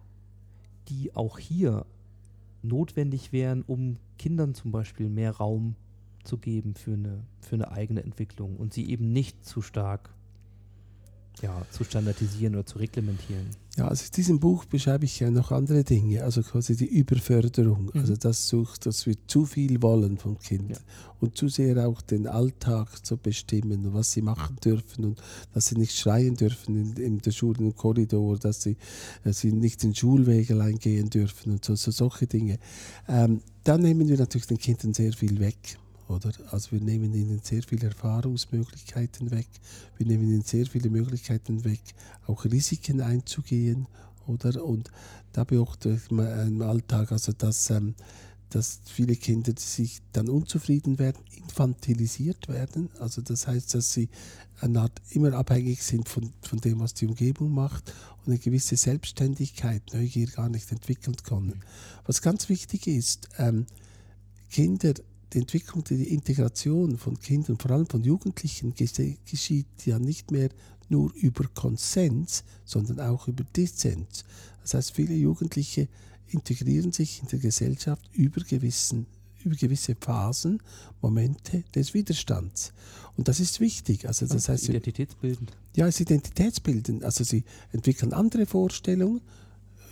die 0.88 1.16
auch 1.16 1.40
hier 1.40 1.86
notwendig 2.62 3.32
wären, 3.32 3.64
um 3.64 3.98
Kindern 4.20 4.54
zum 4.54 4.72
Beispiel 4.72 5.10
mehr 5.10 5.32
Raum 5.32 5.76
zu 5.76 5.87
geben 6.36 6.76
für 6.76 6.92
eine, 6.96 7.24
für 7.40 7.56
eine 7.56 7.72
eigene 7.72 8.04
Entwicklung 8.04 8.58
und 8.58 8.74
sie 8.74 8.90
eben 8.90 9.14
nicht 9.14 9.46
zu 9.46 9.62
stark 9.62 10.10
ja, 11.44 11.62
zu 11.70 11.84
standardisieren 11.84 12.56
oder 12.56 12.66
zu 12.66 12.80
reglementieren. 12.80 13.46
Ja, 13.78 13.88
also 13.88 14.06
in 14.06 14.12
diesem 14.12 14.40
Buch 14.40 14.66
beschreibe 14.66 15.06
ich 15.06 15.20
ja 15.20 15.30
noch 15.30 15.52
andere 15.52 15.84
Dinge, 15.84 16.24
also 16.24 16.42
quasi 16.42 16.76
die 16.76 16.88
Überförderung, 16.88 17.92
Mhm. 17.94 18.02
also 18.02 18.16
das 18.16 18.48
sucht, 18.48 18.88
dass 18.88 19.06
wir 19.06 19.16
zu 19.28 19.46
viel 19.46 19.80
wollen 19.84 20.18
vom 20.18 20.40
Kind 20.40 20.72
Ja. 20.72 20.78
und 21.20 21.38
zu 21.38 21.48
sehr 21.48 21.88
auch 21.88 22.02
den 22.02 22.26
Alltag 22.26 23.06
zu 23.06 23.18
bestimmen 23.18 23.86
und 23.86 23.94
was 23.94 24.14
sie 24.14 24.24
machen 24.24 24.56
dürfen 24.66 25.06
und 25.06 25.22
dass 25.54 25.68
sie 25.68 25.76
nicht 25.76 25.96
schreien 25.96 26.34
dürfen 26.34 26.76
in, 26.76 27.04
in 27.04 27.18
der 27.20 27.30
Schule, 27.32 27.60
im 27.60 27.76
Korridor, 27.76 28.40
dass 28.40 28.64
sie, 28.64 28.76
dass 29.24 29.40
sie 29.42 29.52
nicht 29.52 29.84
den 29.84 29.94
Schulweg 29.94 30.50
allein 30.50 30.80
gehen 30.80 31.12
dürfen 31.12 31.52
und 31.52 31.64
so, 31.64 31.76
so 31.76 31.92
solche 31.92 32.26
Dinge. 32.26 32.58
Ähm, 33.08 33.42
da 33.64 33.78
nehmen 33.78 34.08
wir 34.08 34.18
natürlich 34.18 34.48
den 34.48 34.58
Kindern 34.58 34.96
sehr 34.96 35.14
viel 35.14 35.40
weg. 35.40 35.78
Oder? 36.08 36.32
Also 36.52 36.72
wir 36.72 36.82
nehmen 36.82 37.14
ihnen 37.14 37.42
sehr 37.44 37.64
viele 37.64 37.88
Erfahrungsmöglichkeiten 37.88 39.32
weg, 39.32 39.48
wir 39.98 40.06
nehmen 40.06 40.30
ihnen 40.30 40.44
sehr 40.44 40.66
viele 40.66 40.90
Möglichkeiten 40.90 41.64
weg, 41.66 41.82
auch 42.28 42.46
Risiken 42.46 43.02
einzugehen. 43.02 43.88
Oder? 44.26 44.64
Und 44.64 44.92
da 45.34 45.44
beobachte 45.44 46.00
ich 46.04 46.12
im 46.12 46.62
Alltag, 46.62 47.12
also 47.12 47.32
dass, 47.32 47.70
ähm, 47.70 47.96
dass 48.50 48.80
viele 48.86 49.16
Kinder, 49.16 49.54
die 49.54 49.62
sich 49.62 50.02
dann 50.14 50.30
unzufrieden 50.30 51.00
werden, 51.00 51.22
infantilisiert 51.36 52.48
werden. 52.48 52.90
Also 53.00 53.22
das 53.22 53.48
heißt, 53.48 53.74
dass 53.74 53.94
sie 53.94 54.10
eine 54.60 54.82
Art 54.82 55.02
immer 55.12 55.34
abhängig 55.34 55.84
sind 55.84 56.10
von, 56.10 56.34
von 56.42 56.60
dem, 56.60 56.80
was 56.80 56.94
die 56.94 57.06
Umgebung 57.06 57.52
macht 57.52 57.94
und 58.20 58.32
eine 58.32 58.40
gewisse 58.40 58.76
Selbstständigkeit, 58.76 59.82
Neugier 59.94 60.28
gar 60.28 60.50
nicht 60.50 60.72
entwickeln 60.72 61.16
können. 61.24 61.64
Was 62.06 62.22
ganz 62.22 62.50
wichtig 62.50 62.88
ist, 62.88 63.30
ähm, 63.38 63.66
Kinder 64.50 64.94
die 65.34 65.40
Entwicklung, 65.40 65.84
die 65.84 66.14
Integration 66.14 66.98
von 66.98 67.20
Kindern, 67.20 67.58
vor 67.58 67.72
allem 67.72 67.88
von 67.88 68.04
Jugendlichen, 68.04 68.74
geschieht 68.74 69.86
ja 69.86 70.00
nicht 70.00 70.32
mehr 70.32 70.50
nur 70.90 71.14
über 71.16 71.46
Konsens, 71.54 72.44
sondern 72.66 73.00
auch 73.00 73.28
über 73.28 73.44
Dissens. 73.44 74.24
Das 74.62 74.74
heißt, 74.74 74.92
viele 74.92 75.16
Jugendliche 75.16 75.88
integrieren 76.30 76.92
sich 76.92 77.22
in 77.22 77.28
der 77.28 77.40
Gesellschaft 77.40 78.10
über, 78.14 78.42
gewissen, 78.42 79.06
über 79.44 79.56
gewisse 79.56 79.96
Phasen, 79.96 80.62
Momente 81.02 81.64
des 81.76 81.94
Widerstands. 81.94 82.74
Und 83.16 83.28
das 83.28 83.40
ist 83.40 83.60
wichtig. 83.60 84.08
Also 84.08 84.26
das 84.28 84.50
heißt, 84.50 84.70
Identitätsbildend. 84.70 85.52
ja, 85.76 85.88
es 85.88 86.00
Identitätsbilden. 86.00 87.04
Also 87.04 87.24
sie 87.24 87.44
entwickeln 87.72 88.14
andere 88.14 88.46
Vorstellungen, 88.46 89.22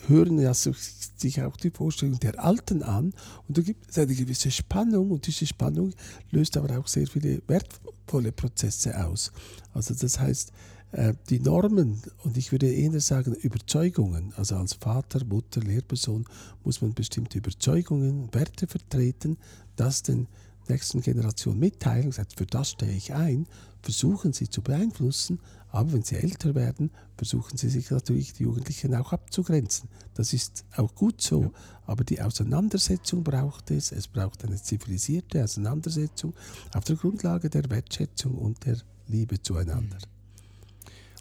hören 0.07 0.39
ja 0.39 0.53
sich 0.53 1.41
auch 1.41 1.57
die 1.57 1.71
Vorstellung 1.71 2.19
der 2.19 2.43
Alten 2.43 2.83
an. 2.83 3.13
Und 3.47 3.57
da 3.57 3.61
gibt 3.61 3.89
es 3.89 3.97
eine 3.97 4.13
gewisse 4.13 4.51
Spannung. 4.51 5.11
Und 5.11 5.27
diese 5.27 5.45
Spannung 5.45 5.93
löst 6.31 6.57
aber 6.57 6.77
auch 6.77 6.87
sehr 6.87 7.07
viele 7.07 7.41
wertvolle 7.47 8.31
Prozesse 8.31 9.05
aus. 9.05 9.31
Also 9.73 9.93
das 9.93 10.19
heißt, 10.19 10.51
äh, 10.91 11.13
die 11.29 11.39
Normen 11.39 12.01
und 12.23 12.37
ich 12.37 12.51
würde 12.51 12.71
eher 12.71 12.99
sagen 13.01 13.33
Überzeugungen, 13.33 14.33
also 14.37 14.55
als 14.55 14.73
Vater, 14.73 15.25
Mutter, 15.25 15.59
Lehrperson 15.61 16.25
muss 16.63 16.81
man 16.81 16.93
bestimmte 16.93 17.37
Überzeugungen, 17.37 18.29
Werte 18.33 18.67
vertreten, 18.67 19.37
das 19.75 20.03
den 20.03 20.27
nächsten 20.69 21.01
Generation 21.01 21.59
mitteilen, 21.59 22.11
sagt, 22.11 22.37
für 22.37 22.45
das 22.45 22.71
stehe 22.71 22.91
ich 22.91 23.13
ein, 23.13 23.47
versuchen 23.81 24.33
sie 24.33 24.49
zu 24.49 24.61
beeinflussen, 24.61 25.39
aber 25.69 25.93
wenn 25.93 26.03
sie 26.03 26.15
älter 26.15 26.55
werden, 26.55 26.89
versuchen 27.17 27.57
sie 27.57 27.69
sich 27.69 27.91
natürlich 27.91 28.33
die 28.33 28.43
Jugendlichen 28.43 28.95
auch 28.95 29.13
abzugrenzen. 29.13 29.89
Das 30.13 30.33
ist 30.33 30.65
auch 30.75 30.95
gut 30.95 31.21
so, 31.21 31.43
ja. 31.43 31.51
aber 31.85 32.03
die 32.03 32.21
Auseinandersetzung 32.21 33.23
braucht 33.23 33.71
es, 33.71 33.91
es 33.91 34.07
braucht 34.07 34.45
eine 34.45 34.55
zivilisierte 34.55 35.43
Auseinandersetzung 35.43 36.33
auf 36.73 36.85
der 36.85 36.95
Grundlage 36.95 37.49
der 37.49 37.69
Wertschätzung 37.69 38.35
und 38.35 38.65
der 38.65 38.77
Liebe 39.07 39.41
zueinander. 39.41 39.97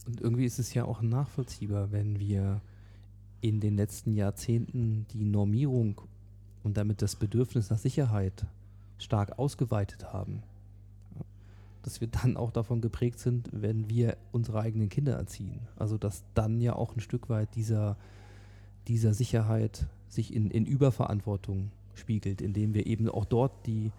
Und 0.07 0.21
irgendwie 0.21 0.45
ist 0.45 0.59
es 0.59 0.73
ja 0.75 0.85
auch 0.85 1.03
nachvollziehbar, 1.03 1.91
wenn 1.93 2.19
wir 2.19 2.61
in 3.41 3.61
den 3.61 3.77
letzten 3.77 4.15
Jahrzehnten 4.15 5.07
die 5.13 5.25
Normierung 5.25 6.01
und 6.63 6.77
damit 6.77 7.03
das 7.03 7.17
Bedürfnis 7.17 7.71
nach 7.71 7.79
Sicherheit 7.79 8.47
stark 9.05 9.39
ausgeweitet 9.39 10.13
haben, 10.13 10.43
dass 11.83 12.01
wir 12.01 12.09
dann 12.09 12.37
auch 12.37 12.51
davon 12.51 12.81
geprägt 12.81 13.19
sind, 13.19 13.49
wenn 13.53 13.89
wir 13.89 14.17
unsere 14.33 14.61
eigenen 14.61 14.89
Kinder 14.89 15.15
erziehen. 15.15 15.61
Also 15.77 15.99
dass 15.99 16.25
dann 16.35 16.61
ja 16.61 16.75
auch 16.75 16.97
ein 16.97 17.01
Stück 17.01 17.29
weit 17.29 17.55
dieser, 17.55 17.97
dieser 18.89 19.15
Sicherheit 19.15 19.87
sich 20.09 20.35
in, 20.35 20.51
in 20.51 20.67
Überverantwortung 20.67 21.71
spiegelt, 21.95 22.41
indem 22.41 22.75
wir 22.75 22.87
eben 22.87 23.09
auch 23.09 23.25
dort 23.25 23.67
die, 23.67 23.93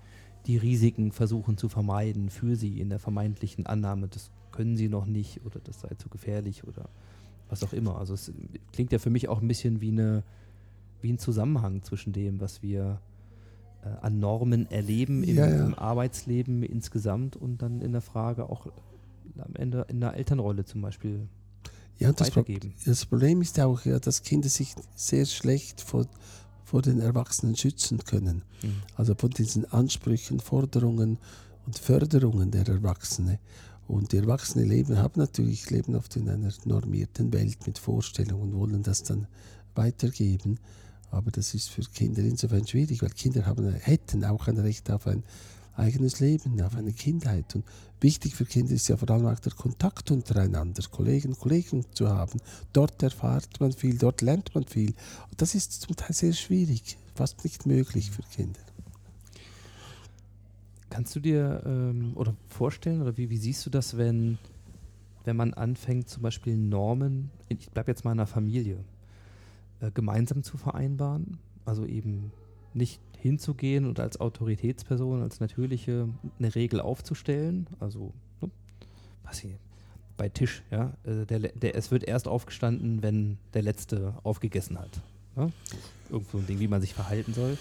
die 0.47 0.57
Risiken 0.57 1.11
versuchen 1.11 1.57
zu 1.57 1.69
vermeiden 1.69 2.29
für 2.29 2.55
sie 2.55 2.81
in 2.81 2.89
der 2.89 2.99
vermeintlichen 2.99 3.65
Annahme, 3.65 4.07
das 4.07 4.31
können 4.51 4.77
sie 4.77 4.89
noch 4.89 5.05
nicht 5.05 5.45
oder 5.45 5.59
das 5.59 5.81
sei 5.81 5.89
zu 5.97 6.09
gefährlich 6.09 6.63
oder 6.65 6.89
was 7.49 7.63
auch 7.63 7.73
immer. 7.73 7.97
Also 7.97 8.13
es 8.13 8.31
klingt 8.71 8.91
ja 8.91 8.99
für 8.99 9.09
mich 9.09 9.27
auch 9.27 9.41
ein 9.41 9.47
bisschen 9.47 9.81
wie, 9.81 9.91
eine, 9.91 10.23
wie 11.01 11.11
ein 11.11 11.19
Zusammenhang 11.19 11.83
zwischen 11.83 12.13
dem, 12.13 12.41
was 12.41 12.63
wir 12.63 12.99
an 14.01 14.19
Normen 14.19 14.69
erleben 14.71 15.23
im, 15.23 15.35
ja, 15.35 15.47
ja. 15.47 15.65
im, 15.65 15.73
Arbeitsleben 15.75 16.63
insgesamt 16.63 17.35
und 17.35 17.61
dann 17.61 17.81
in 17.81 17.91
der 17.91 18.01
Frage 18.01 18.49
auch 18.49 18.67
am 19.37 19.55
Ende 19.55 19.85
in 19.89 19.99
der 19.99 20.15
Elternrolle 20.15 20.65
zum 20.65 20.81
Beispiel 20.81 21.27
ja, 21.97 22.11
das 22.11 22.29
weitergeben. 22.29 22.71
Pro 22.71 22.89
das 22.89 23.05
Problem 23.05 23.41
ist 23.41 23.59
auch, 23.59 23.85
ja, 23.85 23.99
dass 23.99 24.23
Kinder 24.23 24.49
sich 24.49 24.75
sehr 24.95 25.25
schlecht 25.25 25.81
vor, 25.81 26.07
vor 26.63 26.81
den 26.81 26.99
Erwachsenen 26.99 27.55
schützen 27.55 27.99
können. 27.99 28.43
Mhm. 28.61 28.81
Also 28.95 29.15
von 29.15 29.29
diesen 29.29 29.65
Ansprüchen, 29.71 30.39
Forderungen 30.39 31.17
und 31.65 31.77
Förderungen 31.77 32.51
der 32.51 32.67
Erwachsenen. 32.67 33.39
Und 33.87 34.11
die 34.11 34.17
Erwachsenen 34.17 34.67
leben, 34.67 34.97
haben 34.97 35.19
natürlich, 35.19 35.69
leben 35.69 35.95
oft 35.95 36.15
in 36.15 36.27
einer 36.27 36.51
normierten 36.65 37.31
Welt 37.33 37.67
mit 37.67 37.77
Vorstellungen 37.77 38.53
und 38.53 38.59
wollen 38.59 38.83
das 38.83 39.03
dann 39.03 39.27
weitergeben. 39.75 40.59
Aber 41.11 41.31
das 41.31 41.53
ist 41.53 41.69
für 41.69 41.81
Kinder 41.81 42.21
insofern 42.21 42.67
schwierig, 42.67 43.01
weil 43.01 43.09
Kinder 43.09 43.45
haben, 43.45 43.71
hätten 43.73 44.25
auch 44.25 44.47
ein 44.47 44.57
Recht 44.57 44.91
auf 44.91 45.07
ein 45.07 45.23
eigenes 45.77 46.19
Leben, 46.19 46.61
auf 46.61 46.75
eine 46.75 46.93
Kindheit. 46.93 47.55
Und 47.55 47.65
wichtig 48.01 48.35
für 48.35 48.45
Kinder 48.45 48.73
ist 48.73 48.87
ja 48.87 48.97
vor 48.97 49.09
allem 49.09 49.27
auch 49.27 49.39
der 49.39 49.53
Kontakt 49.53 50.11
untereinander, 50.11 50.83
Kollegen 50.89 51.37
Kollegen 51.37 51.85
zu 51.93 52.09
haben. 52.09 52.39
Dort 52.73 53.01
erfahrt 53.03 53.59
man 53.59 53.71
viel, 53.71 53.97
dort 53.97 54.21
lernt 54.21 54.53
man 54.55 54.65
viel. 54.65 54.93
Und 55.29 55.41
das 55.41 55.55
ist 55.55 55.81
zum 55.81 55.95
Teil 55.95 56.13
sehr 56.13 56.33
schwierig, 56.33 56.97
fast 57.13 57.43
nicht 57.43 57.65
möglich 57.65 58.11
für 58.11 58.23
Kinder. 58.23 58.59
Kannst 60.89 61.15
du 61.15 61.19
dir 61.19 61.61
ähm, 61.65 62.13
oder 62.15 62.35
vorstellen 62.47 63.01
oder 63.01 63.17
wie, 63.17 63.29
wie 63.29 63.37
siehst 63.37 63.65
du 63.65 63.69
das, 63.69 63.97
wenn, 63.97 64.37
wenn 65.25 65.35
man 65.35 65.53
anfängt, 65.53 66.09
zum 66.09 66.23
Beispiel 66.23 66.55
Normen, 66.55 67.31
ich 67.49 67.69
bleibe 67.69 67.91
jetzt 67.91 68.05
mal 68.05 68.13
in 68.13 68.19
einer 68.19 68.27
Familie, 68.27 68.77
äh, 69.87 69.91
gemeinsam 69.91 70.43
zu 70.43 70.57
vereinbaren? 70.57 71.37
Also 71.65 71.85
eben 71.85 72.31
nicht 72.73 73.01
hinzugehen 73.17 73.85
und 73.85 73.99
als 73.99 74.19
Autoritätsperson, 74.19 75.21
als 75.21 75.39
natürliche 75.39 76.09
eine 76.37 76.53
Regel 76.53 76.79
aufzustellen. 76.79 77.67
Also, 77.79 78.13
ne, 78.41 78.51
was 79.23 79.39
hier, 79.39 79.57
bei 80.17 80.29
Tisch, 80.29 80.63
ja, 80.71 80.93
äh, 81.03 81.25
der, 81.25 81.39
der, 81.39 81.75
es 81.75 81.91
wird 81.91 82.03
erst 82.03 82.27
aufgestanden, 82.27 83.01
wenn 83.01 83.37
der 83.53 83.63
Letzte 83.63 84.13
aufgegessen 84.23 84.77
hat. 84.77 85.01
Ja? 85.35 85.49
Irgend 86.09 86.29
so 86.29 86.37
ein 86.37 86.47
Ding, 86.47 86.59
wie 86.59 86.67
man 86.67 86.81
sich 86.81 86.93
verhalten 86.93 87.33
soll. 87.33 87.57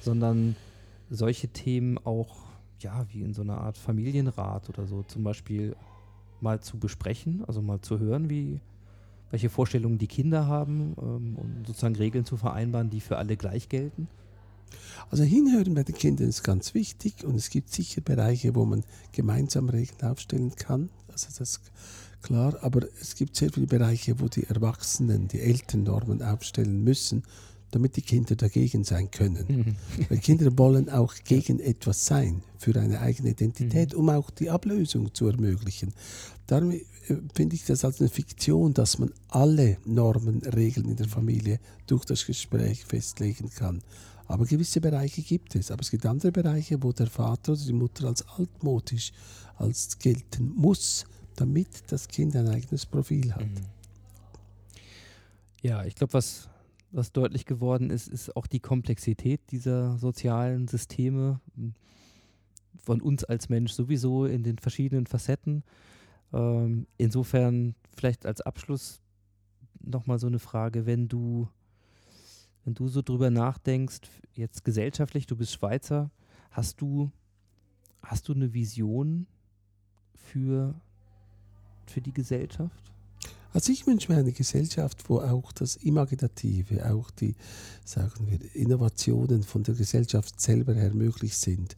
Sondern 0.00 0.56
solche 1.10 1.48
Themen 1.48 1.98
auch 1.98 2.44
ja, 2.80 3.06
wie 3.10 3.22
in 3.22 3.32
so 3.32 3.42
einer 3.42 3.58
Art 3.58 3.78
Familienrat 3.78 4.68
oder 4.68 4.86
so 4.86 5.02
zum 5.02 5.24
Beispiel 5.24 5.74
mal 6.40 6.60
zu 6.60 6.78
besprechen, 6.78 7.42
also 7.46 7.62
mal 7.62 7.80
zu 7.80 7.98
hören, 7.98 8.28
wie, 8.28 8.60
welche 9.34 9.50
Vorstellungen 9.50 9.98
die 9.98 10.06
Kinder 10.06 10.46
haben 10.46 10.94
ähm, 10.96 11.34
und 11.34 11.66
sozusagen 11.66 11.96
Regeln 11.96 12.24
zu 12.24 12.36
vereinbaren, 12.36 12.88
die 12.88 13.00
für 13.00 13.16
alle 13.16 13.36
gleich 13.36 13.68
gelten? 13.68 14.06
Also 15.10 15.24
hinhören 15.24 15.74
bei 15.74 15.82
den 15.82 15.96
Kindern 15.96 16.28
ist 16.28 16.44
ganz 16.44 16.72
wichtig 16.72 17.24
und 17.24 17.34
es 17.34 17.50
gibt 17.50 17.72
sicher 17.72 18.00
Bereiche, 18.00 18.54
wo 18.54 18.64
man 18.64 18.84
gemeinsam 19.10 19.68
Regeln 19.68 20.08
aufstellen 20.08 20.54
kann. 20.54 20.88
Also 21.08 21.26
das 21.36 21.40
ist 21.40 21.60
klar, 22.22 22.56
aber 22.62 22.86
es 23.00 23.16
gibt 23.16 23.34
sehr 23.34 23.50
viele 23.52 23.66
Bereiche, 23.66 24.20
wo 24.20 24.28
die 24.28 24.44
Erwachsenen 24.44 25.26
die 25.26 25.40
Eltern 25.40 25.82
Normen 25.82 26.22
aufstellen 26.22 26.84
müssen 26.84 27.24
damit 27.74 27.96
die 27.96 28.02
Kinder 28.02 28.36
dagegen 28.36 28.84
sein 28.84 29.10
können. 29.10 29.44
Mhm. 29.48 29.76
Weil 30.08 30.18
Kinder 30.18 30.56
wollen 30.56 30.88
auch 30.88 31.12
gegen 31.24 31.58
etwas 31.58 32.06
sein, 32.06 32.42
für 32.56 32.78
eine 32.78 33.00
eigene 33.00 33.30
Identität, 33.30 33.94
mhm. 33.94 33.98
um 33.98 34.08
auch 34.10 34.30
die 34.30 34.48
Ablösung 34.48 35.12
zu 35.12 35.26
ermöglichen. 35.26 35.92
Darum 36.46 36.72
finde 37.34 37.56
ich 37.56 37.64
das 37.64 37.84
als 37.84 38.00
eine 38.00 38.08
Fiktion, 38.08 38.74
dass 38.74 38.98
man 38.98 39.12
alle 39.28 39.78
Normen, 39.84 40.42
Regeln 40.42 40.88
in 40.88 40.96
der 40.96 41.08
Familie 41.08 41.60
durch 41.86 42.04
das 42.04 42.26
Gespräch 42.26 42.84
festlegen 42.84 43.50
kann. 43.50 43.82
Aber 44.26 44.46
gewisse 44.46 44.80
Bereiche 44.80 45.22
gibt 45.22 45.54
es. 45.54 45.70
Aber 45.70 45.82
es 45.82 45.90
gibt 45.90 46.06
andere 46.06 46.32
Bereiche, 46.32 46.82
wo 46.82 46.92
der 46.92 47.08
Vater 47.08 47.52
oder 47.52 47.62
die 47.62 47.72
Mutter 47.72 48.06
als 48.06 48.26
altmodisch 48.28 49.12
als 49.56 49.98
gelten 49.98 50.52
muss, 50.54 51.04
damit 51.36 51.68
das 51.88 52.08
Kind 52.08 52.34
ein 52.34 52.48
eigenes 52.48 52.86
Profil 52.86 53.34
hat. 53.34 53.46
Mhm. 53.46 53.66
Ja, 55.62 55.84
ich 55.84 55.94
glaube, 55.94 56.14
was 56.14 56.48
was 56.94 57.12
deutlich 57.12 57.44
geworden 57.44 57.90
ist, 57.90 58.08
ist 58.08 58.36
auch 58.36 58.46
die 58.46 58.60
Komplexität 58.60 59.40
dieser 59.50 59.98
sozialen 59.98 60.68
Systeme 60.68 61.40
von 62.84 63.00
uns 63.00 63.24
als 63.24 63.48
Mensch 63.48 63.72
sowieso 63.72 64.26
in 64.26 64.44
den 64.44 64.58
verschiedenen 64.58 65.06
Facetten. 65.06 65.64
Ähm, 66.34 66.86
insofern 66.98 67.76
vielleicht 67.96 68.26
als 68.26 68.40
Abschluss 68.40 69.00
nochmal 69.80 70.18
so 70.18 70.26
eine 70.26 70.40
Frage, 70.40 70.84
wenn 70.84 71.08
du, 71.08 71.48
wenn 72.64 72.74
du 72.74 72.88
so 72.88 73.02
drüber 73.02 73.30
nachdenkst, 73.30 74.00
jetzt 74.34 74.64
gesellschaftlich, 74.64 75.26
du 75.26 75.36
bist 75.36 75.52
Schweizer, 75.52 76.10
hast 76.50 76.80
du, 76.80 77.10
hast 78.02 78.28
du 78.28 78.34
eine 78.34 78.52
Vision 78.52 79.26
für, 80.14 80.74
für 81.86 82.00
die 82.00 82.12
Gesellschaft? 82.12 82.92
Also 83.52 83.70
ich 83.70 83.86
wünsche 83.86 84.10
mir 84.10 84.18
eine 84.18 84.32
Gesellschaft, 84.32 85.08
wo 85.08 85.20
auch 85.20 85.52
das 85.52 85.76
Imaginative, 85.76 86.90
auch 86.92 87.12
die, 87.12 87.36
sagen 87.84 88.28
wir, 88.28 88.40
Innovationen 88.56 89.44
von 89.44 89.62
der 89.62 89.76
Gesellschaft 89.76 90.40
selber 90.40 90.74
her 90.74 90.92
möglich 90.92 91.36
sind. 91.36 91.76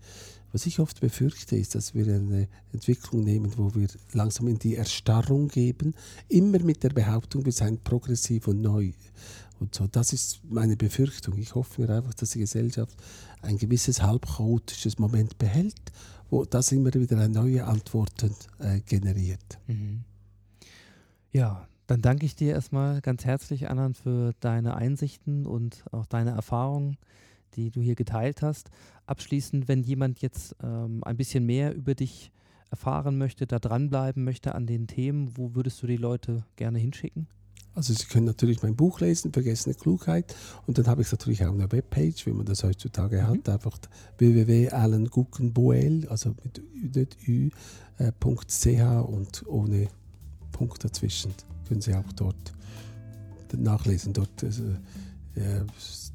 Was 0.52 0.66
ich 0.66 0.78
oft 0.78 1.00
befürchte, 1.00 1.56
ist, 1.56 1.74
dass 1.74 1.94
wir 1.94 2.06
eine 2.06 2.48
Entwicklung 2.72 3.24
nehmen, 3.24 3.52
wo 3.56 3.74
wir 3.74 3.88
langsam 4.12 4.48
in 4.48 4.58
die 4.58 4.76
Erstarrung 4.76 5.48
geben, 5.48 5.94
immer 6.28 6.60
mit 6.60 6.82
der 6.82 6.90
Behauptung, 6.90 7.44
wir 7.44 7.52
seien 7.52 7.78
progressiv 7.78 8.48
und 8.48 8.60
neu. 8.60 8.92
Und 9.58 9.74
so, 9.74 9.86
das 9.86 10.12
ist 10.12 10.40
meine 10.48 10.76
Befürchtung. 10.76 11.36
Ich 11.38 11.54
hoffe 11.54 11.82
mir 11.82 11.90
einfach, 11.90 12.14
dass 12.14 12.30
die 12.30 12.40
Gesellschaft 12.40 12.96
ein 13.42 13.58
gewisses 13.58 14.02
halbchaotisches 14.02 14.98
Moment 14.98 15.38
behält, 15.38 15.80
wo 16.30 16.44
das 16.44 16.72
immer 16.72 16.92
wieder 16.92 17.28
neue 17.28 17.64
Antworten 17.64 18.34
äh, 18.58 18.80
generiert. 18.80 19.58
Mhm. 19.66 20.04
Ja, 21.32 21.68
dann 21.86 22.02
danke 22.02 22.26
ich 22.26 22.34
dir 22.34 22.52
erstmal 22.52 23.00
ganz 23.00 23.24
herzlich, 23.24 23.68
Annan, 23.68 23.94
für 23.94 24.32
deine 24.40 24.74
Einsichten 24.74 25.46
und 25.46 25.84
auch 25.92 26.06
deine 26.06 26.30
Erfahrungen, 26.30 26.96
die 27.56 27.70
du 27.70 27.80
hier 27.80 27.94
geteilt 27.94 28.42
hast. 28.42 28.70
Abschließend, 29.06 29.68
wenn 29.68 29.82
jemand 29.82 30.20
jetzt 30.20 30.54
ähm, 30.62 31.02
ein 31.04 31.16
bisschen 31.16 31.46
mehr 31.46 31.74
über 31.74 31.94
dich 31.94 32.30
erfahren 32.70 33.18
möchte, 33.18 33.46
da 33.46 33.58
dranbleiben 33.58 34.24
möchte 34.24 34.54
an 34.54 34.66
den 34.66 34.86
Themen, 34.86 35.36
wo 35.36 35.54
würdest 35.54 35.82
du 35.82 35.86
die 35.86 35.96
Leute 35.96 36.44
gerne 36.56 36.78
hinschicken? 36.78 37.28
Also 37.76 37.92
Sie 37.92 38.06
können 38.06 38.24
natürlich 38.24 38.62
mein 38.62 38.74
Buch 38.74 39.00
lesen, 39.00 39.32
Vergessene 39.34 39.74
Klugheit. 39.74 40.34
Und 40.66 40.78
dann 40.78 40.86
habe 40.86 41.02
ich 41.02 41.12
natürlich 41.12 41.44
auch 41.44 41.52
eine 41.52 41.70
Webpage, 41.70 42.24
wie 42.24 42.32
man 42.32 42.46
das 42.46 42.64
heutzutage 42.64 43.20
mhm. 43.20 43.26
hat. 43.26 43.48
Einfach 43.50 43.78
www.alanguckenboel, 44.16 46.08
also 46.08 46.34
mit 46.42 47.16
ü.ch 47.28 48.66
äh, 48.66 48.82
und 48.82 49.46
ohne 49.46 49.88
Punkt 50.52 50.82
dazwischen. 50.82 51.34
Können 51.68 51.82
Sie 51.82 51.94
auch 51.94 52.10
dort 52.14 52.54
nachlesen. 53.54 54.14
Dort, 54.14 54.42
also, 54.42 54.64
äh, 55.34 55.60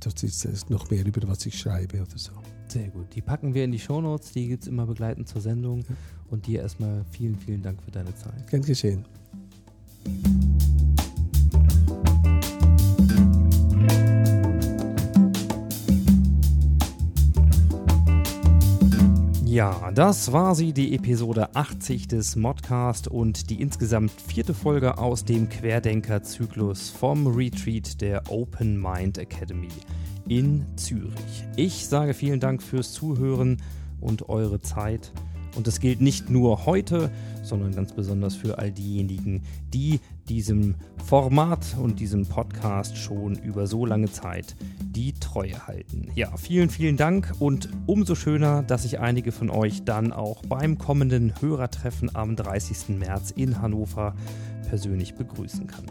dort 0.06 0.24
ist 0.24 0.46
es 0.46 0.70
noch 0.70 0.90
mehr 0.90 1.06
über 1.06 1.28
was 1.28 1.46
ich 1.46 1.58
schreibe 1.58 2.02
oder 2.02 2.18
so. 2.18 2.32
Sehr 2.68 2.90
gut. 2.90 3.14
Die 3.16 3.22
packen 3.22 3.54
wir 3.54 3.66
in 3.66 3.72
die 3.72 3.80
Shownotes, 3.80 4.32
die 4.32 4.48
gibt 4.48 4.64
es 4.64 4.68
immer 4.70 4.86
begleitend 4.86 5.28
zur 5.28 5.42
Sendung. 5.42 5.82
Ja. 5.82 5.96
Und 6.30 6.48
dir 6.48 6.62
erstmal 6.62 7.04
vielen, 7.12 7.36
vielen 7.38 7.62
Dank 7.62 7.82
für 7.84 7.92
deine 7.92 8.16
Zeit. 8.16 8.50
Gern 8.50 8.62
geschehen. 8.62 9.06
Ja, 19.52 19.92
das 19.92 20.32
war 20.32 20.56
sie, 20.56 20.72
die 20.72 20.96
Episode 20.96 21.54
80 21.58 22.08
des 22.08 22.38
Modcast 22.38 23.10
und 23.10 23.50
die 23.50 23.62
insgesamt 23.62 24.10
vierte 24.12 24.54
Folge 24.54 24.98
aus 24.98 25.26
dem 25.26 25.50
Querdenker-Zyklus 25.50 26.90
vom 26.90 27.28
Retreat 27.28 28.00
der 28.00 28.24
Open 28.30 28.82
Mind 28.82 29.18
Academy 29.18 29.68
in 30.26 30.66
Zürich. 30.78 31.44
Ich 31.58 31.86
sage 31.90 32.14
vielen 32.14 32.40
Dank 32.40 32.64
fürs 32.64 32.94
Zuhören 32.94 33.62
und 34.00 34.30
eure 34.30 34.62
Zeit. 34.62 35.12
Und 35.56 35.68
das 35.68 35.80
gilt 35.80 36.02
nicht 36.02 36.30
nur 36.30 36.66
heute, 36.66 37.12
sondern 37.44 37.74
ganz 37.74 37.94
besonders 37.94 38.36
für 38.36 38.58
all 38.58 38.72
diejenigen, 38.72 39.42
die 39.74 40.00
diesem 40.30 40.76
Format 41.06 41.76
und 41.82 42.00
diesem 42.00 42.26
Podcast 42.26 42.98
schon 42.98 43.36
über 43.36 43.68
so 43.68 43.86
lange 43.86 44.12
Zeit 44.12 44.56
die 44.82 45.14
Treue 45.14 45.68
halten. 45.68 46.08
Ja, 46.16 46.36
vielen, 46.38 46.70
vielen 46.70 46.98
Dank 46.98 47.34
und 47.40 47.70
umso 47.86 48.16
schöner, 48.16 48.64
dass 48.64 48.86
ich 48.86 49.00
einige 49.00 49.32
von 49.32 49.50
euch 49.50 49.84
dann 49.84 50.14
auch 50.14 50.44
beim 50.46 50.78
kommenden 50.78 51.34
Hörertreffen 51.42 52.16
am 52.16 52.36
30. 52.36 52.98
März 52.98 53.32
in 53.32 53.62
Hannover 53.62 54.16
persönlich 54.72 55.16
begrüßen 55.16 55.68
kann. 55.68 55.84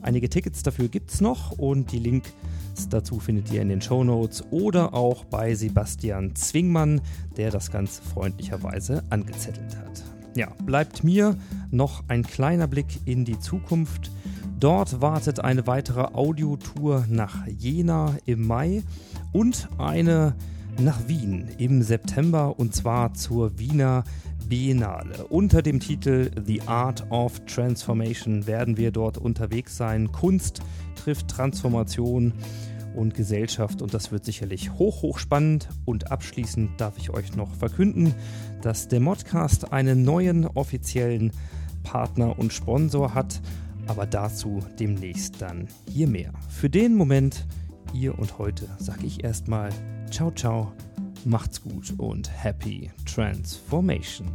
Einige 0.00 0.30
Tickets 0.30 0.62
dafür 0.62 0.88
gibt 0.88 1.10
es 1.10 1.20
noch 1.20 1.50
und 1.58 1.92
die 1.92 1.98
Links 1.98 2.32
dazu 2.88 3.20
findet 3.20 3.52
ihr 3.52 3.60
in 3.60 3.68
den 3.68 3.82
Show 3.82 4.04
Notes 4.04 4.42
oder 4.50 4.94
auch 4.94 5.26
bei 5.26 5.54
Sebastian 5.54 6.34
Zwingmann, 6.34 7.02
der 7.36 7.50
das 7.50 7.70
ganz 7.70 7.98
freundlicherweise 7.98 9.02
angezettelt 9.10 9.76
hat. 9.76 10.02
Ja, 10.34 10.48
bleibt 10.64 11.04
mir 11.04 11.36
noch 11.70 12.04
ein 12.08 12.22
kleiner 12.22 12.66
Blick 12.68 13.00
in 13.04 13.26
die 13.26 13.38
Zukunft. 13.38 14.10
Dort 14.58 15.02
wartet 15.02 15.40
eine 15.40 15.66
weitere 15.66 16.14
Audiotour 16.14 17.04
nach 17.10 17.46
Jena 17.46 18.16
im 18.24 18.46
Mai 18.46 18.82
und 19.34 19.68
eine 19.76 20.34
nach 20.80 21.06
Wien 21.06 21.48
im 21.58 21.82
September 21.82 22.58
und 22.58 22.74
zwar 22.74 23.12
zur 23.12 23.58
Wiener 23.58 24.04
Biennale. 24.52 25.24
Unter 25.30 25.62
dem 25.62 25.80
Titel 25.80 26.30
The 26.44 26.60
Art 26.66 27.10
of 27.10 27.40
Transformation 27.46 28.46
werden 28.46 28.76
wir 28.76 28.90
dort 28.90 29.16
unterwegs 29.16 29.78
sein. 29.78 30.12
Kunst 30.12 30.60
trifft 30.94 31.28
Transformation 31.28 32.34
und 32.94 33.14
Gesellschaft 33.14 33.80
und 33.80 33.94
das 33.94 34.12
wird 34.12 34.26
sicherlich 34.26 34.74
hoch, 34.74 35.00
hoch 35.00 35.16
spannend. 35.16 35.70
Und 35.86 36.12
abschließend 36.12 36.78
darf 36.78 36.98
ich 36.98 37.08
euch 37.08 37.34
noch 37.34 37.54
verkünden, 37.54 38.14
dass 38.60 38.88
der 38.88 39.00
Modcast 39.00 39.72
einen 39.72 40.04
neuen 40.04 40.46
offiziellen 40.46 41.32
Partner 41.82 42.38
und 42.38 42.52
Sponsor 42.52 43.14
hat, 43.14 43.40
aber 43.86 44.04
dazu 44.04 44.58
demnächst 44.78 45.40
dann 45.40 45.66
hier 45.88 46.08
mehr. 46.08 46.34
Für 46.50 46.68
den 46.68 46.94
Moment, 46.94 47.46
hier 47.94 48.18
und 48.18 48.36
heute, 48.36 48.68
sage 48.76 49.06
ich 49.06 49.24
erstmal 49.24 49.70
ciao, 50.10 50.30
ciao, 50.30 50.74
macht's 51.26 51.62
gut 51.62 51.92
und 51.98 52.30
happy 52.30 52.90
transformation. 53.04 54.28